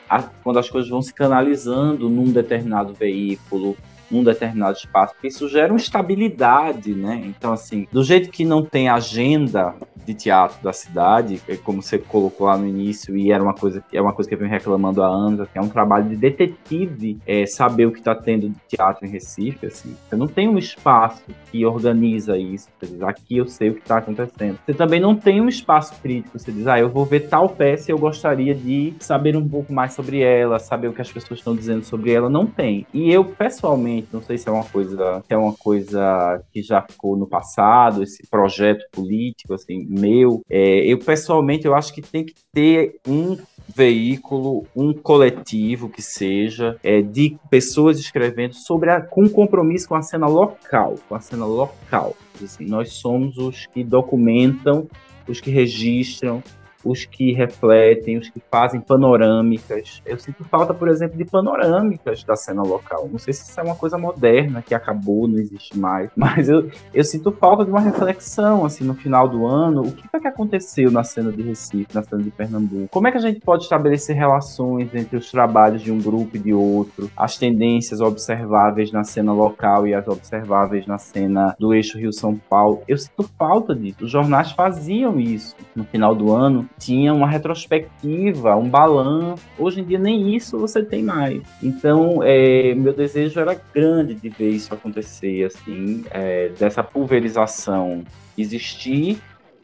[0.08, 3.76] a, quando as coisas vão se canalizando num determinado veículo,
[4.10, 7.22] num determinado espaço, isso gera uma estabilidade, né?
[7.24, 9.74] Então, assim, do jeito que não tem agenda
[10.04, 13.82] de teatro da cidade, é como você colocou lá no início, e era uma coisa,
[13.92, 17.18] é uma coisa que eu venho reclamando há anos, assim, é um trabalho de detetive
[17.26, 19.94] é, saber o que está tendo de teatro em Recife, assim.
[20.08, 23.80] Você não tem um espaço que organiza isso, você diz, aqui eu sei o que
[23.80, 24.58] está acontecendo.
[24.64, 27.90] Você também não tem um espaço crítico, você diz, ah, eu vou ver tal peça
[27.90, 31.40] e eu gostaria de saber um pouco mais sobre ela, saber o que as pessoas
[31.40, 32.86] estão dizendo sobre ela, não tem.
[32.92, 36.82] E eu, pessoalmente, não sei se é uma coisa, se é uma coisa que já
[36.82, 40.42] ficou no passado, esse projeto político, assim, meu.
[40.48, 43.36] É, eu, pessoalmente, eu acho que tem que ter um
[43.74, 50.02] veículo, um coletivo que seja, é, de pessoas escrevendo sobre a, com compromisso com a
[50.02, 52.16] cena local, com a cena local.
[52.42, 54.88] Assim, nós somos os que documentam,
[55.28, 56.42] os que registram,
[56.84, 60.02] os que refletem, os que fazem panorâmicas.
[60.04, 63.08] Eu sinto falta, por exemplo, de panorâmicas da cena local.
[63.10, 66.70] Não sei se isso é uma coisa moderna que acabou, não existe mais, mas eu,
[66.92, 69.82] eu sinto falta de uma reflexão, assim, no final do ano.
[69.82, 72.88] O que foi que aconteceu na cena de Recife, na cena de Pernambuco?
[72.90, 76.38] Como é que a gente pode estabelecer relações entre os trabalhos de um grupo e
[76.38, 81.98] de outro, as tendências observáveis na cena local e as observáveis na cena do eixo
[81.98, 82.82] Rio-São Paulo?
[82.88, 84.04] Eu sinto falta disso.
[84.04, 89.44] Os jornais faziam isso no final do ano tinha uma retrospectiva, um balanço.
[89.58, 91.42] Hoje em dia nem isso você tem mais.
[91.62, 98.02] Então, é, meu desejo era grande de ver isso acontecer, assim, é, dessa pulverização
[98.36, 99.20] existir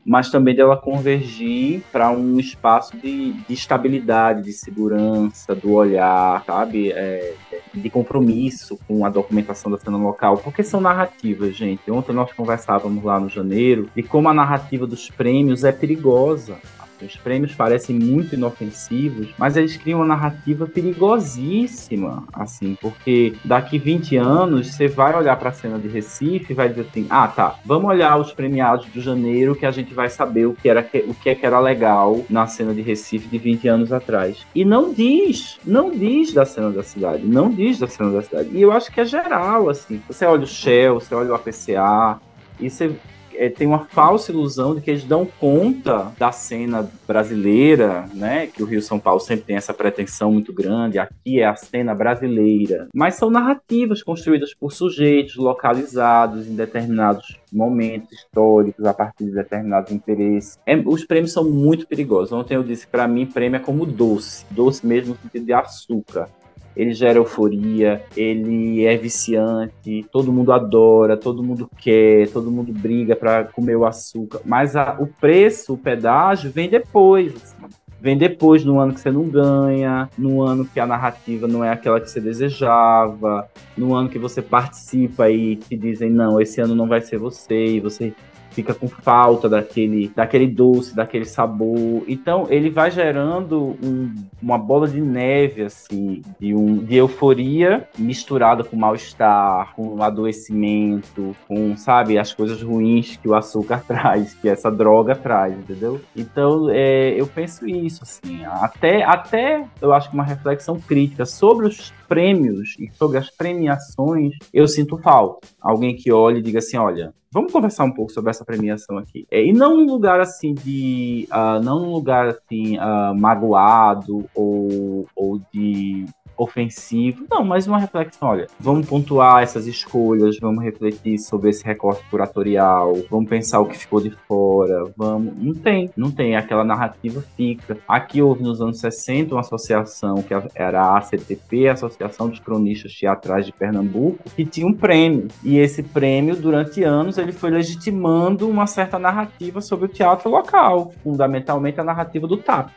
[0.06, 6.92] mas também dela convergir para um espaço de, de, estabilidade, de segurança, do olhar, sabe?
[6.92, 7.34] É,
[7.74, 11.90] de compromisso com a documentação da cena local, porque são narrativas, gente.
[11.90, 16.56] Ontem nós conversávamos lá no janeiro e como a narrativa dos prêmios é perigosa.
[17.02, 24.16] Os prêmios parecem muito inofensivos, mas eles criam uma narrativa perigosíssima, assim, porque daqui 20
[24.16, 27.58] anos você vai olhar para a cena de Recife e vai dizer assim: "Ah, tá,
[27.64, 31.14] vamos olhar os premiados do janeiro que a gente vai saber o que era o
[31.14, 34.46] que, é que era legal na cena de Recife de 20 anos atrás".
[34.54, 38.50] E não diz, não diz da cena da cidade, não diz da cena da cidade.
[38.52, 40.02] E eu acho que é geral, assim.
[40.08, 42.20] Você olha o Shell, você olha o APCA,
[42.58, 42.92] e você
[43.38, 48.46] é, tem uma falsa ilusão de que eles dão conta da cena brasileira, né?
[48.46, 50.98] Que o Rio São Paulo sempre tem essa pretensão muito grande.
[50.98, 52.88] Aqui é a cena brasileira.
[52.94, 59.92] Mas são narrativas construídas por sujeitos localizados em determinados momentos históricos, a partir de determinados
[59.92, 60.58] interesses.
[60.66, 62.32] É, os prêmios são muito perigosos.
[62.32, 66.28] Ontem eu disse para mim, prêmio é como doce, doce mesmo no sentido de açúcar
[66.76, 73.16] ele gera euforia, ele é viciante, todo mundo adora, todo mundo quer, todo mundo briga
[73.16, 77.34] para comer o açúcar, mas a, o preço, o pedágio vem depois.
[77.34, 77.56] Assim.
[77.98, 81.70] Vem depois, no ano que você não ganha, no ano que a narrativa não é
[81.70, 86.74] aquela que você desejava, no ano que você participa e te dizem, não, esse ano
[86.74, 88.12] não vai ser você, e você
[88.56, 92.02] fica com falta daquele, daquele doce, daquele sabor.
[92.08, 98.64] Então ele vai gerando um, uma bola de neve assim, de, um, de euforia misturada
[98.64, 104.70] com mal-estar, com adoecimento, com, sabe, as coisas ruins que o açúcar traz, que essa
[104.70, 106.00] droga traz, entendeu?
[106.16, 111.66] Então é, eu penso isso, assim, até, até eu acho que uma reflexão crítica sobre
[111.66, 115.46] os prêmios e sobre as premiações, eu sinto falta.
[115.60, 119.26] Alguém que olhe e diga assim, olha, vamos conversar um pouco sobre essa premiação aqui.
[119.30, 121.28] É, e não um lugar assim de.
[121.30, 126.06] Uh, não um lugar assim uh, magoado ou, ou de
[126.36, 127.24] ofensivo.
[127.30, 132.94] Não, mas uma reflexão, olha, vamos pontuar essas escolhas, vamos refletir sobre esse recorte curatorial,
[133.10, 135.34] vamos pensar o que ficou de fora, vamos...
[135.36, 137.78] Não tem, não tem, aquela narrativa fica.
[137.86, 142.94] Aqui houve nos anos 60 uma associação que era a ACTP, a Associação dos Cronistas
[142.94, 145.28] Teatrais de Pernambuco, que tinha um prêmio.
[145.42, 150.92] E esse prêmio, durante anos, ele foi legitimando uma certa narrativa sobre o teatro local,
[151.02, 152.70] fundamentalmente a narrativa do TAP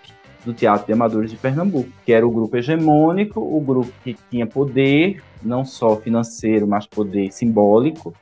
[0.45, 4.47] do Teatro de Amadores de Pernambuco, que era o grupo hegemônico, o grupo que tinha
[4.47, 8.13] poder, não só financeiro, mas poder simbólico.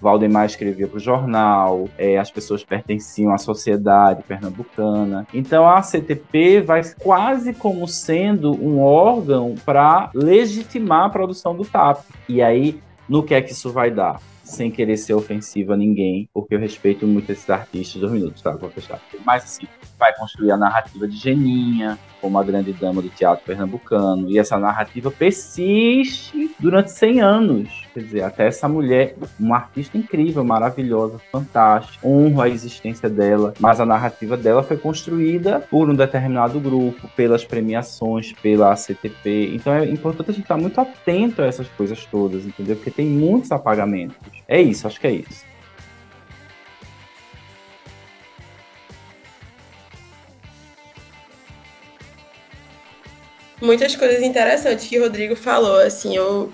[0.00, 5.26] Valdemar escrevia para o jornal, é, as pessoas pertenciam à sociedade pernambucana.
[5.32, 12.04] Então a CTP vai quase como sendo um órgão para legitimar a produção do TAP.
[12.28, 14.20] E aí no que é que isso vai dar
[14.52, 18.00] sem querer ser ofensivo a ninguém, porque eu respeito muito esses artistas.
[18.00, 18.52] Dois minutos, tá?
[18.52, 19.00] Vou fechar.
[19.24, 19.66] Mas assim,
[19.98, 24.58] vai construir a narrativa de Geninha, como a grande dama do teatro pernambucano, e essa
[24.58, 27.81] narrativa persiste durante 100 anos.
[27.92, 33.80] Quer dizer, até essa mulher, uma artista incrível, maravilhosa, fantástica, honro a existência dela, mas
[33.80, 39.54] a narrativa dela foi construída por um determinado grupo, pelas premiações, pela CTP.
[39.54, 42.76] Então é importante a gente estar muito atento a essas coisas todas, entendeu?
[42.76, 44.16] Porque tem muitos apagamentos.
[44.48, 45.52] É isso, acho que é isso.
[53.60, 56.50] Muitas coisas interessantes que o Rodrigo falou, assim, eu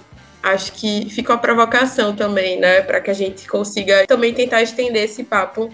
[0.53, 5.05] acho que fica uma provocação também, né, para que a gente consiga também tentar estender
[5.05, 5.71] esse papo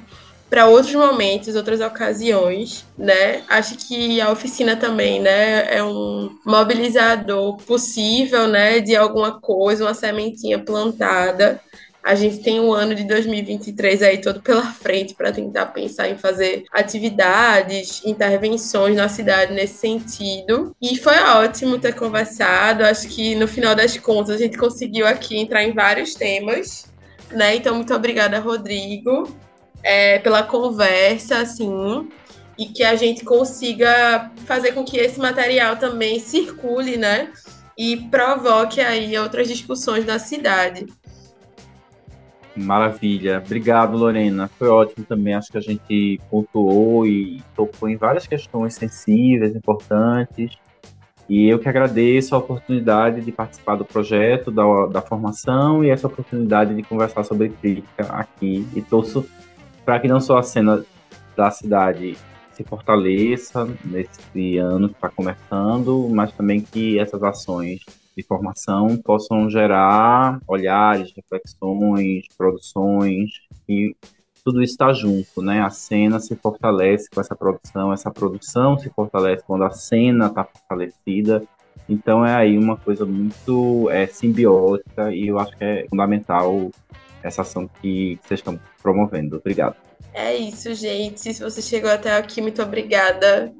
[0.50, 3.42] para outros momentos, outras ocasiões, né?
[3.48, 9.94] Acho que a oficina também, né, é um mobilizador possível, né, de alguma coisa, uma
[9.94, 11.60] sementinha plantada
[12.04, 16.18] a gente tem um ano de 2023 aí todo pela frente para tentar pensar em
[16.18, 20.76] fazer atividades, intervenções na cidade nesse sentido.
[20.82, 22.84] E foi ótimo ter conversado.
[22.84, 26.84] Acho que no final das contas a gente conseguiu aqui entrar em vários temas,
[27.32, 27.56] né?
[27.56, 29.34] Então muito obrigada, Rodrigo,
[29.82, 32.06] é, pela conversa, assim
[32.56, 37.32] e que a gente consiga fazer com que esse material também circule, né?
[37.76, 40.86] E provoque aí outras discussões na cidade.
[42.56, 43.42] Maravilha.
[43.44, 44.48] Obrigado, Lorena.
[44.58, 45.34] Foi ótimo também.
[45.34, 50.56] Acho que a gente pontuou e tocou em várias questões sensíveis, importantes.
[51.28, 56.06] E eu que agradeço a oportunidade de participar do projeto, da, da formação e essa
[56.06, 58.66] oportunidade de conversar sobre crítica aqui.
[58.74, 59.26] E torço
[59.84, 60.84] para que não só a cena
[61.36, 62.16] da cidade
[62.52, 67.80] se fortaleça nesse ano que está começando, mas também que essas ações
[68.16, 73.30] de formação possam gerar olhares, reflexões, produções
[73.68, 73.94] e
[74.44, 75.62] tudo está junto, né?
[75.62, 80.44] A cena se fortalece com essa produção, essa produção se fortalece quando a cena está
[80.44, 81.42] fortalecida.
[81.88, 86.70] Então é aí uma coisa muito é, simbiótica e eu acho que é fundamental
[87.22, 89.36] essa ação que vocês estão promovendo.
[89.36, 89.76] Obrigado.
[90.12, 91.32] É isso, gente.
[91.34, 93.52] Se você chegou até aqui, muito obrigada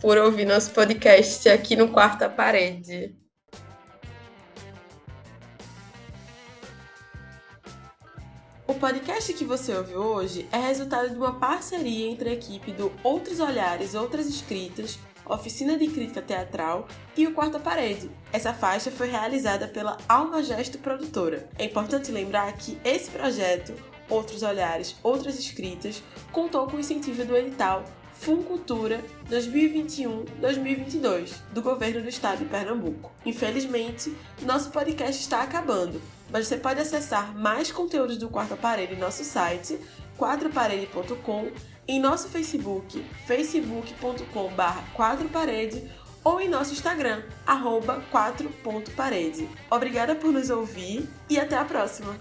[0.00, 3.14] por ouvir nosso podcast aqui no Quarta Parede.
[8.68, 12.90] O podcast que você ouviu hoje é resultado de uma parceria entre a equipe do
[13.04, 18.10] Outros Olhares, Outras Escritas, Oficina de Crítica Teatral e o Quarta Parede.
[18.32, 21.48] Essa faixa foi realizada pela Alma Gesto Produtora.
[21.56, 23.72] É importante lembrar que esse projeto,
[24.10, 26.02] Outros Olhares, Outras Escritas,
[26.32, 27.84] contou com o incentivo do edital
[28.14, 33.12] Funcultura 2021-2022 do Governo do Estado de Pernambuco.
[33.24, 34.12] Infelizmente,
[34.42, 39.24] nosso podcast está acabando, mas você pode acessar mais conteúdos do Quarta Parede em nosso
[39.24, 39.78] site,
[40.16, 41.50] quatroparede.com,
[41.88, 45.90] em nosso Facebook, facebook.com.br quatroparede
[46.24, 49.48] ou em nosso Instagram, arroba 4.parede.
[49.70, 52.18] Obrigada por nos ouvir e até a próxima!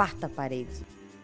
[0.00, 0.99] Quarta parede.